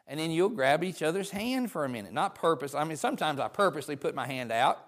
and 0.06 0.18
then 0.18 0.30
you'll 0.30 0.48
grab 0.48 0.82
each 0.82 1.02
other's 1.02 1.30
hand 1.30 1.70
for 1.70 1.84
a 1.84 1.88
minute. 1.88 2.12
Not 2.12 2.34
purpose. 2.34 2.74
I 2.74 2.84
mean, 2.84 2.96
sometimes 2.96 3.40
I 3.40 3.48
purposely 3.48 3.96
put 3.96 4.14
my 4.14 4.26
hand 4.26 4.50
out, 4.50 4.78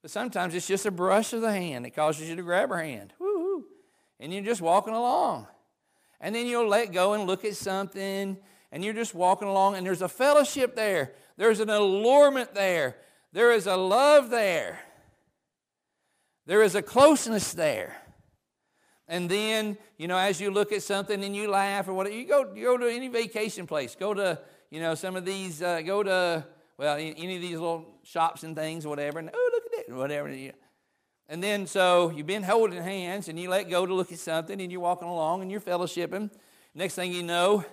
but 0.00 0.10
sometimes 0.10 0.54
it's 0.54 0.66
just 0.66 0.86
a 0.86 0.90
brush 0.90 1.32
of 1.32 1.40
the 1.42 1.52
hand 1.52 1.84
that 1.84 1.94
causes 1.94 2.28
you 2.28 2.36
to 2.36 2.42
grab 2.42 2.70
her 2.70 2.82
hand. 2.82 3.12
Woo-hoo. 3.18 3.66
And 4.20 4.32
you're 4.32 4.42
just 4.42 4.62
walking 4.62 4.94
along. 4.94 5.48
And 6.20 6.34
then 6.34 6.46
you'll 6.46 6.68
let 6.68 6.92
go 6.92 7.12
and 7.12 7.26
look 7.26 7.44
at 7.44 7.56
something, 7.56 8.38
and 8.72 8.84
you're 8.84 8.94
just 8.94 9.14
walking 9.14 9.48
along, 9.48 9.74
and 9.74 9.84
there's 9.84 10.02
a 10.02 10.08
fellowship 10.08 10.74
there. 10.76 11.12
There's 11.36 11.60
an 11.60 11.68
allurement 11.68 12.54
there. 12.54 12.96
There 13.32 13.52
is 13.52 13.66
a 13.66 13.76
love 13.76 14.30
there. 14.30 14.78
There 16.46 16.62
is 16.62 16.74
a 16.74 16.82
closeness 16.82 17.52
there. 17.52 17.96
And 19.06 19.30
then, 19.30 19.76
you 19.98 20.08
know, 20.08 20.16
as 20.16 20.40
you 20.40 20.50
look 20.50 20.72
at 20.72 20.82
something 20.82 21.22
and 21.22 21.36
you 21.36 21.50
laugh 21.50 21.88
or 21.88 21.94
whatever, 21.94 22.16
you 22.16 22.26
go, 22.26 22.52
you 22.54 22.64
go 22.64 22.78
to 22.78 22.88
any 22.88 23.08
vacation 23.08 23.66
place. 23.66 23.94
Go 23.94 24.14
to, 24.14 24.38
you 24.70 24.80
know, 24.80 24.94
some 24.94 25.16
of 25.16 25.24
these, 25.24 25.62
uh, 25.62 25.82
go 25.82 26.02
to, 26.02 26.44
well, 26.78 26.96
any 26.96 27.36
of 27.36 27.42
these 27.42 27.58
little 27.58 27.86
shops 28.02 28.42
and 28.42 28.56
things, 28.56 28.86
whatever. 28.86 29.18
And, 29.18 29.30
oh, 29.32 29.50
look 29.52 29.64
at 29.66 29.86
that, 29.86 29.94
whatever. 29.94 30.28
And 31.28 31.42
then 31.42 31.66
so 31.66 32.10
you've 32.10 32.26
been 32.26 32.42
holding 32.42 32.82
hands 32.82 33.28
and 33.28 33.38
you 33.38 33.48
let 33.50 33.68
go 33.68 33.84
to 33.84 33.94
look 33.94 34.12
at 34.12 34.18
something 34.18 34.60
and 34.60 34.72
you're 34.72 34.80
walking 34.80 35.08
along 35.08 35.42
and 35.42 35.50
you're 35.50 35.60
fellowshipping. 35.60 36.30
Next 36.74 36.94
thing 36.94 37.12
you 37.12 37.22
know, 37.22 37.64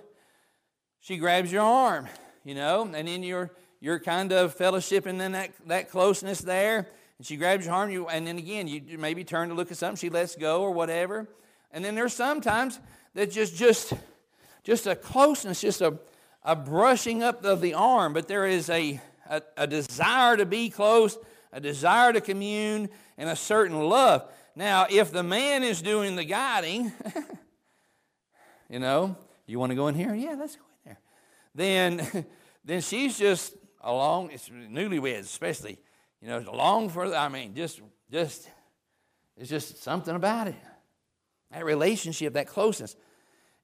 she 0.99 1.17
grabs 1.17 1.51
your 1.51 1.63
arm, 1.63 2.07
you 2.43 2.55
know, 2.55 2.83
and 2.93 3.07
then 3.07 3.23
you're 3.23 3.51
you're 3.81 3.99
kind 3.99 4.31
of 4.31 4.55
fellowshipping 4.55 5.19
in 5.19 5.31
that, 5.31 5.51
that 5.65 5.89
closeness 5.89 6.39
there. 6.39 6.87
And 7.21 7.25
she 7.27 7.37
grabs 7.37 7.67
your 7.67 7.75
arm, 7.75 7.91
you, 7.91 8.07
and 8.07 8.25
then 8.25 8.39
again, 8.39 8.67
you 8.67 8.97
maybe 8.97 9.23
turn 9.23 9.49
to 9.49 9.53
look 9.53 9.69
at 9.69 9.77
something, 9.77 9.95
she 9.95 10.09
lets 10.09 10.35
go 10.35 10.63
or 10.63 10.71
whatever. 10.71 11.27
And 11.69 11.85
then 11.85 11.93
there's 11.93 12.15
sometimes 12.15 12.79
that 13.13 13.29
just 13.29 13.55
just 13.55 13.93
just 14.63 14.87
a 14.87 14.95
closeness, 14.95 15.61
just 15.61 15.81
a, 15.81 15.99
a 16.43 16.55
brushing 16.55 17.21
up 17.21 17.45
of 17.45 17.61
the 17.61 17.75
arm, 17.75 18.13
but 18.13 18.27
there 18.27 18.47
is 18.47 18.71
a, 18.71 18.99
a, 19.29 19.43
a 19.55 19.67
desire 19.67 20.35
to 20.35 20.47
be 20.47 20.71
close, 20.71 21.15
a 21.53 21.59
desire 21.59 22.11
to 22.11 22.21
commune, 22.21 22.89
and 23.19 23.29
a 23.29 23.35
certain 23.35 23.79
love. 23.87 24.27
Now, 24.55 24.87
if 24.89 25.11
the 25.11 25.21
man 25.21 25.61
is 25.61 25.83
doing 25.83 26.15
the 26.15 26.25
guiding, 26.25 26.91
you 28.67 28.79
know, 28.79 29.15
you 29.45 29.59
want 29.59 29.69
to 29.69 29.75
go 29.75 29.89
in 29.89 29.93
here? 29.93 30.15
Yeah, 30.15 30.33
let's 30.39 30.55
go 30.55 30.63
in 30.63 30.85
there. 30.85 30.99
Then, 31.53 32.25
then 32.65 32.81
she's 32.81 33.15
just 33.15 33.53
along. 33.79 34.31
It's 34.31 34.49
newlyweds, 34.49 35.25
especially. 35.25 35.77
You 36.21 36.27
know, 36.27 36.39
long 36.53 36.89
for. 36.89 37.13
I 37.13 37.29
mean, 37.29 37.55
just, 37.55 37.81
just, 38.11 38.47
it's 39.37 39.49
just 39.49 39.81
something 39.81 40.15
about 40.15 40.47
it. 40.47 40.55
That 41.51 41.65
relationship, 41.65 42.33
that 42.33 42.47
closeness, 42.47 42.95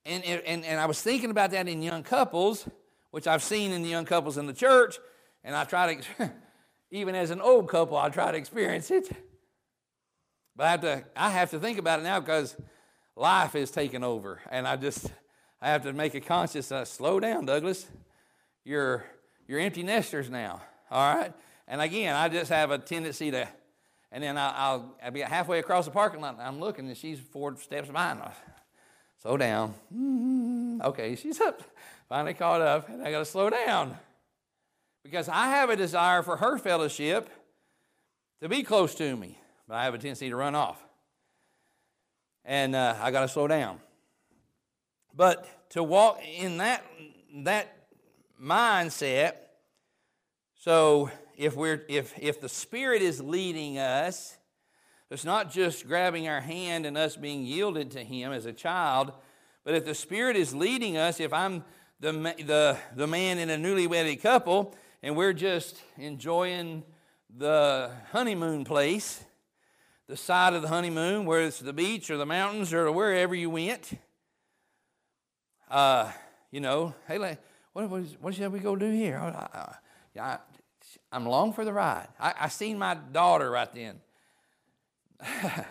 and 0.05 0.23
and 0.23 0.65
and 0.65 0.79
I 0.79 0.85
was 0.85 1.01
thinking 1.01 1.29
about 1.29 1.51
that 1.51 1.67
in 1.67 1.81
young 1.81 2.03
couples, 2.03 2.67
which 3.11 3.27
I've 3.27 3.43
seen 3.43 3.71
in 3.71 3.83
the 3.83 3.89
young 3.89 4.05
couples 4.05 4.37
in 4.37 4.47
the 4.47 4.53
church, 4.53 4.97
and 5.43 5.55
I 5.55 5.63
try 5.63 5.95
to, 5.95 6.31
even 6.91 7.15
as 7.15 7.29
an 7.31 7.41
old 7.41 7.69
couple, 7.69 7.95
I 7.97 8.09
try 8.09 8.31
to 8.31 8.37
experience 8.37 8.91
it. 8.91 9.09
But 10.57 10.65
I 10.65 10.71
have 10.71 10.81
to, 10.81 11.03
I 11.15 11.29
have 11.29 11.51
to 11.51 11.59
think 11.59 11.77
about 11.77 11.99
it 11.99 12.03
now 12.03 12.19
because 12.19 12.57
life 13.15 13.55
is 13.55 13.69
taking 13.69 14.03
over. 14.03 14.41
And 14.49 14.67
I 14.67 14.75
just, 14.75 15.11
I 15.61 15.69
have 15.69 15.83
to 15.83 15.93
make 15.93 16.15
a 16.15 16.19
conscious, 16.19 16.71
uh, 16.71 16.83
slow 16.83 17.19
down, 17.19 17.45
Douglas. 17.45 17.87
You're, 18.65 19.05
you're 19.47 19.59
empty 19.59 19.83
nesters 19.83 20.29
now, 20.29 20.61
all 20.89 21.15
right? 21.15 21.33
And 21.67 21.81
again, 21.81 22.15
I 22.15 22.29
just 22.29 22.49
have 22.49 22.71
a 22.71 22.77
tendency 22.77 23.31
to, 23.31 23.47
and 24.11 24.23
then 24.23 24.37
I, 24.37 24.75
will 24.75 24.95
I'll 25.03 25.11
be 25.11 25.21
halfway 25.21 25.59
across 25.59 25.85
the 25.85 25.91
parking 25.91 26.21
lot, 26.21 26.33
and 26.33 26.41
I'm 26.41 26.59
looking, 26.59 26.87
and 26.87 26.95
she's 26.95 27.19
four 27.19 27.57
steps 27.57 27.89
behind 27.89 28.21
us. 28.21 28.35
slow 29.21 29.35
down. 29.35 29.73
Mm-hmm. 29.93 30.81
Okay, 30.81 31.15
she's 31.15 31.41
up. 31.41 31.61
Finally 32.07 32.35
caught 32.35 32.61
up, 32.61 32.87
and 32.87 33.03
I 33.03 33.11
got 33.11 33.19
to 33.19 33.25
slow 33.25 33.49
down 33.49 33.97
because 35.03 35.27
I 35.27 35.47
have 35.47 35.69
a 35.69 35.75
desire 35.75 36.23
for 36.23 36.37
her 36.37 36.57
fellowship 36.57 37.29
to 38.41 38.47
be 38.47 38.63
close 38.63 38.95
to 38.95 39.15
me, 39.15 39.37
but 39.67 39.75
I 39.75 39.83
have 39.83 39.93
a 39.93 39.97
tendency 39.97 40.29
to 40.29 40.35
run 40.35 40.55
off. 40.55 40.81
And 42.45 42.75
uh, 42.75 42.95
I 43.01 43.11
got 43.11 43.21
to 43.21 43.27
slow 43.27 43.47
down. 43.47 43.79
But 45.13 45.69
to 45.71 45.83
walk 45.83 46.21
in 46.25 46.57
that, 46.57 46.85
that 47.43 47.89
mindset, 48.41 49.33
so 50.55 51.09
if, 51.37 51.55
we're, 51.55 51.85
if, 51.87 52.13
if 52.19 52.41
the 52.41 52.49
Spirit 52.49 53.01
is 53.01 53.21
leading 53.21 53.77
us, 53.77 54.37
it's 55.09 55.23
not 55.23 55.51
just 55.51 55.87
grabbing 55.87 56.27
our 56.27 56.41
hand 56.41 56.85
and 56.85 56.97
us 56.97 57.15
being 57.15 57.43
yielded 57.43 57.91
to 57.91 58.03
Him 58.03 58.33
as 58.33 58.45
a 58.45 58.51
child, 58.51 59.13
but 59.63 59.75
if 59.75 59.85
the 59.85 59.93
Spirit 59.93 60.35
is 60.35 60.53
leading 60.53 60.97
us, 60.97 61.19
if 61.19 61.31
I'm 61.31 61.63
the, 61.99 62.11
the, 62.11 62.77
the 62.95 63.07
man 63.07 63.37
in 63.37 63.49
a 63.49 63.57
newly 63.57 63.85
wedded 63.85 64.21
couple 64.21 64.75
and 65.03 65.15
we're 65.15 65.33
just 65.33 65.81
enjoying 65.97 66.83
the 67.37 67.91
honeymoon 68.11 68.65
place, 68.65 69.23
the 70.07 70.17
side 70.17 70.53
of 70.53 70.61
the 70.61 70.69
honeymoon, 70.69 71.25
whether 71.25 71.43
it's 71.43 71.59
the 71.59 71.73
beach 71.73 72.09
or 72.09 72.17
the 72.17 72.25
mountains 72.25 72.73
or 72.73 72.91
wherever 72.91 73.35
you 73.35 73.49
went, 73.49 73.91
uh, 75.69 76.11
you 76.49 76.61
know, 76.61 76.95
hey, 77.07 77.17
what, 77.73 77.89
what, 77.89 78.01
what 78.21 78.33
shall 78.33 78.49
we 78.49 78.59
go 78.59 78.75
do 78.75 78.89
here? 78.89 79.17
I, 79.17 79.75
I, 80.19 80.37
am 81.11 81.25
long 81.25 81.53
for 81.53 81.65
the 81.65 81.73
ride. 81.73 82.07
I, 82.19 82.33
I 82.41 82.47
seen 82.49 82.77
my 82.77 82.95
daughter 82.95 83.49
right 83.49 83.73
then. 83.73 83.99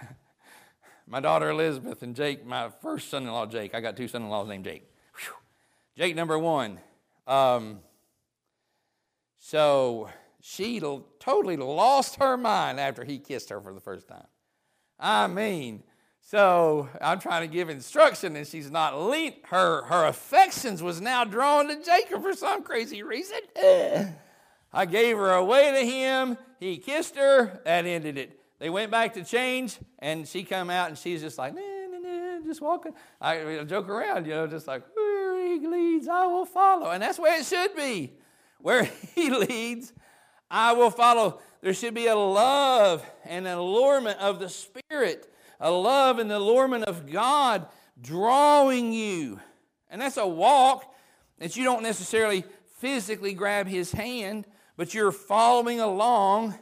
my 1.07 1.21
daughter 1.21 1.51
Elizabeth 1.51 2.03
and 2.03 2.17
Jake, 2.17 2.45
my 2.45 2.71
first 2.83 3.11
son 3.11 3.25
in 3.25 3.33
law, 3.33 3.47
Jake. 3.47 3.75
I 3.75 3.81
got 3.81 3.97
two 3.97 4.09
son 4.09 4.23
in 4.23 4.29
laws 4.29 4.49
named 4.49 4.65
Jake. 4.65 4.91
Whew. 5.19 5.35
Jake, 5.97 6.17
number 6.17 6.39
one. 6.39 6.79
Um, 7.27 7.81
so 9.39 10.11
she 10.41 10.81
totally 11.21 11.57
lost 11.57 12.17
her 12.17 12.37
mind 12.37 12.81
after 12.81 13.05
he 13.05 13.19
kissed 13.19 13.51
her 13.51 13.61
for 13.61 13.73
the 13.73 13.81
first 13.81 14.09
time. 14.09 14.27
I 14.99 15.27
mean, 15.27 15.83
so 16.21 16.89
I'm 17.01 17.21
trying 17.21 17.49
to 17.49 17.53
give 17.53 17.69
instruction, 17.69 18.35
and 18.35 18.47
she's 18.47 18.71
not 18.71 19.01
lean. 19.01 19.35
Her 19.45 19.83
her 19.83 20.07
affections 20.07 20.83
was 20.83 21.01
now 21.01 21.25
drawn 21.25 21.69
to 21.69 21.81
Jacob 21.83 22.23
for 22.23 22.33
some 22.33 22.63
crazy 22.63 23.03
reason. 23.03 23.39
I 24.73 24.87
gave 24.87 25.17
her 25.17 25.33
away 25.33 25.73
to 25.73 25.87
him. 25.87 26.37
He 26.61 26.79
kissed 26.79 27.17
her. 27.17 27.61
That 27.65 27.87
ended 27.87 28.19
it. 28.19 28.41
They 28.59 28.71
went 28.71 28.91
back 28.91 29.15
to 29.15 29.25
change, 29.25 29.79
and 29.99 30.27
she 30.27 30.43
come 30.43 30.71
out, 30.71 30.89
and 30.89 30.97
she's 30.97 31.21
just 31.21 31.37
like, 31.37 31.55
nah, 31.55 31.61
nah, 31.61 31.99
nah, 31.99 32.41
just 32.47 32.61
walking. 32.61 32.93
I 33.21 33.65
joke 33.65 33.89
around, 33.89 34.27
you 34.27 34.33
know, 34.33 34.47
just 34.47 34.67
like, 34.67 34.83
where 34.95 35.47
he 35.47 35.67
leads, 35.67 36.09
I 36.09 36.27
will 36.27 36.47
follow. 36.47 36.91
And 36.91 37.03
that's 37.03 37.19
where 37.19 37.39
it 37.39 37.45
should 37.45 37.77
be. 37.77 38.15
Where 38.59 38.85
he 39.15 39.31
leads, 39.31 39.93
I 40.51 40.73
will 40.73 40.91
follow. 40.91 41.41
There 41.61 41.75
should 41.75 41.95
be 41.95 42.07
a 42.07 42.17
love 42.17 43.05
and 43.25 43.47
an 43.47 43.59
allurement 43.59 44.19
of 44.21 44.39
the 44.39 44.49
Spirit 44.49 45.31
a 45.61 45.71
love 45.71 46.19
and 46.19 46.31
the 46.31 46.37
allurement 46.37 46.85
of 46.85 47.11
God 47.11 47.67
drawing 48.01 48.93
you. 48.93 49.41
And 49.91 50.01
that's 50.01 50.17
a 50.17 50.27
walk 50.27 50.95
that 51.39 51.57
you 51.57 51.65
don't 51.65 51.83
necessarily 51.83 52.45
physically 52.79 53.35
grab 53.35 53.67
his 53.67 53.93
hand, 53.93 54.47
but 54.77 54.95
you're 54.95 55.13
following 55.13 55.81
along 55.81 56.55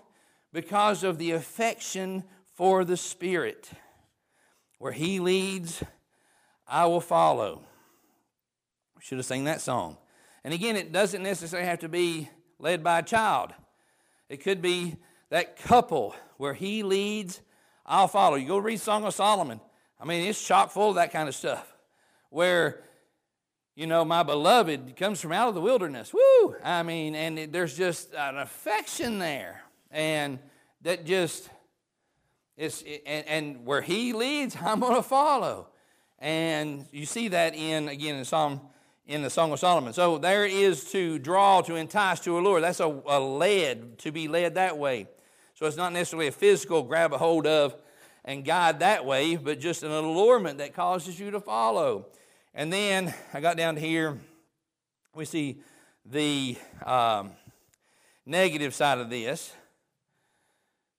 because 0.52 1.02
of 1.02 1.18
the 1.18 1.32
affection 1.32 2.24
for 2.54 2.84
the 2.84 2.96
Spirit. 2.96 3.70
Where 4.78 4.92
he 4.92 5.20
leads, 5.20 5.82
I 6.66 6.86
will 6.86 7.00
follow. 7.00 7.62
We 8.96 9.02
should 9.02 9.18
have 9.18 9.26
sang 9.26 9.44
that 9.44 9.60
song. 9.60 9.96
And 10.44 10.52
again, 10.52 10.76
it 10.76 10.92
doesn't 10.92 11.22
necessarily 11.22 11.68
have 11.68 11.80
to 11.80 11.88
be 11.88 12.28
led 12.58 12.84
by 12.84 12.98
a 12.98 13.02
child. 13.02 13.52
It 14.28 14.42
could 14.42 14.60
be 14.60 14.96
that 15.30 15.56
couple 15.56 16.14
where 16.36 16.54
he 16.54 16.82
leads 16.82 17.40
I'll 17.86 18.08
follow. 18.08 18.36
You 18.36 18.48
go 18.48 18.58
read 18.58 18.80
Song 18.80 19.04
of 19.04 19.14
Solomon. 19.14 19.60
I 20.00 20.06
mean, 20.06 20.26
it's 20.26 20.42
chock 20.42 20.70
full 20.70 20.90
of 20.90 20.94
that 20.94 21.12
kind 21.12 21.28
of 21.28 21.34
stuff. 21.34 21.74
Where, 22.30 22.82
you 23.74 23.86
know, 23.86 24.04
my 24.04 24.22
beloved 24.22 24.96
comes 24.96 25.20
from 25.20 25.32
out 25.32 25.48
of 25.48 25.54
the 25.54 25.60
wilderness. 25.60 26.12
Woo! 26.14 26.56
I 26.62 26.82
mean, 26.82 27.14
and 27.14 27.38
it, 27.38 27.52
there's 27.52 27.76
just 27.76 28.14
an 28.14 28.38
affection 28.38 29.18
there. 29.18 29.62
And 29.90 30.38
that 30.82 31.04
just, 31.04 31.48
it's, 32.56 32.82
it, 32.82 33.02
and, 33.06 33.26
and 33.26 33.66
where 33.66 33.82
he 33.82 34.12
leads, 34.12 34.56
I'm 34.60 34.80
going 34.80 34.96
to 34.96 35.02
follow. 35.02 35.68
And 36.18 36.86
you 36.92 37.06
see 37.06 37.28
that 37.28 37.54
in, 37.54 37.88
again, 37.88 38.16
in 38.16 38.24
Psalm 38.24 38.60
in 39.06 39.22
the 39.22 39.30
Song 39.30 39.52
of 39.52 39.58
Solomon. 39.58 39.92
So 39.92 40.18
there 40.18 40.46
is 40.46 40.90
to 40.92 41.18
draw, 41.18 41.60
to 41.62 41.74
entice, 41.74 42.20
to 42.20 42.38
allure. 42.38 42.60
That's 42.60 42.80
a, 42.80 42.86
a 43.06 43.20
led, 43.20 43.98
to 43.98 44.12
be 44.12 44.28
led 44.28 44.54
that 44.54 44.78
way. 44.78 45.08
So 45.54 45.66
it's 45.66 45.76
not 45.76 45.92
necessarily 45.92 46.28
a 46.28 46.32
physical 46.32 46.82
grab 46.82 47.12
a 47.12 47.18
hold 47.18 47.46
of 47.46 47.76
and 48.24 48.44
guide 48.44 48.80
that 48.80 49.04
way, 49.04 49.36
but 49.36 49.60
just 49.60 49.82
an 49.82 49.90
allurement 49.90 50.58
that 50.58 50.74
causes 50.74 51.20
you 51.20 51.30
to 51.32 51.40
follow. 51.40 52.06
And 52.56 52.72
then 52.72 53.12
I 53.32 53.40
got 53.40 53.56
down 53.56 53.74
to 53.74 53.80
here, 53.80 54.16
we 55.12 55.24
see 55.24 55.58
the 56.06 56.56
um, 56.86 57.32
negative 58.24 58.72
side 58.74 58.98
of 58.98 59.10
this. 59.10 59.52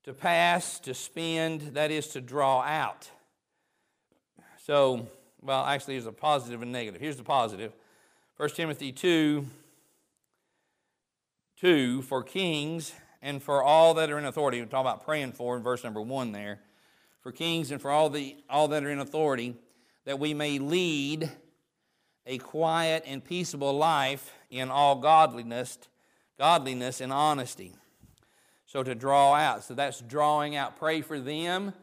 To 0.03 0.13
pass, 0.13 0.79
to 0.81 0.93
spend, 0.93 1.61
that 1.75 1.91
is 1.91 2.09
to 2.09 2.21
draw 2.21 2.61
out. 2.61 3.09
So, 4.65 5.07
well, 5.41 5.63
actually, 5.63 5.95
there's 5.95 6.07
a 6.07 6.11
positive 6.11 6.61
and 6.61 6.73
negative. 6.73 6.99
Here's 6.99 7.17
the 7.17 7.23
positive 7.23 7.71
1 8.35 8.49
Timothy 8.49 8.91
2 8.91 9.47
2 11.61 12.01
For 12.01 12.21
kings 12.21 12.91
and 13.21 13.41
for 13.41 13.63
all 13.63 13.93
that 13.93 14.11
are 14.11 14.19
in 14.19 14.25
authority. 14.25 14.59
We're 14.59 14.65
talking 14.65 14.81
about 14.81 15.05
praying 15.05 15.31
for 15.31 15.55
in 15.55 15.63
verse 15.63 15.85
number 15.85 16.01
one 16.01 16.33
there. 16.33 16.59
For 17.21 17.31
kings 17.31 17.71
and 17.71 17.81
for 17.81 17.89
all, 17.89 18.09
the, 18.09 18.35
all 18.49 18.67
that 18.67 18.83
are 18.83 18.91
in 18.91 18.99
authority, 18.99 19.55
that 20.03 20.19
we 20.19 20.33
may 20.33 20.59
lead 20.59 21.31
a 22.25 22.37
quiet 22.37 23.03
and 23.05 23.23
peaceable 23.23 23.77
life 23.77 24.33
in 24.49 24.69
all 24.69 24.95
godliness, 24.95 25.77
godliness 26.37 27.01
and 27.01 27.13
honesty. 27.13 27.73
So 28.65 28.83
to 28.83 28.95
draw 28.95 29.33
out. 29.33 29.63
So 29.63 29.73
that's 29.73 30.01
drawing 30.01 30.55
out. 30.55 30.77
Pray 30.77 31.01
for 31.01 31.19
them 31.19 31.73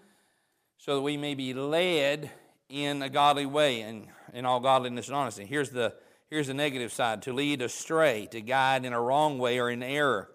so 0.79 0.97
that 0.97 1.03
we 1.03 1.17
may 1.17 1.35
be 1.35 1.55
led 1.55 2.31
in 2.69 3.03
a 3.03 3.09
godly 3.09 3.47
way 3.47 3.83
and 3.83 4.09
in 4.33 4.45
all 4.45 4.61
godliness 4.61 5.09
and 5.09 5.17
honesty. 5.17 5.45
Here's 5.45 5.71
the 5.71 5.95
here's 6.29 6.49
the 6.49 6.55
negative 6.55 6.93
side 6.93 7.23
to 7.23 7.33
lead 7.33 7.63
astray, 7.63 8.27
to 8.33 8.41
guide 8.41 8.85
in 8.85 8.93
a 8.93 9.01
wrong 9.01 9.39
way 9.39 9.59
or 9.59 9.71
in 9.71 9.83
error 9.83 10.31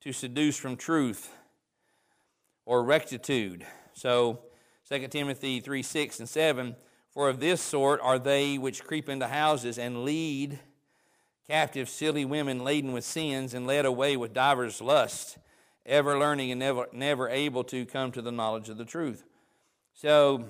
to 0.00 0.12
seduce 0.12 0.56
from 0.56 0.76
truth 0.76 1.34
or 2.66 2.84
rectitude. 2.84 3.66
So 3.94 4.40
2 4.88 5.08
Timothy 5.08 5.60
3 5.60 5.82
6 5.82 6.20
and 6.20 6.28
7 6.28 6.76
For 7.14 7.28
of 7.28 7.40
this 7.40 7.60
sort 7.60 8.00
are 8.02 8.18
they 8.18 8.58
which 8.58 8.84
creep 8.84 9.08
into 9.08 9.28
houses 9.28 9.78
and 9.78 10.04
lead 10.04 10.58
captive 11.46 11.88
silly 11.88 12.24
women 12.24 12.64
laden 12.64 12.92
with 12.92 13.04
sins 13.04 13.54
and 13.54 13.66
led 13.66 13.84
away 13.84 14.16
with 14.16 14.32
divers 14.32 14.80
lusts, 14.80 15.38
ever 15.86 16.18
learning 16.18 16.50
and 16.50 16.58
never, 16.58 16.88
never 16.92 17.28
able 17.28 17.62
to 17.64 17.86
come 17.86 18.10
to 18.12 18.22
the 18.22 18.32
knowledge 18.32 18.68
of 18.68 18.78
the 18.78 18.84
truth. 18.84 19.24
So, 19.92 20.44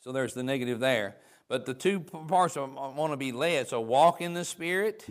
so 0.00 0.12
there's 0.12 0.34
the 0.34 0.42
negative 0.42 0.78
there. 0.78 1.16
But 1.48 1.66
the 1.66 1.74
two 1.74 2.00
parts 2.00 2.56
want 2.56 3.12
to 3.12 3.16
be 3.16 3.32
led. 3.32 3.68
So 3.68 3.80
walk 3.80 4.20
in 4.20 4.34
the 4.34 4.44
Spirit 4.44 5.06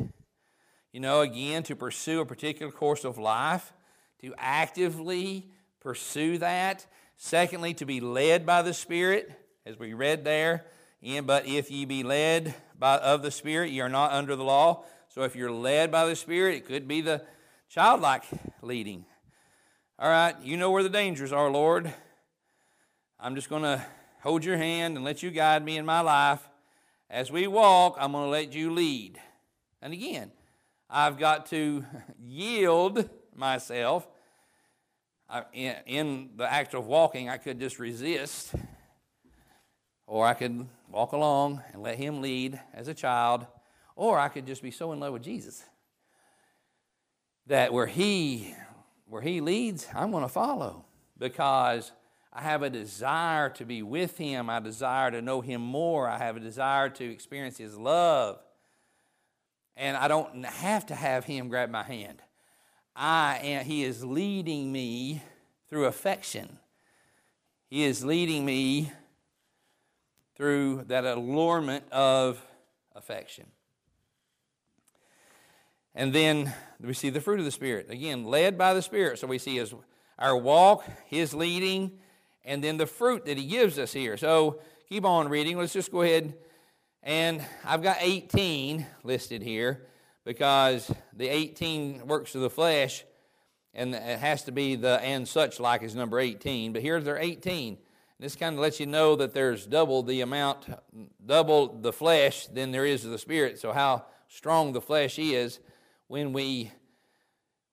you 0.92 1.00
know, 1.00 1.22
again, 1.22 1.64
to 1.64 1.76
pursue 1.76 2.20
a 2.20 2.26
particular 2.26 2.72
course 2.72 3.06
of 3.06 3.18
life, 3.18 3.72
to 4.22 4.34
actively 4.38 5.50
pursue 5.80 6.38
that. 6.40 6.86
Secondly, 7.16 7.74
to 7.76 7.86
be 7.86 8.02
led 8.02 8.46
by 8.46 8.62
the 8.62 8.74
Spirit, 8.74 9.32
as 9.66 9.78
we 9.78 9.94
read 9.94 10.24
there. 10.24 10.66
And, 11.04 11.26
but 11.26 11.48
if 11.48 11.72
ye 11.72 11.86
be 11.86 12.04
led 12.04 12.54
by, 12.78 12.98
of 12.98 13.22
the 13.22 13.32
Spirit, 13.32 13.72
ye 13.72 13.82
are 13.82 13.90
not 13.90 14.12
under 14.12 14.36
the 14.36 14.44
law. 14.44 14.84
So 15.10 15.24
if 15.24 15.36
you're 15.36 15.52
led 15.52 15.92
by 15.92 16.06
the 16.06 16.16
Spirit, 16.16 16.56
it 16.56 16.66
could 16.68 16.88
be 16.88 17.02
the 17.02 17.24
childlike 17.70 18.24
leading. 18.62 19.06
All 20.00 20.10
right, 20.10 20.36
you 20.42 20.58
know 20.58 20.72
where 20.72 20.84
the 20.84 20.90
dangers 20.90 21.32
are, 21.32 21.50
Lord. 21.50 21.94
I'm 23.20 23.36
just 23.36 23.50
going 23.50 23.64
to 23.64 23.86
hold 24.22 24.44
your 24.44 24.58
hand 24.58 24.96
and 24.96 25.06
let 25.06 25.22
you 25.22 25.32
guide 25.32 25.64
me 25.64 25.78
in 25.78 25.86
my 25.86 26.02
life. 26.02 26.48
As 27.10 27.32
we 27.32 27.46
walk, 27.46 27.98
I'm 28.00 28.14
going 28.14 28.26
to 28.26 28.30
let 28.30 28.54
you 28.54 28.72
lead. 28.72 29.20
And 29.82 29.94
again, 29.94 30.32
I've 30.90 31.18
got 31.18 31.48
to 31.48 31.86
yield 32.20 33.10
myself. 33.36 34.08
In 35.54 36.32
the 36.36 36.52
act 36.52 36.74
of 36.74 36.88
walking, 36.88 37.30
I 37.30 37.38
could 37.38 37.60
just 37.60 37.80
resist, 37.80 38.54
or 40.12 40.28
I 40.28 40.34
could 40.34 40.68
walk 40.92 41.14
along 41.14 41.62
and 41.72 41.82
let 41.82 41.96
Him 41.96 42.22
lead 42.22 42.60
as 42.74 42.90
a 42.90 42.94
child, 42.94 43.48
or 43.96 44.20
I 44.20 44.28
could 44.28 44.46
just 44.46 44.62
be 44.62 44.70
so 44.70 44.92
in 44.92 45.00
love 45.00 45.14
with 45.14 45.24
Jesus 45.24 45.64
that 47.48 47.72
where 47.72 47.86
He 47.86 48.54
where 49.08 49.22
He 49.22 49.40
leads, 49.40 49.88
I'm 49.96 50.12
going 50.12 50.24
to 50.24 50.30
follow 50.30 50.84
because 51.18 51.94
I 52.34 52.42
have 52.42 52.62
a 52.62 52.70
desire 52.70 53.52
to 53.52 53.64
be 53.64 53.84
with 53.84 54.18
Him. 54.18 54.50
I 54.50 54.60
desire 54.60 55.12
to 55.12 55.22
know 55.22 55.40
Him 55.40 55.62
more. 55.62 56.10
I 56.10 56.18
have 56.18 56.36
a 56.36 56.42
desire 56.42 56.90
to 56.90 57.10
experience 57.10 57.58
His 57.58 57.78
love. 57.78 58.38
And 59.78 59.96
I 59.96 60.10
don't 60.10 60.46
have 60.46 60.88
to 60.88 60.96
have 60.96 61.24
Him 61.24 61.48
grab 61.48 61.70
my 61.70 61.84
hand. 61.84 62.22
I 62.98 63.40
am, 63.44 63.64
He 63.64 63.86
is 63.86 64.04
leading 64.04 64.74
me 64.74 65.24
through 65.70 65.86
affection. 65.86 66.60
He 67.70 67.84
is 67.84 68.04
leading 68.04 68.44
me 68.44 68.92
through 70.42 70.84
that 70.88 71.06
allurement 71.06 71.84
of 71.92 72.44
affection. 72.96 73.46
And 75.94 76.12
then 76.12 76.52
we 76.82 76.96
see 76.96 77.12
the 77.12 77.22
fruit 77.22 77.38
of 77.38 77.46
the 77.46 77.52
Spirit. 77.52 77.92
Again, 77.92 78.24
led 78.24 78.58
by 78.58 78.74
the 78.74 78.82
Spirit. 78.82 79.20
So 79.20 79.28
we 79.28 79.38
see 79.38 79.58
his, 79.58 79.72
our 80.18 80.36
walk, 80.36 80.84
his 81.06 81.36
leading, 81.36 81.92
and 82.44 82.64
then 82.64 82.78
the 82.78 82.88
fruit 82.88 83.26
that 83.26 83.38
he 83.38 83.46
gives 83.46 83.78
us 83.78 83.94
here. 83.94 84.18
So 84.18 84.62
keep 84.90 85.06
on 85.06 85.30
reading. 85.30 85.60
Let's 85.60 85.74
just 85.74 85.92
go 85.92 86.02
ahead. 86.02 86.34
And 87.04 87.46
I've 87.64 87.84
got 87.84 87.98
18 88.00 88.84
listed 89.04 89.44
here 89.44 89.86
because 90.26 90.92
the 91.14 91.28
18 91.28 92.08
works 92.08 92.34
of 92.34 92.42
the 92.42 92.50
flesh, 92.50 93.06
and 93.76 93.94
it 93.94 94.18
has 94.18 94.46
to 94.46 94.52
be 94.52 94.76
the 94.76 95.00
and 95.04 95.28
such 95.28 95.60
like 95.60 95.84
is 95.84 95.94
number 95.94 96.20
18. 96.20 96.74
But 96.74 96.82
here's 96.82 97.04
their 97.04 97.20
18. 97.20 97.78
This 98.22 98.36
kind 98.36 98.54
of 98.54 98.62
lets 98.62 98.80
you 98.80 98.86
know 98.86 99.16
that 99.16 99.34
there's 99.34 99.66
double 99.66 100.04
the 100.04 100.22
amount, 100.22 100.68
double 101.26 101.80
the 101.82 101.92
flesh 101.92 102.46
than 102.46 102.70
there 102.70 102.86
is 102.86 103.04
of 103.04 103.10
the 103.10 103.18
spirit. 103.18 103.58
So 103.58 103.72
how 103.72 104.06
strong 104.28 104.74
the 104.74 104.80
flesh 104.80 105.18
is 105.18 105.60
when 106.06 106.32
we 106.32 106.72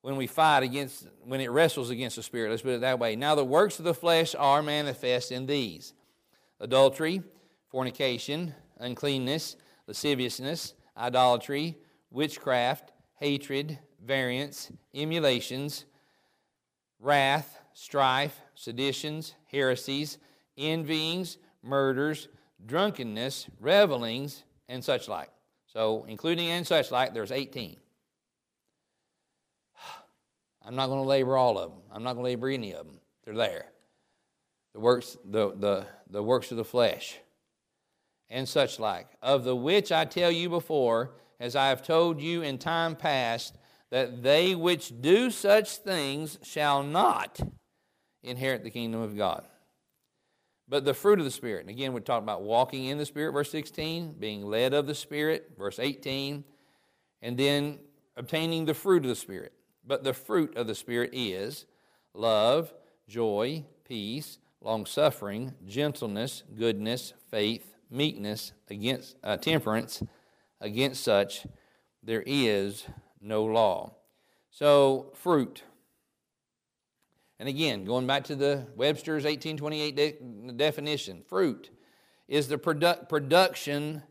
when 0.00 0.16
we 0.16 0.26
fight 0.26 0.62
against 0.62 1.06
when 1.22 1.42
it 1.42 1.50
wrestles 1.50 1.90
against 1.90 2.16
the 2.16 2.22
spirit. 2.22 2.48
Let's 2.50 2.62
put 2.62 2.70
it 2.70 2.80
that 2.80 2.98
way. 2.98 3.14
Now 3.14 3.34
the 3.34 3.44
works 3.44 3.78
of 3.78 3.84
the 3.84 3.92
flesh 3.92 4.34
are 4.34 4.62
manifest 4.62 5.32
in 5.32 5.44
these: 5.44 5.92
adultery, 6.60 7.22
fornication, 7.70 8.54
uncleanness, 8.78 9.54
lasciviousness, 9.86 10.72
idolatry, 10.96 11.76
witchcraft, 12.10 12.92
hatred, 13.16 13.78
variance, 14.02 14.72
emulations, 14.94 15.84
wrath, 16.98 17.58
strife, 17.74 18.40
seditions, 18.54 19.34
heresies 19.52 20.16
envyings, 20.58 21.38
murders, 21.62 22.28
drunkenness, 22.66 23.46
revelings, 23.60 24.44
and 24.68 24.84
such 24.84 25.08
like. 25.08 25.30
So, 25.66 26.04
including 26.08 26.48
and 26.48 26.66
such 26.66 26.90
like, 26.90 27.14
there's 27.14 27.32
18. 27.32 27.76
I'm 30.66 30.76
not 30.76 30.88
going 30.88 31.02
to 31.02 31.08
labor 31.08 31.36
all 31.36 31.58
of 31.58 31.70
them. 31.70 31.80
I'm 31.92 32.02
not 32.02 32.14
going 32.14 32.24
to 32.24 32.30
labor 32.30 32.48
any 32.48 32.72
of 32.72 32.86
them. 32.86 32.98
They're 33.24 33.34
there. 33.34 33.66
The 34.74 34.80
works, 34.80 35.16
the, 35.24 35.52
the, 35.54 35.86
the 36.10 36.22
works 36.22 36.50
of 36.50 36.56
the 36.56 36.64
flesh, 36.64 37.18
and 38.30 38.48
such 38.48 38.78
like, 38.78 39.08
of 39.22 39.44
the 39.44 39.56
which 39.56 39.90
I 39.90 40.04
tell 40.04 40.30
you 40.30 40.48
before, 40.48 41.12
as 41.40 41.56
I 41.56 41.68
have 41.68 41.82
told 41.82 42.20
you 42.20 42.42
in 42.42 42.58
time 42.58 42.96
past, 42.96 43.56
that 43.90 44.22
they 44.22 44.54
which 44.54 45.00
do 45.00 45.30
such 45.30 45.76
things 45.76 46.38
shall 46.42 46.82
not 46.82 47.40
inherit 48.22 48.64
the 48.64 48.70
kingdom 48.70 49.00
of 49.00 49.16
God. 49.16 49.44
But 50.68 50.84
the 50.84 50.94
fruit 50.94 51.18
of 51.18 51.24
the 51.24 51.30
Spirit, 51.30 51.62
and 51.62 51.70
again, 51.70 51.92
we're 51.94 52.00
talking 52.00 52.24
about 52.24 52.42
walking 52.42 52.86
in 52.86 52.98
the 52.98 53.06
Spirit, 53.06 53.32
verse 53.32 53.50
16, 53.50 54.16
being 54.18 54.44
led 54.44 54.74
of 54.74 54.86
the 54.86 54.94
Spirit, 54.94 55.52
verse 55.58 55.78
18, 55.78 56.44
and 57.22 57.38
then 57.38 57.78
obtaining 58.16 58.66
the 58.66 58.74
fruit 58.74 59.04
of 59.04 59.08
the 59.08 59.16
Spirit. 59.16 59.54
But 59.86 60.04
the 60.04 60.12
fruit 60.12 60.56
of 60.56 60.66
the 60.66 60.74
Spirit 60.74 61.10
is 61.14 61.64
love, 62.12 62.74
joy, 63.08 63.64
peace, 63.86 64.38
long 64.60 64.84
suffering, 64.84 65.54
gentleness, 65.66 66.42
goodness, 66.58 67.14
faith, 67.30 67.74
meekness, 67.90 68.52
against 68.68 69.16
uh, 69.24 69.38
temperance. 69.38 70.02
Against 70.60 71.02
such 71.02 71.46
there 72.02 72.24
is 72.26 72.84
no 73.20 73.44
law. 73.44 73.94
So, 74.50 75.12
fruit. 75.14 75.62
And 77.40 77.48
again, 77.48 77.84
going 77.84 78.06
back 78.06 78.24
to 78.24 78.36
the 78.36 78.66
Webster's 78.74 79.24
1828 79.24 79.96
de- 79.96 80.52
definition, 80.52 81.22
fruit 81.28 81.70
is 82.26 82.48
the 82.48 82.58
produ- 82.58 83.08
production 83.08 84.02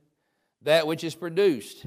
that 0.62 0.88
which 0.88 1.04
is 1.04 1.16
produced. 1.16 1.86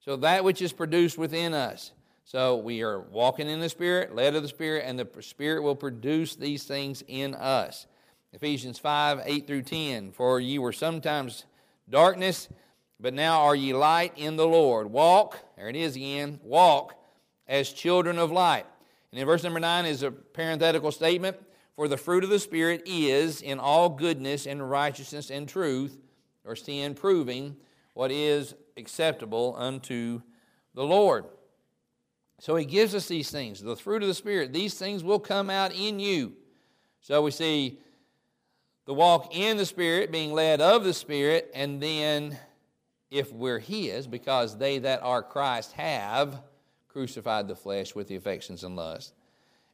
So 0.00 0.16
that 0.16 0.44
which 0.44 0.62
is 0.62 0.72
produced 0.72 1.18
within 1.18 1.54
us. 1.54 1.92
So 2.24 2.56
we 2.56 2.82
are 2.82 3.00
walking 3.00 3.48
in 3.48 3.60
the 3.60 3.68
Spirit, 3.68 4.14
led 4.14 4.34
of 4.34 4.42
the 4.42 4.48
Spirit, 4.48 4.84
and 4.86 4.98
the 4.98 5.08
Spirit 5.22 5.62
will 5.62 5.76
produce 5.76 6.34
these 6.34 6.64
things 6.64 7.04
in 7.06 7.34
us. 7.34 7.86
Ephesians 8.32 8.78
5 8.78 9.22
8 9.24 9.46
through 9.46 9.62
10. 9.62 10.12
For 10.12 10.40
ye 10.40 10.58
were 10.58 10.72
sometimes 10.72 11.44
darkness, 11.88 12.48
but 12.98 13.14
now 13.14 13.42
are 13.42 13.54
ye 13.54 13.72
light 13.72 14.12
in 14.16 14.36
the 14.36 14.46
Lord. 14.46 14.90
Walk, 14.90 15.38
there 15.56 15.68
it 15.68 15.76
is 15.76 15.94
again, 15.96 16.40
walk 16.42 16.94
as 17.46 17.72
children 17.72 18.18
of 18.18 18.32
light. 18.32 18.66
And 19.10 19.20
in 19.20 19.26
verse 19.26 19.42
number 19.42 19.60
9 19.60 19.86
is 19.86 20.02
a 20.02 20.10
parenthetical 20.10 20.92
statement 20.92 21.36
For 21.76 21.88
the 21.88 21.96
fruit 21.96 22.24
of 22.24 22.30
the 22.30 22.38
Spirit 22.38 22.82
is 22.86 23.42
in 23.42 23.58
all 23.58 23.88
goodness 23.88 24.46
and 24.46 24.68
righteousness 24.68 25.30
and 25.30 25.48
truth, 25.48 25.98
or 26.44 26.56
sin 26.56 26.94
proving 26.94 27.56
what 27.94 28.10
is 28.10 28.54
acceptable 28.76 29.54
unto 29.58 30.20
the 30.74 30.84
Lord. 30.84 31.24
So 32.40 32.56
he 32.56 32.66
gives 32.66 32.94
us 32.94 33.08
these 33.08 33.30
things, 33.30 33.62
the 33.62 33.76
fruit 33.76 34.02
of 34.02 34.08
the 34.08 34.14
Spirit. 34.14 34.52
These 34.52 34.74
things 34.74 35.02
will 35.02 35.18
come 35.18 35.48
out 35.48 35.74
in 35.74 35.98
you. 35.98 36.34
So 37.00 37.22
we 37.22 37.30
see 37.30 37.78
the 38.84 38.94
walk 38.94 39.34
in 39.34 39.56
the 39.56 39.66
Spirit, 39.66 40.12
being 40.12 40.32
led 40.32 40.60
of 40.60 40.84
the 40.84 40.92
Spirit, 40.92 41.50
and 41.54 41.82
then 41.82 42.38
if 43.10 43.32
we're 43.32 43.58
His, 43.58 44.06
because 44.06 44.58
they 44.58 44.78
that 44.78 45.02
are 45.02 45.22
Christ 45.22 45.72
have 45.72 46.42
crucified 46.96 47.46
the 47.46 47.54
flesh 47.54 47.94
with 47.94 48.08
the 48.08 48.16
affections 48.16 48.64
and 48.64 48.74
lust. 48.74 49.12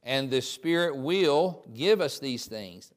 And 0.03 0.29
the 0.29 0.43
Spirit 0.43 0.97
will 0.97 1.65
give 1.73 2.01
us 2.01 2.19
these 2.19 2.47
things. 2.47 2.91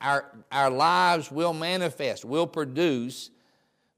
Our, 0.00 0.24
our 0.50 0.68
lives 0.68 1.30
will 1.30 1.52
manifest, 1.52 2.24
will 2.24 2.48
produce 2.48 3.30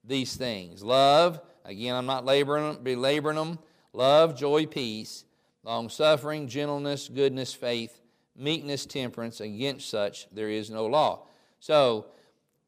these 0.04 0.36
things. 0.36 0.82
Love, 0.82 1.40
again, 1.64 1.94
I'm 1.94 2.04
not 2.04 2.26
laboring, 2.26 2.82
belaboring 2.82 3.36
them. 3.36 3.58
Love, 3.94 4.36
joy, 4.36 4.66
peace, 4.66 5.24
long 5.64 5.88
suffering, 5.88 6.46
gentleness, 6.46 7.08
goodness, 7.08 7.54
faith, 7.54 8.02
meekness, 8.36 8.84
temperance. 8.84 9.40
Against 9.40 9.88
such 9.88 10.26
there 10.30 10.50
is 10.50 10.68
no 10.68 10.84
law. 10.84 11.24
So, 11.58 12.08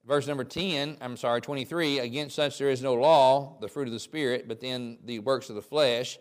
verse 0.06 0.26
number 0.26 0.44
10, 0.44 0.96
I'm 1.02 1.18
sorry, 1.18 1.42
23, 1.42 1.98
against 1.98 2.36
such 2.36 2.56
there 2.56 2.70
is 2.70 2.82
no 2.82 2.94
law, 2.94 3.58
the 3.60 3.68
fruit 3.68 3.86
of 3.86 3.92
the 3.92 4.00
Spirit, 4.00 4.48
but 4.48 4.62
then 4.62 4.96
the 5.04 5.18
works 5.18 5.50
of 5.50 5.56
the 5.56 5.62
flesh 5.62 6.18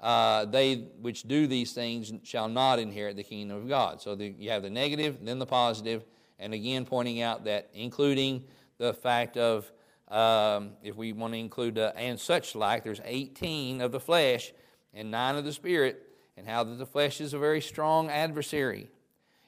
uh, 0.00 0.44
they 0.44 0.88
which 1.00 1.22
do 1.22 1.46
these 1.46 1.72
things 1.72 2.12
shall 2.22 2.48
not 2.48 2.78
inherit 2.78 3.16
the 3.16 3.22
kingdom 3.22 3.56
of 3.56 3.68
God. 3.68 4.02
So 4.02 4.14
the, 4.14 4.34
you 4.38 4.50
have 4.50 4.62
the 4.62 4.70
negative, 4.70 5.18
then 5.22 5.38
the 5.38 5.46
positive, 5.46 6.04
and 6.38 6.52
again 6.52 6.84
pointing 6.84 7.22
out 7.22 7.44
that 7.44 7.70
including 7.72 8.44
the 8.78 8.92
fact 8.92 9.36
of 9.36 9.70
um, 10.08 10.72
if 10.82 10.96
we 10.96 11.12
want 11.12 11.32
to 11.32 11.38
include 11.38 11.78
uh, 11.78 11.92
and 11.96 12.20
such 12.20 12.54
like, 12.54 12.84
there's 12.84 13.00
18 13.04 13.80
of 13.80 13.90
the 13.90 14.00
flesh 14.00 14.52
and 14.94 15.10
nine 15.10 15.36
of 15.36 15.44
the 15.44 15.52
spirit, 15.52 16.02
and 16.36 16.46
how 16.46 16.62
the 16.64 16.86
flesh 16.86 17.20
is 17.20 17.34
a 17.34 17.38
very 17.38 17.60
strong 17.60 18.08
adversary. 18.10 18.88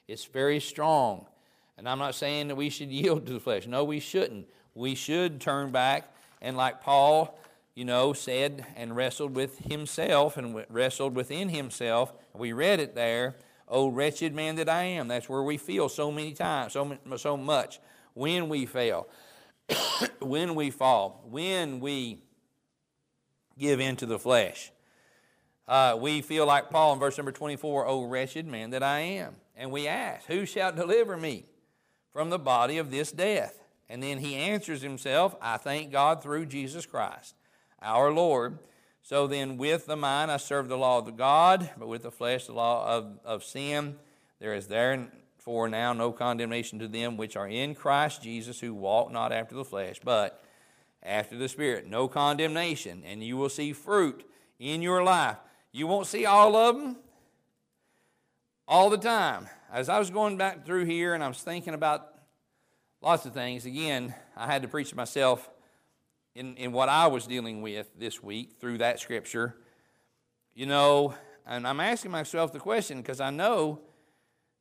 It's 0.07 0.25
very 0.25 0.59
strong. 0.59 1.25
And 1.77 1.87
I'm 1.87 1.99
not 1.99 2.15
saying 2.15 2.49
that 2.49 2.55
we 2.55 2.69
should 2.69 2.89
yield 2.89 3.25
to 3.27 3.33
the 3.33 3.39
flesh. 3.39 3.67
No, 3.67 3.83
we 3.83 3.99
shouldn't. 3.99 4.47
We 4.75 4.95
should 4.95 5.39
turn 5.39 5.71
back 5.71 6.13
and, 6.41 6.57
like 6.57 6.81
Paul 6.81 7.37
you 7.79 7.85
know, 7.85 8.11
said 8.11 8.65
and 8.75 8.93
wrestled 8.93 9.33
with 9.33 9.59
himself 9.59 10.35
and 10.35 10.65
wrestled 10.67 11.15
within 11.15 11.47
himself. 11.47 12.11
We 12.33 12.51
read 12.51 12.81
it 12.81 12.93
there. 12.93 13.37
Oh, 13.69 13.87
wretched 13.87 14.35
man 14.35 14.57
that 14.57 14.67
I 14.67 14.83
am. 14.83 15.07
That's 15.07 15.29
where 15.29 15.43
we 15.43 15.55
feel 15.55 15.87
so 15.87 16.11
many 16.11 16.33
times, 16.33 16.73
so, 16.73 16.97
so 17.15 17.37
much. 17.37 17.79
When 18.15 18.49
we 18.49 18.65
fail, 18.65 19.07
when 20.19 20.55
we 20.55 20.71
fall, 20.71 21.23
when 21.29 21.79
we 21.79 22.21
give 23.57 23.79
in 23.79 23.95
to 23.95 24.05
the 24.05 24.19
flesh. 24.19 24.73
Uh, 25.65 25.97
we 25.97 26.21
feel 26.21 26.45
like 26.45 26.69
Paul 26.69 26.91
in 26.91 26.99
verse 26.99 27.17
number 27.17 27.31
24, 27.31 27.87
Oh, 27.87 28.03
wretched 28.03 28.45
man 28.45 28.71
that 28.71 28.83
I 28.83 28.99
am. 28.99 29.37
And 29.55 29.71
we 29.71 29.87
ask, 29.87 30.25
Who 30.25 30.45
shall 30.45 30.73
deliver 30.73 31.15
me 31.15 31.45
from 32.11 32.29
the 32.29 32.39
body 32.39 32.77
of 32.77 32.91
this 32.91 33.13
death? 33.13 33.63
And 33.87 34.03
then 34.03 34.17
he 34.17 34.35
answers 34.35 34.81
himself, 34.81 35.33
I 35.41 35.55
thank 35.55 35.93
God 35.93 36.21
through 36.21 36.47
Jesus 36.47 36.85
Christ 36.85 37.35
our 37.81 38.11
Lord. 38.11 38.59
So 39.01 39.27
then, 39.27 39.57
with 39.57 39.85
the 39.85 39.95
mind 39.95 40.31
I 40.31 40.37
serve 40.37 40.67
the 40.67 40.77
law 40.77 40.99
of 40.99 41.17
God, 41.17 41.69
but 41.77 41.87
with 41.87 42.03
the 42.03 42.11
flesh 42.11 42.45
the 42.45 42.53
law 42.53 42.87
of, 42.97 43.19
of 43.25 43.43
sin. 43.43 43.95
There 44.39 44.53
is 44.53 44.67
therefore 44.67 45.67
now 45.67 45.93
no 45.93 46.11
condemnation 46.11 46.79
to 46.79 46.87
them 46.87 47.17
which 47.17 47.35
are 47.35 47.47
in 47.47 47.75
Christ 47.75 48.21
Jesus, 48.21 48.59
who 48.59 48.73
walk 48.73 49.11
not 49.11 49.31
after 49.31 49.55
the 49.55 49.65
flesh, 49.65 49.99
but 50.03 50.43
after 51.03 51.37
the 51.37 51.49
Spirit. 51.49 51.87
No 51.87 52.07
condemnation, 52.07 53.03
and 53.05 53.23
you 53.23 53.35
will 53.37 53.49
see 53.49 53.73
fruit 53.73 54.25
in 54.59 54.81
your 54.81 55.03
life. 55.03 55.37
You 55.71 55.87
won't 55.87 56.07
see 56.07 56.25
all 56.25 56.55
of 56.55 56.75
them 56.77 56.97
all 58.67 58.89
the 58.89 58.97
time. 58.97 59.47
as 59.73 59.89
I 59.89 59.97
was 59.99 60.09
going 60.09 60.37
back 60.37 60.65
through 60.65 60.85
here 60.85 61.13
and 61.13 61.23
I 61.23 61.27
was 61.27 61.41
thinking 61.41 61.73
about 61.73 62.07
lots 63.01 63.25
of 63.25 63.33
things, 63.33 63.65
again, 63.65 64.13
I 64.37 64.45
had 64.45 64.61
to 64.61 64.67
preach 64.67 64.89
to 64.91 64.95
myself 64.95 65.49
in, 66.39 66.55
in 66.55 66.71
what 66.71 66.87
I 66.87 67.07
was 67.07 67.27
dealing 67.27 67.61
with 67.61 67.89
this 67.97 68.23
week 68.23 68.53
through 68.61 68.77
that 68.77 68.99
scripture. 68.99 69.57
You 70.55 70.65
know, 70.65 71.13
and 71.45 71.67
I'm 71.67 71.81
asking 71.81 72.11
myself 72.11 72.53
the 72.53 72.59
question 72.59 73.01
because 73.01 73.19
I 73.19 73.29
know 73.29 73.81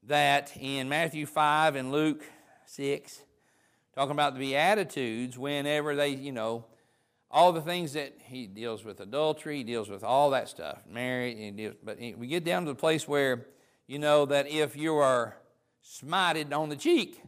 that 0.03 0.57
in 0.57 0.89
Matthew 0.89 1.25
5 1.25 1.77
and 1.77 1.93
Luke 1.93 2.25
6, 2.67 3.23
talking 3.95 4.11
about 4.11 4.35
the 4.35 4.41
Beatitudes, 4.41 5.39
whenever 5.39 5.95
they, 5.95 6.09
you 6.09 6.33
know, 6.33 6.65
all 7.31 7.53
the 7.53 7.61
things 7.61 7.93
that 7.93 8.15
he 8.25 8.47
deals 8.47 8.85
with 8.85 9.01
adultery, 9.01 9.59
he 9.59 9.65
deals 9.65 9.89
with 9.89 10.03
all 10.03 10.31
that 10.31 10.49
stuff, 10.49 10.79
marriage, 10.91 11.57
deals, 11.57 11.75
but 11.83 11.99
we 12.01 12.27
get 12.27 12.43
down 12.45 12.65
to 12.65 12.73
the 12.73 12.79
place 12.79 13.07
where, 13.07 13.47
you 13.87 13.99
know, 13.99 14.27
that 14.27 14.49
if 14.49 14.77
you 14.77 14.97
are 14.97 15.37
smited 15.85 16.53
on 16.53 16.71
the 16.71 16.77
cheek, 16.77 17.23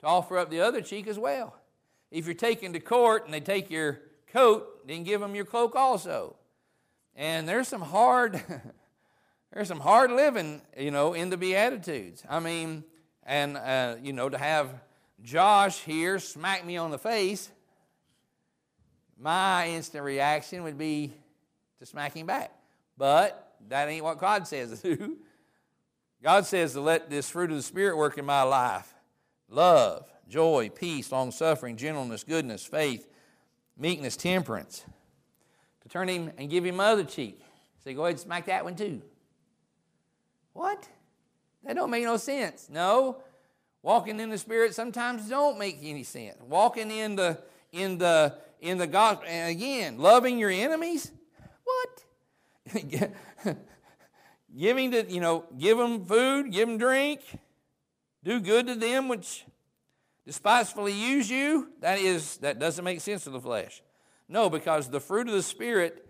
to 0.00 0.06
offer 0.06 0.38
up 0.38 0.50
the 0.50 0.60
other 0.60 0.80
cheek 0.80 1.06
as 1.06 1.18
well. 1.18 1.57
If 2.10 2.26
you're 2.26 2.34
taken 2.34 2.72
to 2.72 2.80
court 2.80 3.24
and 3.24 3.34
they 3.34 3.40
take 3.40 3.70
your 3.70 4.00
coat, 4.32 4.86
then 4.86 5.04
give 5.04 5.20
them 5.20 5.34
your 5.34 5.44
cloak 5.44 5.76
also. 5.76 6.36
And 7.14 7.48
there's 7.48 7.68
some 7.68 7.82
hard, 7.82 8.42
there's 9.52 9.68
some 9.68 9.80
hard 9.80 10.10
living, 10.10 10.62
you 10.76 10.90
know, 10.90 11.14
in 11.14 11.30
the 11.30 11.36
Beatitudes. 11.36 12.22
I 12.28 12.40
mean, 12.40 12.84
and 13.24 13.56
uh, 13.56 13.96
you 14.02 14.12
know, 14.12 14.28
to 14.28 14.38
have 14.38 14.72
Josh 15.22 15.80
here 15.80 16.18
smack 16.18 16.64
me 16.64 16.76
on 16.76 16.90
the 16.90 16.98
face, 16.98 17.50
my 19.18 19.68
instant 19.68 20.04
reaction 20.04 20.62
would 20.62 20.78
be 20.78 21.12
to 21.80 21.86
smack 21.86 22.14
him 22.14 22.26
back. 22.26 22.52
But 22.96 23.56
that 23.68 23.88
ain't 23.88 24.04
what 24.04 24.18
God 24.18 24.46
says 24.46 24.80
to 24.80 24.96
do. 24.96 25.16
God 26.22 26.46
says 26.46 26.72
to 26.72 26.80
let 26.80 27.10
this 27.10 27.30
fruit 27.30 27.50
of 27.50 27.56
the 27.56 27.62
Spirit 27.62 27.96
work 27.96 28.18
in 28.18 28.24
my 28.24 28.42
life 28.42 28.92
love, 29.48 30.08
joy, 30.28 30.70
peace, 30.74 31.10
long 31.10 31.30
suffering, 31.30 31.76
gentleness, 31.76 32.24
goodness, 32.24 32.64
faith, 32.64 33.06
meekness, 33.76 34.16
temperance. 34.16 34.84
To 35.82 35.88
turn 35.88 36.08
him 36.08 36.32
and 36.36 36.50
give 36.50 36.64
him 36.64 36.80
other 36.80 37.04
cheek. 37.04 37.42
Say, 37.82 37.94
go 37.94 38.02
ahead 38.02 38.12
and 38.12 38.20
smack 38.20 38.46
that 38.46 38.64
one 38.64 38.76
too. 38.76 39.02
What? 40.52 40.88
That 41.64 41.76
don't 41.76 41.90
make 41.90 42.04
no 42.04 42.16
sense. 42.16 42.68
No. 42.70 43.22
Walking 43.82 44.20
in 44.20 44.30
the 44.30 44.38
Spirit 44.38 44.74
sometimes 44.74 45.28
don't 45.28 45.58
make 45.58 45.78
any 45.82 46.02
sense. 46.02 46.36
Walking 46.42 46.90
in 46.90 47.16
the 47.16 47.38
in 47.72 47.98
the 47.98 48.34
in 48.60 48.78
the 48.78 48.86
gospel 48.86 49.26
and 49.28 49.50
again, 49.50 49.98
loving 49.98 50.38
your 50.38 50.50
enemies. 50.50 51.12
What? 51.64 52.04
Giving 54.56 54.90
to 54.90 55.10
you 55.10 55.20
know, 55.20 55.44
give 55.56 55.78
them 55.78 56.04
food, 56.04 56.50
give 56.50 56.68
them 56.68 56.78
drink, 56.78 57.20
do 58.24 58.40
good 58.40 58.66
to 58.66 58.74
them 58.74 59.08
which 59.08 59.44
despitefully 60.28 60.92
use 60.92 61.30
you, 61.30 61.70
that 61.80 61.98
is 61.98 62.36
that 62.36 62.58
doesn't 62.58 62.84
make 62.84 63.00
sense 63.00 63.24
to 63.24 63.30
the 63.30 63.40
flesh. 63.40 63.82
No, 64.28 64.50
because 64.50 64.90
the 64.90 65.00
fruit 65.00 65.26
of 65.26 65.32
the 65.32 65.42
spirit 65.42 66.06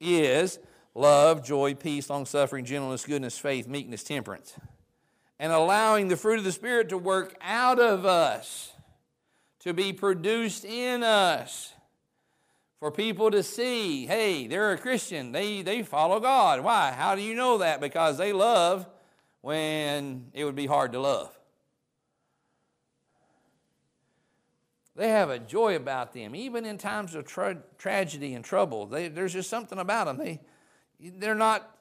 is 0.00 0.58
love, 0.94 1.44
joy, 1.44 1.74
peace, 1.74 2.08
long 2.08 2.24
suffering, 2.24 2.64
gentleness, 2.64 3.04
goodness, 3.04 3.38
faith, 3.38 3.68
meekness, 3.68 4.02
temperance. 4.02 4.54
And 5.38 5.52
allowing 5.52 6.08
the 6.08 6.16
fruit 6.16 6.38
of 6.38 6.44
the 6.44 6.52
spirit 6.52 6.88
to 6.88 6.96
work 6.96 7.36
out 7.42 7.78
of 7.78 8.06
us, 8.06 8.72
to 9.58 9.74
be 9.74 9.92
produced 9.92 10.64
in 10.64 11.02
us. 11.02 11.74
For 12.78 12.90
people 12.90 13.30
to 13.30 13.42
see, 13.42 14.06
hey, 14.06 14.46
they're 14.46 14.72
a 14.72 14.78
Christian. 14.78 15.32
They, 15.32 15.60
they 15.60 15.82
follow 15.82 16.18
God. 16.18 16.62
Why? 16.62 16.92
How 16.92 17.14
do 17.14 17.20
you 17.20 17.34
know 17.34 17.58
that? 17.58 17.78
Because 17.78 18.16
they 18.16 18.32
love 18.32 18.86
when 19.42 20.30
it 20.32 20.46
would 20.46 20.56
be 20.56 20.64
hard 20.64 20.92
to 20.92 21.00
love. 21.00 21.38
They 25.00 25.08
have 25.08 25.30
a 25.30 25.38
joy 25.38 25.76
about 25.76 26.12
them, 26.12 26.34
even 26.34 26.66
in 26.66 26.76
times 26.76 27.14
of 27.14 27.24
tra- 27.24 27.62
tragedy 27.78 28.34
and 28.34 28.44
trouble. 28.44 28.84
They, 28.84 29.08
there's 29.08 29.32
just 29.32 29.48
something 29.48 29.78
about 29.78 30.04
them. 30.04 30.18
They, 30.18 30.40
they're 31.00 31.34
not. 31.34 31.74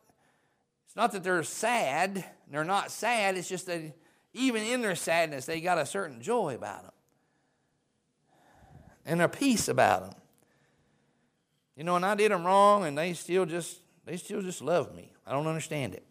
It's 0.86 0.96
not 0.96 1.12
that 1.12 1.22
they're 1.22 1.44
sad. 1.44 2.24
They're 2.50 2.64
not 2.64 2.92
sad. 2.92 3.36
It's 3.36 3.50
just 3.50 3.66
that 3.66 3.94
even 4.32 4.64
in 4.64 4.82
their 4.82 4.96
sadness, 4.96 5.46
they 5.46 5.60
got 5.60 5.78
a 5.78 5.86
certain 5.86 6.22
joy 6.22 6.56
about 6.56 6.84
them, 6.84 6.92
and 9.06 9.22
a 9.22 9.28
peace 9.28 9.68
about 9.68 10.04
them. 10.04 10.22
You 11.76 11.84
know, 11.84 11.98
and 11.98 12.06
I 12.06 12.16
did 12.16 12.32
them 12.32 12.46
wrong, 12.46 12.86
and 12.86 12.98
they 12.98 13.12
still 13.12 13.46
just 13.46 13.80
they 14.06 14.16
still 14.16 14.42
just 14.42 14.62
love 14.62 14.96
me. 14.96 15.12
I 15.28 15.34
don't 15.34 15.46
understand 15.46 15.94
it. 15.94 16.06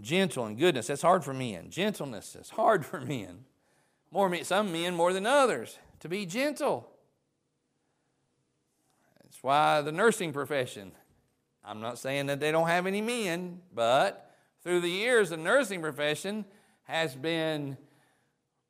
Gentle 0.00 0.46
and 0.46 0.56
goodness, 0.56 0.86
that's 0.86 1.02
hard 1.02 1.24
for 1.24 1.34
men. 1.34 1.70
Gentleness 1.70 2.36
is 2.36 2.50
hard 2.50 2.86
for 2.86 3.00
men. 3.00 3.46
More 4.12 4.32
some 4.44 4.70
men 4.70 4.94
more 4.94 5.12
than 5.12 5.26
others 5.26 5.76
to 6.04 6.08
be 6.10 6.26
gentle. 6.26 6.86
That's 9.22 9.42
why 9.42 9.80
the 9.80 9.90
nursing 9.90 10.34
profession, 10.34 10.92
I'm 11.64 11.80
not 11.80 11.96
saying 11.98 12.26
that 12.26 12.40
they 12.40 12.52
don't 12.52 12.68
have 12.68 12.86
any 12.86 13.00
men, 13.00 13.62
but 13.74 14.30
through 14.62 14.82
the 14.82 14.90
years, 14.90 15.30
the 15.30 15.38
nursing 15.38 15.80
profession 15.80 16.44
has 16.82 17.14
been 17.16 17.78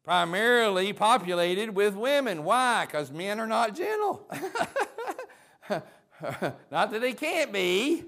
primarily 0.05 0.93
populated 0.93 1.71
with 1.71 1.97
women. 1.97 2.45
Why? 2.45 2.87
Because 2.87 3.11
men 3.11 3.41
are 3.41 3.49
not 3.49 3.75
gentle. 3.75 4.31
not 6.71 6.93
that 6.93 7.01
they 7.01 7.15
can't 7.15 7.53
be, 7.53 8.05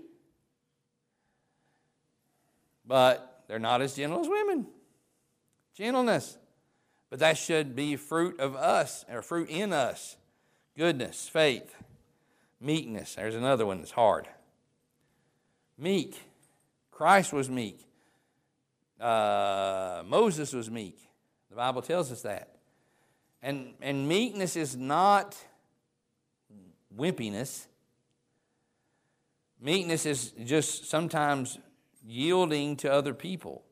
but 2.86 3.42
they're 3.48 3.58
not 3.58 3.82
as 3.82 3.96
gentle 3.96 4.20
as 4.20 4.28
women. 4.28 4.68
Gentleness. 5.74 6.38
But 7.16 7.20
that 7.20 7.38
should 7.38 7.74
be 7.74 7.96
fruit 7.96 8.38
of 8.40 8.54
us, 8.54 9.06
or 9.10 9.22
fruit 9.22 9.48
in 9.48 9.72
us. 9.72 10.18
Goodness, 10.76 11.26
faith, 11.26 11.74
meekness. 12.60 13.14
There's 13.14 13.34
another 13.34 13.64
one 13.64 13.78
that's 13.78 13.92
hard. 13.92 14.28
Meek. 15.78 16.20
Christ 16.90 17.32
was 17.32 17.48
meek. 17.48 17.80
Uh, 19.00 20.02
Moses 20.04 20.52
was 20.52 20.70
meek. 20.70 20.98
The 21.48 21.56
Bible 21.56 21.80
tells 21.80 22.12
us 22.12 22.20
that. 22.20 22.56
And, 23.40 23.72
and 23.80 24.06
meekness 24.06 24.54
is 24.54 24.76
not 24.76 25.38
wimpiness. 26.94 27.64
Meekness 29.58 30.04
is 30.04 30.32
just 30.44 30.90
sometimes 30.90 31.58
yielding 32.06 32.76
to 32.76 32.92
other 32.92 33.14
people 33.14 33.62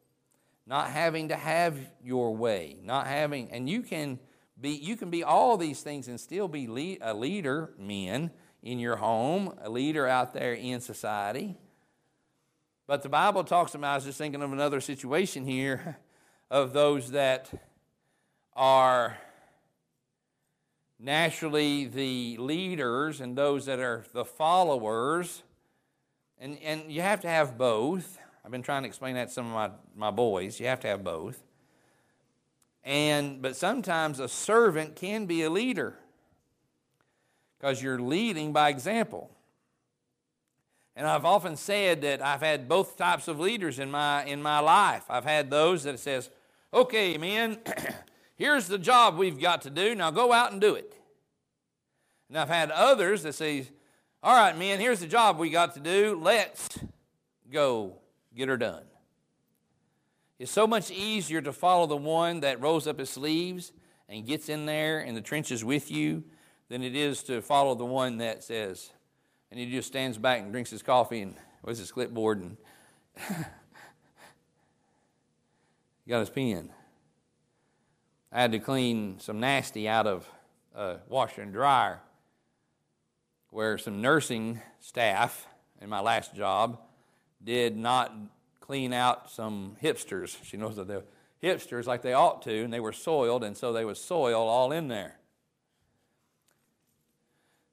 not 0.66 0.90
having 0.90 1.28
to 1.28 1.36
have 1.36 1.78
your 2.02 2.34
way, 2.34 2.78
not 2.82 3.06
having, 3.06 3.50
and 3.50 3.68
you 3.68 3.82
can 3.82 4.18
be, 4.60 4.70
you 4.70 4.96
can 4.96 5.10
be 5.10 5.22
all 5.22 5.56
these 5.56 5.82
things 5.82 6.08
and 6.08 6.18
still 6.18 6.48
be 6.48 6.66
lead, 6.66 6.98
a 7.02 7.12
leader, 7.12 7.74
men, 7.78 8.30
in 8.62 8.78
your 8.78 8.96
home, 8.96 9.54
a 9.62 9.68
leader 9.68 10.06
out 10.06 10.32
there 10.32 10.54
in 10.54 10.80
society. 10.80 11.58
But 12.86 13.02
the 13.02 13.08
Bible 13.10 13.44
talks 13.44 13.74
about, 13.74 13.92
I 13.92 13.94
was 13.96 14.04
just 14.04 14.18
thinking 14.18 14.42
of 14.42 14.52
another 14.52 14.80
situation 14.80 15.44
here 15.44 15.98
of 16.50 16.72
those 16.72 17.10
that 17.10 17.50
are 18.54 19.18
naturally 20.98 21.84
the 21.86 22.36
leaders 22.38 23.20
and 23.20 23.36
those 23.36 23.66
that 23.66 23.80
are 23.80 24.04
the 24.12 24.24
followers. 24.24 25.42
And, 26.38 26.58
and 26.62 26.90
you 26.90 27.02
have 27.02 27.20
to 27.20 27.28
have 27.28 27.58
both. 27.58 28.18
I've 28.44 28.50
been 28.50 28.62
trying 28.62 28.82
to 28.82 28.88
explain 28.88 29.14
that 29.14 29.28
to 29.28 29.32
some 29.32 29.46
of 29.46 29.52
my, 29.52 29.70
my 29.96 30.10
boys. 30.10 30.60
You 30.60 30.66
have 30.66 30.80
to 30.80 30.88
have 30.88 31.02
both. 31.02 31.42
And 32.84 33.40
but 33.40 33.56
sometimes 33.56 34.20
a 34.20 34.28
servant 34.28 34.96
can 34.96 35.24
be 35.24 35.42
a 35.42 35.50
leader 35.50 35.94
because 37.58 37.82
you're 37.82 37.98
leading 37.98 38.52
by 38.52 38.68
example. 38.68 39.30
And 40.94 41.06
I've 41.06 41.24
often 41.24 41.56
said 41.56 42.02
that 42.02 42.22
I've 42.22 42.42
had 42.42 42.68
both 42.68 42.98
types 42.98 43.26
of 43.26 43.40
leaders 43.40 43.78
in 43.78 43.90
my 43.90 44.24
in 44.24 44.42
my 44.42 44.60
life. 44.60 45.04
I've 45.08 45.24
had 45.24 45.48
those 45.48 45.84
that 45.84 45.98
says, 45.98 46.28
"Okay, 46.74 47.16
men, 47.16 47.58
here's 48.36 48.68
the 48.68 48.78
job 48.78 49.16
we've 49.16 49.40
got 49.40 49.62
to 49.62 49.70
do. 49.70 49.94
Now 49.94 50.10
go 50.10 50.34
out 50.34 50.52
and 50.52 50.60
do 50.60 50.74
it." 50.74 50.94
And 52.28 52.38
I've 52.38 52.50
had 52.50 52.70
others 52.70 53.22
that 53.22 53.32
say, 53.34 53.66
"All 54.22 54.36
right, 54.36 54.56
men, 54.56 54.78
here's 54.78 55.00
the 55.00 55.06
job 55.06 55.38
we 55.38 55.48
got 55.48 55.72
to 55.74 55.80
do. 55.80 56.20
Let's 56.22 56.68
go 57.50 57.96
get 58.34 58.48
her 58.48 58.56
done. 58.56 58.84
It's 60.38 60.50
so 60.50 60.66
much 60.66 60.90
easier 60.90 61.40
to 61.40 61.52
follow 61.52 61.86
the 61.86 61.96
one 61.96 62.40
that 62.40 62.60
rolls 62.60 62.86
up 62.86 62.98
his 62.98 63.10
sleeves 63.10 63.72
and 64.08 64.26
gets 64.26 64.48
in 64.48 64.66
there 64.66 65.00
in 65.00 65.14
the 65.14 65.20
trenches 65.20 65.64
with 65.64 65.90
you 65.90 66.24
than 66.68 66.82
it 66.82 66.96
is 66.96 67.22
to 67.24 67.40
follow 67.40 67.74
the 67.74 67.84
one 67.84 68.18
that 68.18 68.42
says, 68.42 68.90
and 69.50 69.60
he 69.60 69.70
just 69.70 69.88
stands 69.88 70.18
back 70.18 70.40
and 70.40 70.50
drinks 70.52 70.70
his 70.70 70.82
coffee 70.82 71.22
and 71.22 71.36
with 71.62 71.78
his 71.78 71.92
clipboard 71.92 72.40
and 72.40 72.56
got 76.08 76.20
his 76.20 76.30
pen. 76.30 76.70
I 78.32 78.40
had 78.40 78.52
to 78.52 78.58
clean 78.58 79.20
some 79.20 79.38
nasty 79.38 79.88
out 79.88 80.06
of 80.06 80.28
a 80.74 80.96
washer 81.08 81.42
and 81.42 81.52
dryer 81.52 82.00
where 83.50 83.78
some 83.78 84.02
nursing 84.02 84.60
staff 84.80 85.46
in 85.80 85.88
my 85.88 86.00
last 86.00 86.34
job 86.34 86.80
did 87.44 87.76
not 87.76 88.12
clean 88.60 88.92
out 88.92 89.30
some 89.30 89.76
hipsters. 89.82 90.36
She 90.44 90.56
knows 90.56 90.76
that 90.76 90.88
they're 90.88 91.04
hipsters 91.42 91.86
like 91.86 92.02
they 92.02 92.14
ought 92.14 92.42
to, 92.42 92.64
and 92.64 92.72
they 92.72 92.80
were 92.80 92.92
soiled, 92.92 93.44
and 93.44 93.56
so 93.56 93.72
they 93.72 93.84
was 93.84 94.00
soil 94.00 94.48
all 94.48 94.72
in 94.72 94.88
there. 94.88 95.18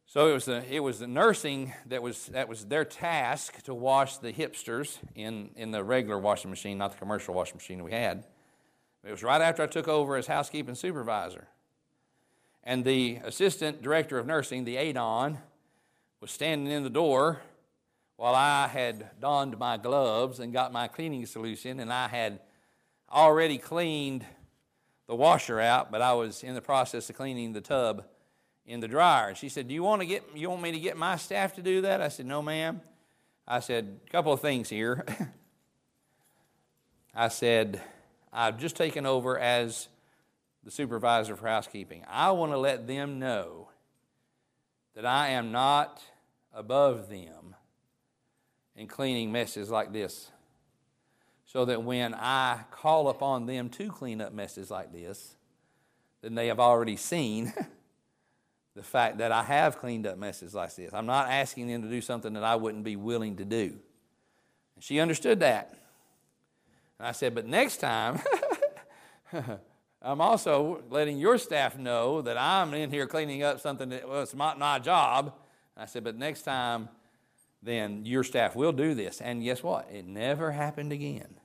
So 0.05 0.27
it 0.27 0.33
was 0.33 0.43
the 0.43 0.65
it 0.69 0.81
was 0.81 0.99
the 0.99 1.07
nursing 1.07 1.73
that 1.85 2.03
was 2.03 2.25
that 2.27 2.49
was 2.49 2.65
their 2.65 2.83
task 2.83 3.63
to 3.63 3.73
wash 3.73 4.17
the 4.17 4.33
hipsters 4.33 4.97
in 5.15 5.51
in 5.55 5.71
the 5.71 5.85
regular 5.85 6.19
washing 6.19 6.49
machine, 6.49 6.77
not 6.77 6.91
the 6.91 6.97
commercial 6.97 7.33
washing 7.33 7.55
machine 7.55 7.81
we 7.81 7.93
had. 7.93 8.25
It 9.05 9.11
was 9.11 9.23
right 9.23 9.41
after 9.41 9.63
I 9.63 9.67
took 9.67 9.87
over 9.87 10.17
as 10.17 10.27
housekeeping 10.27 10.75
supervisor. 10.75 11.47
And 12.63 12.83
the 12.83 13.19
assistant 13.23 13.81
director 13.81 14.19
of 14.19 14.27
nursing, 14.27 14.65
the 14.65 14.75
ADON, 14.75 15.37
was 16.19 16.29
standing 16.29 16.71
in 16.71 16.83
the 16.83 16.89
door 16.89 17.41
while 18.21 18.35
I 18.35 18.67
had 18.67 19.19
donned 19.19 19.57
my 19.57 19.77
gloves 19.77 20.39
and 20.39 20.53
got 20.53 20.71
my 20.71 20.87
cleaning 20.87 21.25
solution, 21.25 21.79
and 21.79 21.91
I 21.91 22.07
had 22.07 22.39
already 23.11 23.57
cleaned 23.57 24.23
the 25.07 25.15
washer 25.15 25.59
out, 25.59 25.91
but 25.91 26.03
I 26.03 26.13
was 26.13 26.43
in 26.43 26.53
the 26.53 26.61
process 26.61 27.09
of 27.09 27.15
cleaning 27.15 27.53
the 27.53 27.61
tub 27.61 28.05
in 28.63 28.79
the 28.79 28.87
dryer. 28.87 29.29
And 29.29 29.37
she 29.37 29.49
said, 29.49 29.67
"Do 29.67 29.73
you 29.73 29.81
want 29.81 30.03
to 30.03 30.05
get 30.05 30.23
you 30.35 30.51
want 30.51 30.61
me 30.61 30.71
to 30.71 30.79
get 30.79 30.97
my 30.97 31.15
staff 31.15 31.55
to 31.55 31.63
do 31.63 31.81
that?" 31.81 31.99
I 31.99 32.09
said, 32.09 32.27
"No, 32.27 32.43
ma'am." 32.43 32.81
I 33.47 33.59
said, 33.59 33.99
"A 34.05 34.09
couple 34.11 34.31
of 34.31 34.39
things 34.39 34.69
here." 34.69 35.03
I 37.15 37.29
said, 37.29 37.81
"I've 38.31 38.59
just 38.59 38.75
taken 38.75 39.07
over 39.07 39.39
as 39.39 39.87
the 40.63 40.69
supervisor 40.69 41.35
for 41.35 41.47
housekeeping. 41.47 42.05
I 42.07 42.29
want 42.29 42.51
to 42.51 42.59
let 42.59 42.85
them 42.85 43.17
know 43.17 43.69
that 44.93 45.07
I 45.07 45.29
am 45.29 45.51
not 45.51 46.03
above 46.53 47.09
them 47.09 47.55
in 48.75 48.87
cleaning 48.87 49.31
messes 49.31 49.69
like 49.69 49.91
this. 49.91 50.31
So 51.45 51.65
that 51.65 51.83
when 51.83 52.13
I 52.13 52.61
call 52.71 53.09
upon 53.09 53.45
them 53.45 53.69
to 53.69 53.89
clean 53.89 54.21
up 54.21 54.33
messes 54.33 54.71
like 54.71 54.93
this, 54.93 55.35
then 56.21 56.35
they 56.35 56.47
have 56.47 56.59
already 56.59 56.95
seen 56.95 57.53
the 58.75 58.83
fact 58.83 59.17
that 59.17 59.31
I 59.31 59.43
have 59.43 59.77
cleaned 59.77 60.07
up 60.07 60.17
messes 60.17 60.53
like 60.53 60.73
this. 60.75 60.93
I'm 60.93 61.05
not 61.05 61.29
asking 61.29 61.67
them 61.67 61.81
to 61.81 61.89
do 61.89 62.01
something 62.01 62.33
that 62.33 62.43
I 62.43 62.55
wouldn't 62.55 62.83
be 62.83 62.95
willing 62.95 63.35
to 63.37 63.45
do. 63.45 63.75
And 64.75 64.83
she 64.83 64.99
understood 64.99 65.41
that. 65.41 65.73
And 66.99 67.07
I 67.07 67.11
said, 67.11 67.35
but 67.35 67.45
next 67.45 67.77
time, 67.77 68.21
I'm 70.01 70.21
also 70.21 70.83
letting 70.89 71.17
your 71.17 71.37
staff 71.37 71.77
know 71.77 72.21
that 72.21 72.37
I'm 72.37 72.73
in 72.73 72.89
here 72.91 73.07
cleaning 73.07 73.43
up 73.43 73.59
something 73.59 73.89
that 73.89 74.07
well, 74.07 74.25
not 74.35 74.57
my 74.57 74.79
job. 74.79 75.33
And 75.75 75.83
I 75.83 75.85
said, 75.85 76.03
but 76.03 76.17
next 76.17 76.43
time, 76.43 76.89
then 77.63 78.05
your 78.05 78.23
staff 78.23 78.55
will 78.55 78.71
do 78.71 78.93
this. 78.93 79.21
And 79.21 79.43
guess 79.43 79.61
what? 79.61 79.89
It 79.91 80.05
never 80.07 80.51
happened 80.51 80.91
again. 80.91 81.35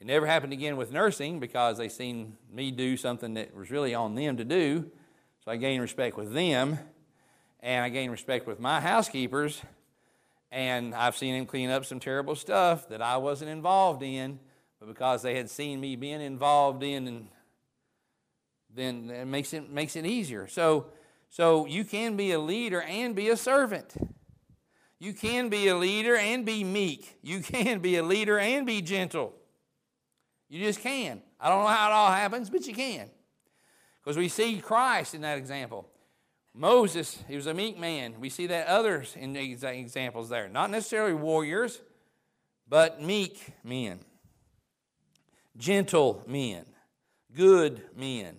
It 0.00 0.06
never 0.06 0.26
happened 0.26 0.54
again 0.54 0.78
with 0.78 0.92
nursing 0.92 1.40
because 1.40 1.76
they 1.76 1.90
seen 1.90 2.38
me 2.50 2.70
do 2.70 2.96
something 2.96 3.34
that 3.34 3.54
was 3.54 3.70
really 3.70 3.94
on 3.94 4.14
them 4.14 4.38
to 4.38 4.44
do. 4.44 4.90
So 5.44 5.50
I 5.50 5.56
gained 5.56 5.82
respect 5.82 6.16
with 6.16 6.32
them, 6.32 6.78
and 7.60 7.84
I 7.84 7.90
gained 7.90 8.10
respect 8.10 8.46
with 8.46 8.58
my 8.58 8.80
housekeepers. 8.80 9.60
And 10.50 10.94
I've 10.94 11.16
seen 11.16 11.36
them 11.36 11.46
clean 11.46 11.68
up 11.70 11.84
some 11.84 12.00
terrible 12.00 12.34
stuff 12.34 12.88
that 12.88 13.02
I 13.02 13.18
wasn't 13.18 13.50
involved 13.50 14.02
in, 14.02 14.40
but 14.78 14.88
because 14.88 15.22
they 15.22 15.36
had 15.36 15.50
seen 15.50 15.80
me 15.80 15.96
being 15.96 16.20
involved 16.22 16.82
in, 16.82 17.06
and 17.06 17.28
then 18.74 19.10
it 19.10 19.26
makes 19.26 19.52
it 19.52 19.70
makes 19.70 19.96
it 19.96 20.06
easier. 20.06 20.48
So, 20.48 20.86
so 21.28 21.66
you 21.66 21.84
can 21.84 22.16
be 22.16 22.32
a 22.32 22.40
leader 22.40 22.80
and 22.80 23.14
be 23.14 23.28
a 23.28 23.36
servant. 23.36 23.94
You 25.00 25.14
can 25.14 25.48
be 25.48 25.68
a 25.68 25.76
leader 25.76 26.14
and 26.14 26.44
be 26.44 26.62
meek. 26.62 27.18
You 27.22 27.40
can 27.40 27.80
be 27.80 27.96
a 27.96 28.02
leader 28.02 28.38
and 28.38 28.66
be 28.66 28.82
gentle. 28.82 29.32
You 30.50 30.62
just 30.62 30.80
can. 30.80 31.22
I 31.40 31.48
don't 31.48 31.62
know 31.62 31.70
how 31.70 31.88
it 31.88 31.92
all 31.92 32.12
happens, 32.12 32.50
but 32.50 32.66
you 32.66 32.74
can. 32.74 33.08
Because 34.04 34.18
we 34.18 34.28
see 34.28 34.60
Christ 34.60 35.14
in 35.14 35.22
that 35.22 35.38
example. 35.38 35.88
Moses, 36.54 37.22
he 37.28 37.36
was 37.36 37.46
a 37.46 37.54
meek 37.54 37.78
man. 37.78 38.16
We 38.20 38.28
see 38.28 38.46
that 38.48 38.66
others 38.66 39.16
in 39.18 39.32
the 39.32 39.40
examples 39.40 40.28
there. 40.28 40.48
Not 40.48 40.70
necessarily 40.70 41.14
warriors, 41.14 41.80
but 42.68 43.00
meek 43.00 43.40
men, 43.64 44.00
gentle 45.56 46.22
men, 46.26 46.66
good 47.34 47.82
men, 47.96 48.36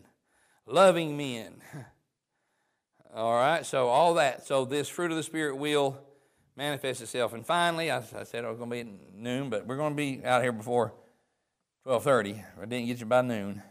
loving 0.67 1.17
men. 1.17 1.55
All 3.15 3.33
right, 3.33 3.65
so 3.65 3.89
all 3.89 4.13
that. 4.13 4.47
So 4.47 4.63
this 4.63 4.87
fruit 4.87 5.11
of 5.11 5.17
the 5.17 5.23
Spirit 5.23 5.57
will 5.57 6.01
manifest 6.55 7.01
itself. 7.01 7.33
And 7.33 7.45
finally, 7.45 7.91
I, 7.91 7.97
I 7.97 8.23
said 8.23 8.45
I 8.45 8.49
was 8.49 8.57
going 8.57 8.69
to 8.69 8.73
be 8.73 8.81
at 8.81 9.15
noon, 9.15 9.49
but 9.49 9.65
we're 9.65 9.77
going 9.77 9.93
to 9.93 9.97
be 9.97 10.23
out 10.25 10.41
here 10.41 10.51
before 10.51 10.93
12:30. 11.85 12.43
I 12.61 12.65
didn't 12.65 12.87
get 12.87 12.99
you 12.99 13.05
by 13.05 13.21
noon. 13.21 13.61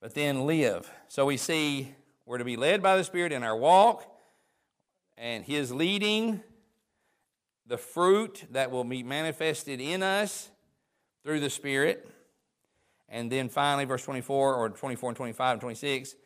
But 0.00 0.14
then 0.14 0.46
live. 0.46 0.90
So 1.08 1.26
we 1.26 1.36
see 1.36 1.94
we're 2.26 2.38
to 2.38 2.44
be 2.44 2.56
led 2.56 2.82
by 2.82 2.96
the 2.96 3.04
Spirit 3.04 3.32
in 3.32 3.42
our 3.42 3.56
walk, 3.56 4.04
and 5.16 5.44
His 5.44 5.72
leading, 5.72 6.42
the 7.66 7.78
fruit 7.78 8.44
that 8.50 8.70
will 8.70 8.84
be 8.84 9.02
manifested 9.02 9.80
in 9.80 10.02
us 10.02 10.50
through 11.22 11.40
the 11.40 11.50
Spirit. 11.50 12.08
And 13.08 13.30
then 13.30 13.48
finally, 13.48 13.84
verse 13.84 14.04
24 14.04 14.54
or 14.54 14.68
24 14.70 15.10
and 15.10 15.16
25 15.16 15.52
and 15.52 15.60
26 15.60 16.16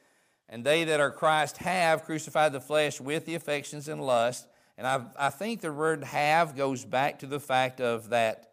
and 0.49 0.65
they 0.65 0.85
that 0.85 1.01
are 1.01 1.11
Christ 1.11 1.59
have 1.59 2.05
crucified 2.05 2.53
the 2.53 2.61
flesh 2.61 3.01
with 3.01 3.27
the 3.27 3.35
affections 3.35 3.89
and 3.89 4.01
lust. 4.05 4.48
And 4.79 4.87
I, 4.87 5.05
I 5.19 5.31
think 5.31 5.61
the 5.61 5.73
word 5.73 6.05
have 6.05 6.57
goes 6.57 6.85
back 6.85 7.19
to 7.19 7.27
the 7.27 7.41
fact 7.41 7.81
of 7.81 8.11
that, 8.11 8.53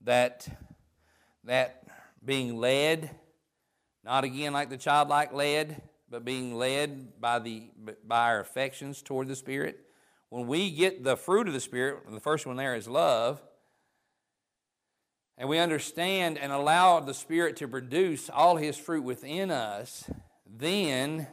that, 0.00 0.48
that 1.44 1.84
being 2.24 2.56
led, 2.56 3.08
not 4.04 4.24
again 4.24 4.52
like 4.52 4.68
the 4.68 4.76
childlike 4.76 5.32
led, 5.32 5.80
but 6.10 6.24
being 6.24 6.56
led 6.56 7.20
by, 7.20 7.38
the, 7.38 7.68
by 8.04 8.30
our 8.30 8.40
affections 8.40 9.00
toward 9.00 9.28
the 9.28 9.36
Spirit. 9.36 9.78
When 10.28 10.48
we 10.48 10.72
get 10.72 11.04
the 11.04 11.16
fruit 11.16 11.46
of 11.46 11.54
the 11.54 11.60
Spirit, 11.60 11.98
the 12.10 12.18
first 12.18 12.46
one 12.46 12.56
there 12.56 12.74
is 12.74 12.88
love, 12.88 13.40
and 15.38 15.48
we 15.48 15.58
understand 15.58 16.36
and 16.36 16.50
allow 16.50 16.98
the 16.98 17.14
Spirit 17.14 17.54
to 17.58 17.68
produce 17.68 18.28
all 18.28 18.56
His 18.56 18.76
fruit 18.76 19.04
within 19.04 19.52
us, 19.52 20.10
then 20.44 21.28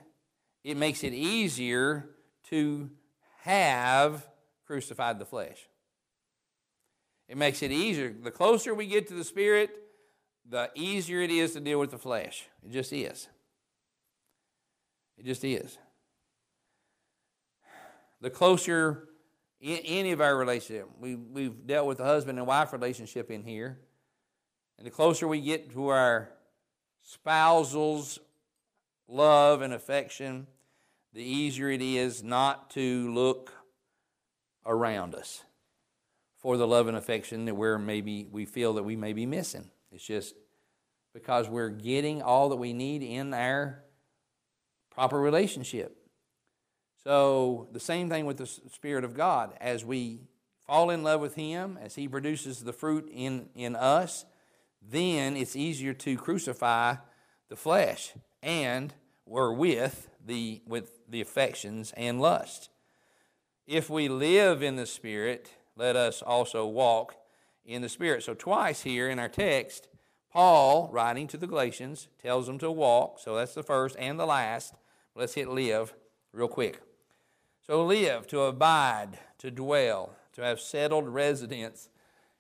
it 0.64 0.78
makes 0.78 1.04
it 1.04 1.14
easier 1.14 2.08
to 2.50 2.92
have 3.42 4.28
crucified 4.66 5.20
the 5.20 5.26
flesh. 5.26 5.68
It 7.28 7.38
makes 7.38 7.62
it 7.64 7.72
easier. 7.72 8.14
The 8.14 8.32
closer 8.32 8.74
we 8.74 8.88
get 8.88 9.08
to 9.08 9.14
the 9.14 9.24
Spirit, 9.24 9.72
the 10.48 10.70
easier 10.76 11.22
it 11.22 11.32
is 11.32 11.54
to 11.54 11.60
deal 11.60 11.80
with 11.80 11.92
the 11.92 11.98
flesh. 11.98 12.48
It 12.64 12.72
just 12.72 12.92
is. 12.94 13.28
It 15.18 15.26
just 15.26 15.44
is. 15.44 15.78
The 18.20 18.30
closer 18.30 19.08
in 19.60 19.78
any 19.78 20.12
of 20.12 20.22
our 20.22 20.36
relationship, 20.36 20.90
we, 21.00 21.16
we've 21.16 21.66
dealt 21.66 21.88
with 21.88 22.00
the 22.00 22.04
husband 22.04 22.38
and 22.38 22.48
wife 22.48 22.74
relationship 22.74 23.32
in 23.32 23.44
here, 23.44 23.80
and 24.78 24.86
the 24.86 24.92
closer 24.92 25.28
we 25.28 25.42
get 25.42 25.72
to 25.72 25.88
our 25.88 26.30
spousal's 27.04 28.20
love 29.08 29.62
and 29.62 29.74
affection, 29.74 30.48
the 31.14 31.24
easier 31.24 31.70
it 31.70 31.82
is 31.82 32.24
not 32.24 32.70
to 32.72 33.14
look 33.14 33.52
around 34.66 35.16
us 35.16 35.44
for 36.38 36.58
the 36.58 36.68
love 36.68 36.88
and 36.88 36.98
affection 36.98 37.46
that 37.46 37.56
we're 37.56 37.78
maybe 37.78 38.28
we 38.32 38.46
feel 38.46 38.74
that 38.74 38.84
we 38.84 38.96
may 38.96 39.14
be 39.14 39.26
missing. 39.26 39.70
It's 39.92 40.06
just 40.06 40.36
because 41.14 41.50
we're 41.50 41.70
getting 41.70 42.22
all 42.22 42.50
that 42.50 42.56
we 42.56 42.74
need 42.74 43.04
in 43.04 43.34
our 43.34 43.84
proper 44.90 45.20
relationship. 45.20 45.98
So 47.04 47.68
the 47.72 47.80
same 47.80 48.10
thing 48.10 48.26
with 48.26 48.38
the 48.38 48.46
Spirit 48.46 49.04
of 49.04 49.16
God. 49.16 49.54
As 49.60 49.84
we 49.84 50.22
fall 50.66 50.90
in 50.90 51.04
love 51.04 51.20
with 51.20 51.36
Him, 51.36 51.78
as 51.82 51.96
He 51.96 52.08
produces 52.08 52.64
the 52.64 52.74
fruit 52.74 53.10
in, 53.12 53.50
in 53.56 53.76
us, 53.76 54.26
then 54.82 55.36
it's 55.36 55.56
easier 55.56 55.94
to 55.94 56.18
crucify 56.18 56.96
the 57.50 57.56
flesh 57.56 58.14
and 58.42 58.94
or 59.26 59.54
with 59.54 60.11
the 60.26 60.62
with 60.66 61.00
the 61.10 61.22
affections 61.22 61.94
and 61.98 62.22
lust. 62.22 62.70
If 63.68 63.90
we 63.90 64.10
live 64.10 64.62
in 64.62 64.76
the 64.76 64.86
Spirit, 64.86 65.52
let 65.76 65.96
us 65.96 66.22
also 66.22 66.66
walk 66.66 67.16
in 67.66 67.82
the 67.82 67.90
Spirit. 67.90 68.24
So 68.24 68.34
twice 68.34 68.82
here 68.82 69.10
in 69.10 69.20
our 69.20 69.30
text, 69.30 69.88
Paul, 70.32 70.90
writing 70.92 71.28
to 71.28 71.38
the 71.38 71.48
Galatians, 71.48 72.08
tells 72.22 72.48
them 72.48 72.58
to 72.60 72.72
walk. 72.72 73.20
So 73.20 73.36
that's 73.36 73.54
the 73.54 73.64
first 73.64 73.96
and 74.00 74.20
the 74.20 74.26
last. 74.26 74.74
Let's 75.16 75.34
hit 75.34 75.50
live 75.50 75.94
real 76.34 76.48
quick. 76.48 76.82
So 77.66 77.86
live, 77.86 78.28
to 78.28 78.42
abide, 78.42 79.20
to 79.38 79.52
dwell, 79.52 80.16
to 80.34 80.42
have 80.42 80.60
settled 80.60 81.08
residence 81.08 81.90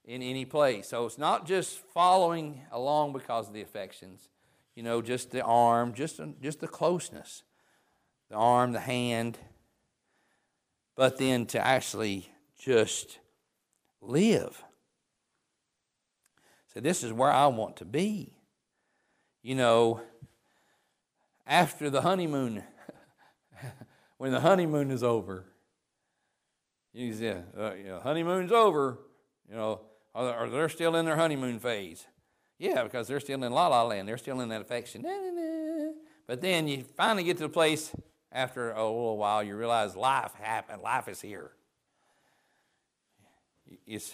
in 0.05 0.21
any 0.21 0.45
place. 0.45 0.89
So 0.89 1.05
it's 1.05 1.17
not 1.17 1.45
just 1.45 1.79
following 1.93 2.61
along 2.71 3.13
because 3.13 3.47
of 3.47 3.53
the 3.53 3.61
affections, 3.61 4.29
you 4.75 4.83
know, 4.83 5.01
just 5.01 5.31
the 5.31 5.43
arm, 5.43 5.93
just, 5.93 6.19
just 6.41 6.59
the 6.59 6.67
closeness, 6.67 7.43
the 8.31 8.37
arm, 8.37 8.71
the 8.71 8.79
hand, 8.79 9.37
but 10.95 11.17
then 11.17 11.45
to 11.45 11.59
actually 11.59 12.31
just 12.57 13.19
live. 13.99 14.63
So, 16.73 16.79
this 16.79 17.03
is 17.03 17.11
where 17.11 17.31
I 17.31 17.47
want 17.47 17.75
to 17.77 17.85
be. 17.85 18.31
You 19.43 19.55
know, 19.55 19.99
after 21.45 21.89
the 21.89 22.01
honeymoon, 22.01 22.63
when 24.17 24.31
the 24.31 24.39
honeymoon 24.39 24.91
is 24.91 25.03
over, 25.03 25.43
you 26.93 27.13
say, 27.13 27.37
uh, 27.57 27.73
you 27.73 27.83
know, 27.83 27.99
honeymoon's 27.99 28.53
over, 28.53 28.97
you 29.49 29.55
know, 29.55 29.81
or 30.13 30.49
they're 30.49 30.69
still 30.69 30.95
in 30.95 31.05
their 31.05 31.17
honeymoon 31.17 31.59
phase. 31.59 32.05
Yeah, 32.57 32.83
because 32.83 33.09
they're 33.09 33.19
still 33.19 33.43
in 33.43 33.51
la 33.51 33.67
la 33.67 33.83
land. 33.83 34.07
They're 34.07 34.17
still 34.17 34.39
in 34.39 34.49
that 34.49 34.61
affection. 34.61 35.03
But 36.27 36.39
then 36.39 36.69
you 36.69 36.85
finally 36.95 37.25
get 37.25 37.37
to 37.37 37.43
the 37.43 37.49
place 37.49 37.91
after 38.31 38.71
a 38.71 38.83
little 38.83 39.17
while, 39.17 39.43
you 39.43 39.55
realize 39.55 39.95
life 39.95 40.33
happened. 40.35 40.81
Life 40.81 41.07
is 41.07 41.21
here. 41.21 41.51
It's 43.85 44.13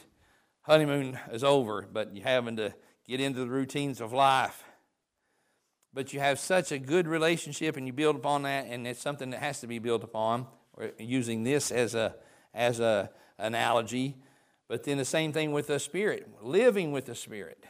honeymoon 0.62 1.20
is 1.32 1.44
over, 1.44 1.88
but 1.92 2.16
you're 2.16 2.26
having 2.26 2.58
to 2.58 2.74
get 3.08 3.20
into 3.20 3.40
the 3.40 3.48
routines 3.48 4.02
of 4.02 4.12
life. 4.12 4.64
But 5.94 6.14
you 6.14 6.20
have 6.20 6.40
such 6.40 6.72
a 6.72 6.78
good 6.78 7.08
relationship, 7.08 7.78
and 7.78 7.88
you 7.88 7.94
build 7.94 8.16
upon 8.16 8.44
that, 8.44 8.66
and 8.68 8.86
it's 8.86 9.02
something 9.02 9.30
that 9.32 9.40
has 9.40 9.62
to 9.62 9.68
be 9.68 9.80
built 9.80 10.04
upon. 10.04 10.48
We're 10.76 10.92
using 11.00 11.44
this 11.44 11.72
as 11.72 11.96
a 11.96 12.16
as 12.54 12.80
a 12.80 13.10
analogy, 13.38 14.18
but 14.68 14.84
then 14.84 14.98
the 14.98 15.06
same 15.06 15.32
thing 15.32 15.52
with 15.52 15.68
the 15.68 15.80
Spirit, 15.80 16.28
living 16.42 16.92
with 16.92 17.06
the 17.06 17.16
Spirit, 17.16 17.64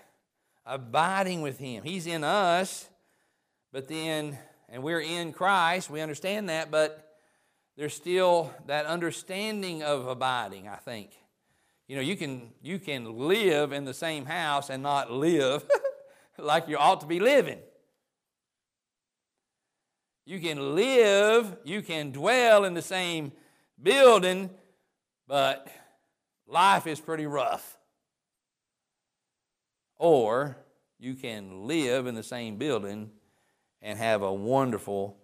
abiding 0.65 1.41
with 1.41 1.59
Him. 1.59 1.83
He's 1.83 2.07
in 2.07 2.23
us, 2.23 2.89
but 3.71 3.87
then 3.87 4.37
and 4.69 4.83
we're 4.83 5.01
in 5.01 5.33
Christ. 5.33 5.89
We 5.89 6.01
understand 6.01 6.49
that, 6.49 6.71
but 6.71 7.17
there's 7.77 7.93
still 7.93 8.51
that 8.65 8.85
understanding 8.85 9.83
of 9.83 10.07
abiding, 10.07 10.67
I 10.67 10.75
think. 10.75 11.11
You 11.87 11.95
know, 11.95 12.01
you 12.01 12.17
can 12.17 12.49
you 12.61 12.79
can 12.79 13.27
live 13.27 13.71
in 13.71 13.85
the 13.85 13.93
same 13.93 14.25
house 14.25 14.69
and 14.69 14.83
not 14.83 15.11
live 15.11 15.63
like 16.37 16.67
you 16.67 16.77
ought 16.77 17.01
to 17.01 17.07
be 17.07 17.19
living. 17.19 17.59
You 20.25 20.41
can 20.41 20.75
live, 20.75 21.55
you 21.63 21.81
can 21.81 22.11
dwell 22.11 22.65
in 22.65 22.73
the 22.73 22.81
same 22.81 23.31
building, 23.81 24.49
but 25.25 25.69
life 26.45 26.85
is 26.85 26.99
pretty 26.99 27.25
rough. 27.25 27.77
Or 29.95 30.57
you 30.99 31.13
can 31.13 31.65
live 31.65 32.07
in 32.07 32.15
the 32.15 32.23
same 32.23 32.57
building 32.57 33.11
and 33.81 33.97
have 33.99 34.21
a 34.21 34.33
wonderful, 34.33 35.17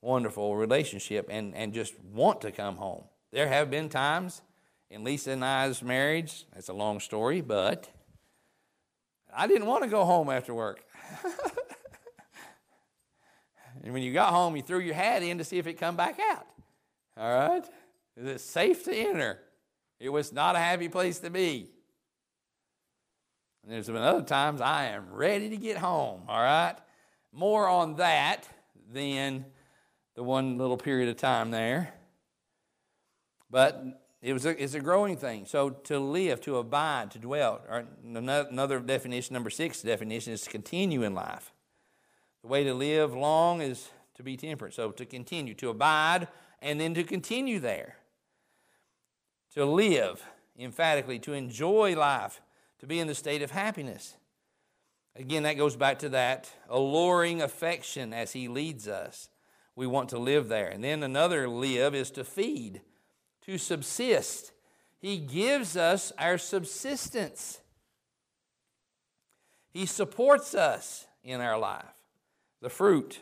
wonderful 0.00 0.56
relationship 0.56 1.28
and, 1.30 1.54
and 1.54 1.72
just 1.72 1.94
want 2.00 2.40
to 2.42 2.52
come 2.52 2.76
home. 2.76 3.04
There 3.32 3.48
have 3.48 3.70
been 3.70 3.88
times 3.88 4.42
in 4.90 5.02
Lisa 5.04 5.32
and 5.32 5.44
I's 5.44 5.82
marriage, 5.82 6.44
it's 6.54 6.68
a 6.68 6.72
long 6.72 7.00
story, 7.00 7.40
but 7.40 7.88
I 9.34 9.46
didn't 9.46 9.66
want 9.66 9.82
to 9.82 9.90
go 9.90 10.04
home 10.04 10.30
after 10.30 10.54
work. 10.54 10.84
and 13.82 13.92
when 13.92 14.02
you 14.02 14.12
got 14.12 14.30
home, 14.30 14.54
you 14.54 14.62
threw 14.62 14.78
your 14.78 14.94
hat 14.94 15.22
in 15.22 15.38
to 15.38 15.44
see 15.44 15.58
if 15.58 15.66
it 15.66 15.74
come 15.74 15.96
back 15.96 16.20
out. 16.30 16.46
All 17.16 17.34
right? 17.34 17.64
Is 18.16 18.26
it 18.26 18.40
safe 18.40 18.84
to 18.84 18.94
enter? 18.94 19.40
It 19.98 20.10
was 20.10 20.32
not 20.32 20.54
a 20.54 20.58
happy 20.58 20.88
place 20.88 21.18
to 21.20 21.30
be. 21.30 21.70
And 23.64 23.72
there's 23.72 23.86
been 23.86 23.96
other 23.96 24.22
times 24.22 24.60
I 24.60 24.86
am 24.86 25.06
ready 25.10 25.48
to 25.50 25.56
get 25.56 25.78
home, 25.78 26.22
all 26.28 26.42
right? 26.42 26.76
More 27.34 27.68
on 27.68 27.96
that 27.96 28.48
than 28.92 29.44
the 30.14 30.22
one 30.22 30.56
little 30.56 30.76
period 30.76 31.08
of 31.08 31.16
time 31.16 31.50
there. 31.50 31.92
But 33.50 33.84
it 34.22 34.32
was 34.32 34.46
a, 34.46 34.62
it's 34.62 34.74
a 34.74 34.80
growing 34.80 35.16
thing. 35.16 35.44
So 35.44 35.70
to 35.70 35.98
live, 35.98 36.40
to 36.42 36.58
abide, 36.58 37.10
to 37.10 37.18
dwell. 37.18 37.60
Or 37.68 37.86
another 38.04 38.78
definition, 38.78 39.34
number 39.34 39.50
six 39.50 39.82
definition, 39.82 40.32
is 40.32 40.42
to 40.42 40.50
continue 40.50 41.02
in 41.02 41.12
life. 41.12 41.52
The 42.42 42.48
way 42.48 42.62
to 42.64 42.72
live 42.72 43.14
long 43.14 43.60
is 43.60 43.90
to 44.14 44.22
be 44.22 44.36
temperate. 44.36 44.72
So 44.72 44.92
to 44.92 45.04
continue, 45.04 45.54
to 45.54 45.70
abide, 45.70 46.28
and 46.62 46.80
then 46.80 46.94
to 46.94 47.02
continue 47.02 47.58
there. 47.58 47.96
To 49.54 49.64
live, 49.64 50.24
emphatically, 50.58 51.18
to 51.20 51.32
enjoy 51.32 51.96
life, 51.96 52.40
to 52.78 52.86
be 52.86 53.00
in 53.00 53.08
the 53.08 53.14
state 53.14 53.42
of 53.42 53.50
happiness. 53.50 54.16
Again, 55.16 55.44
that 55.44 55.56
goes 55.56 55.76
back 55.76 56.00
to 56.00 56.08
that 56.10 56.50
alluring 56.68 57.40
affection 57.40 58.12
as 58.12 58.32
He 58.32 58.48
leads 58.48 58.88
us. 58.88 59.28
We 59.76 59.86
want 59.86 60.08
to 60.10 60.18
live 60.18 60.48
there. 60.48 60.68
And 60.68 60.82
then 60.82 61.02
another 61.02 61.48
live 61.48 61.94
is 61.94 62.10
to 62.12 62.24
feed, 62.24 62.80
to 63.42 63.58
subsist. 63.58 64.52
He 65.00 65.18
gives 65.18 65.76
us 65.76 66.12
our 66.18 66.38
subsistence, 66.38 67.60
He 69.72 69.86
supports 69.86 70.54
us 70.54 71.06
in 71.22 71.40
our 71.40 71.58
life, 71.58 71.84
the 72.60 72.70
fruit. 72.70 73.20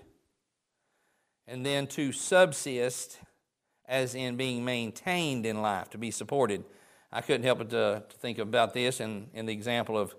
And 1.48 1.66
then 1.66 1.88
to 1.88 2.12
subsist, 2.12 3.18
as 3.86 4.14
in 4.14 4.36
being 4.36 4.64
maintained 4.64 5.44
in 5.44 5.60
life, 5.60 5.90
to 5.90 5.98
be 5.98 6.12
supported. 6.12 6.64
I 7.12 7.20
couldn't 7.20 7.42
help 7.42 7.58
but 7.58 7.70
to, 7.70 8.04
to 8.08 8.16
think 8.18 8.38
about 8.38 8.72
this 8.72 9.00
in, 9.00 9.26
in 9.34 9.46
the 9.46 9.52
example 9.52 9.98
of 9.98 10.14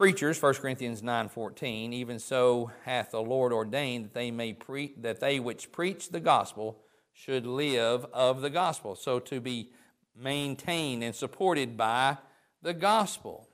preachers 0.00 0.40
1 0.40 0.54
corinthians 0.54 1.02
9.14 1.02 1.92
even 1.92 2.18
so 2.18 2.70
hath 2.84 3.10
the 3.10 3.20
lord 3.20 3.52
ordained 3.52 4.06
that 4.06 4.14
they 4.14 4.30
may 4.30 4.54
pre- 4.54 4.94
that 4.96 5.20
they 5.20 5.38
which 5.38 5.70
preach 5.70 6.08
the 6.08 6.20
gospel 6.20 6.80
should 7.20 7.46
live 7.46 8.06
of 8.14 8.40
the 8.40 8.48
gospel. 8.48 8.94
So 8.94 9.18
to 9.20 9.40
be 9.40 9.70
maintained 10.16 11.04
and 11.04 11.14
supported 11.14 11.76
by 11.76 12.16
the 12.62 12.72
gospel. 12.72 13.48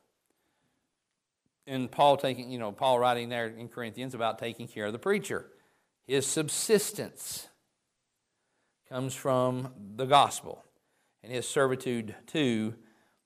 And 1.66 1.90
paul 1.90 2.16
taking 2.16 2.50
you 2.50 2.60
know 2.60 2.70
paul 2.70 3.00
writing 3.00 3.28
there 3.28 3.48
in 3.48 3.68
corinthians 3.68 4.14
about 4.14 4.38
taking 4.38 4.68
care 4.68 4.86
of 4.86 4.92
the 4.92 5.00
preacher. 5.00 5.46
His 6.06 6.26
subsistence 6.26 7.48
comes 8.88 9.14
from 9.14 9.72
the 9.96 10.04
gospel 10.04 10.64
and 11.24 11.32
his 11.32 11.48
servitude 11.48 12.14
to 12.28 12.74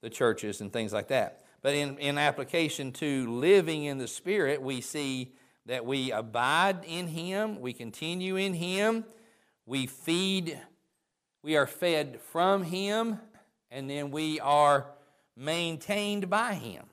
the 0.01 0.09
churches 0.09 0.63
and 0.63 0.73
things 0.73 0.95
like 0.95 1.09
that 1.09 1.45
but 1.63 1.75
in, 1.75 1.99
in 1.99 2.19
application 2.19 2.93
to 2.93 3.31
living 3.31 3.85
in 3.85 3.99
the 3.99 4.09
Spirit, 4.09 4.63
we 4.63 4.81
see 4.81 5.33
that 5.67 5.85
we 5.85 6.11
abide 6.11 6.85
in 6.87 7.07
Him, 7.07 7.61
we 7.61 7.73
continue 7.73 8.37
in 8.37 8.55
Him, 8.55 9.05
we 9.67 9.87
feed, 9.87 10.59
we 11.43 11.57
are 11.57 11.67
fed 11.67 12.19
from 12.33 12.65
Him, 12.65 13.19
and 13.71 13.89
then 13.89 14.11
we 14.11 14.41
are 14.41 14.87
maintained 15.37 16.31
by 16.31 16.55
Him. 16.55 16.85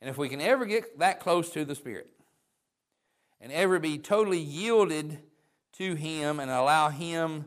And 0.00 0.08
if 0.08 0.16
we 0.16 0.28
can 0.28 0.40
ever 0.40 0.64
get 0.66 0.98
that 0.98 1.20
close 1.20 1.50
to 1.50 1.64
the 1.64 1.74
Spirit 1.74 2.08
and 3.40 3.52
ever 3.52 3.78
be 3.78 3.98
totally 3.98 4.38
yielded 4.38 5.18
to 5.74 5.94
Him 5.94 6.40
and 6.40 6.50
allow 6.50 6.90
Him 6.90 7.46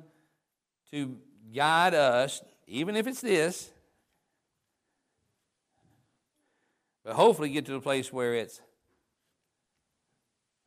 to 0.91 1.17
guide 1.53 1.93
us, 1.93 2.41
even 2.67 2.95
if 2.95 3.07
it's 3.07 3.21
this, 3.21 3.72
But 7.03 7.15
hopefully 7.15 7.49
get 7.49 7.65
to 7.65 7.73
the 7.73 7.81
place 7.81 8.13
where 8.13 8.33
it's 8.33 8.61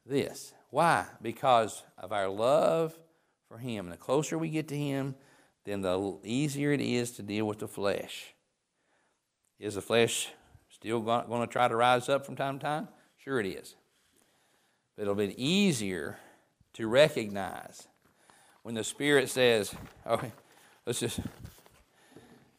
this. 0.05 0.53
Why? 0.71 1.07
Because 1.23 1.83
of 1.97 2.13
our 2.13 2.29
love 2.29 2.99
for 3.49 3.59
Him. 3.59 3.87
And 3.87 3.93
the 3.93 3.99
closer 3.99 4.37
we 4.37 4.51
get 4.51 4.69
to 4.69 4.77
Him, 4.77 5.15
then 5.65 5.81
the 5.81 6.19
easier 6.23 6.73
it 6.73 6.81
is 6.81 7.13
to 7.13 7.23
deal 7.23 7.47
with 7.47 7.59
the 7.59 7.69
flesh. 7.69 8.35
Is 9.59 9.75
the 9.75 9.83
flesh 9.83 10.29
still 10.69 11.01
going 11.01 11.41
to 11.41 11.47
try 11.47 11.67
to 11.67 11.77
rise 11.77 12.09
up 12.09 12.27
from 12.27 12.37
time 12.37 12.59
to 12.59 12.65
time? 12.65 12.89
Sure, 13.17 13.41
it 13.41 13.47
is. 13.47 13.75
But 14.95 15.03
it'll 15.03 15.15
be 15.15 15.35
easier 15.43 16.19
to 16.75 16.87
recognize 16.87 17.89
when 18.63 18.75
the 18.75 18.85
Spirit 18.85 19.31
says, 19.31 19.75
"Okay, 20.07 20.33
let's 20.85 21.01
just," 21.01 21.21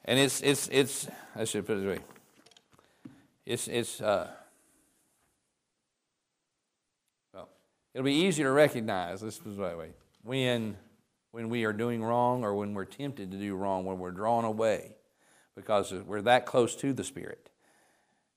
and 0.05 0.19
it's 0.19 0.41
it's 0.41 0.67
it's. 0.71 1.07
I 1.35 1.43
should 1.45 1.67
put 1.67 1.77
it 1.77 1.81
this 1.81 1.99
way 1.99 2.16
it's, 3.47 3.67
it's 3.69 4.01
uh, 4.01 4.27
well, 7.33 7.47
it'll 7.93 8.03
be 8.03 8.13
easier 8.13 8.45
to 8.45 8.51
recognize, 8.51 9.21
this 9.21 9.39
is 9.45 9.55
the 9.55 9.61
way, 9.61 9.91
when, 10.21 10.75
when 11.31 11.47
we 11.49 11.63
are 11.63 11.71
doing 11.71 12.03
wrong 12.03 12.43
or 12.43 12.53
when 12.53 12.73
we're 12.73 12.85
tempted 12.85 13.31
to 13.31 13.37
do 13.37 13.55
wrong, 13.55 13.85
when 13.85 13.99
we're 13.99 14.11
drawn 14.11 14.43
away, 14.43 14.97
because 15.55 15.93
we're 15.93 16.21
that 16.21 16.45
close 16.45 16.75
to 16.75 16.91
the 16.91 17.05
Spirit. 17.05 17.49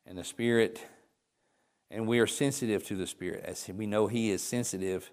And 0.07 0.17
the 0.17 0.25
Spirit, 0.25 0.81
and 1.91 2.07
we 2.07 2.21
are 2.21 2.27
sensitive 2.27 2.87
to 2.87 2.97
the 2.97 3.07
Spirit, 3.07 3.45
as 3.45 3.69
we 3.69 3.87
know 3.87 4.07
He 4.07 4.31
is 4.31 4.43
sensitive 4.43 5.11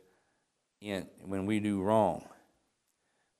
in, 0.79 1.07
when 1.25 1.47
we 1.47 1.59
do 1.59 1.81
wrong, 1.81 2.23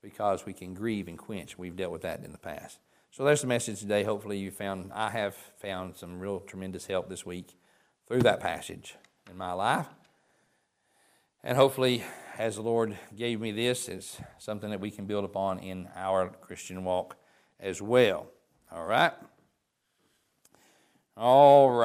because 0.01 0.45
we 0.45 0.53
can 0.53 0.74
grieve 0.74 1.08
and 1.08 1.20
quench. 1.20 1.58
We've 1.58 1.76
dealt 1.76 1.91
with 1.91 2.01
that 2.01 2.24
in 2.24 2.32
the 2.32 2.38
past. 2.39 2.80
So 3.18 3.24
there's 3.24 3.41
the 3.41 3.47
message 3.47 3.80
today. 3.80 4.03
Hopefully, 4.03 4.38
you 4.38 4.51
found, 4.51 4.91
I 4.93 5.09
have 5.09 5.34
found 5.34 5.95
some 5.95 6.20
real 6.20 6.39
tremendous 6.39 6.86
help 6.86 7.09
this 7.09 7.26
week 7.26 7.57
through 8.07 8.22
that 8.22 8.39
passage 8.39 8.95
in 9.28 9.36
my 9.36 9.53
life. 9.53 9.88
And 11.43 11.57
hopefully, 11.57 12.03
as 12.38 12.57
the 12.57 12.61
Lord 12.61 12.95
gave 13.15 13.41
me 13.41 13.51
this, 13.51 13.89
it's 13.89 14.22
something 14.38 14.70
that 14.70 14.80
we 14.80 14.91
can 14.91 15.07
build 15.07 15.26
upon 15.26 15.57
in 15.57 15.89
our 15.95 16.30
Christian 16.30 16.84
walk 16.84 17.18
as 17.59 17.82
well. 17.82 18.28
All 18.72 18.86
right? 18.86 19.13
All 21.15 21.72
right. 21.72 21.74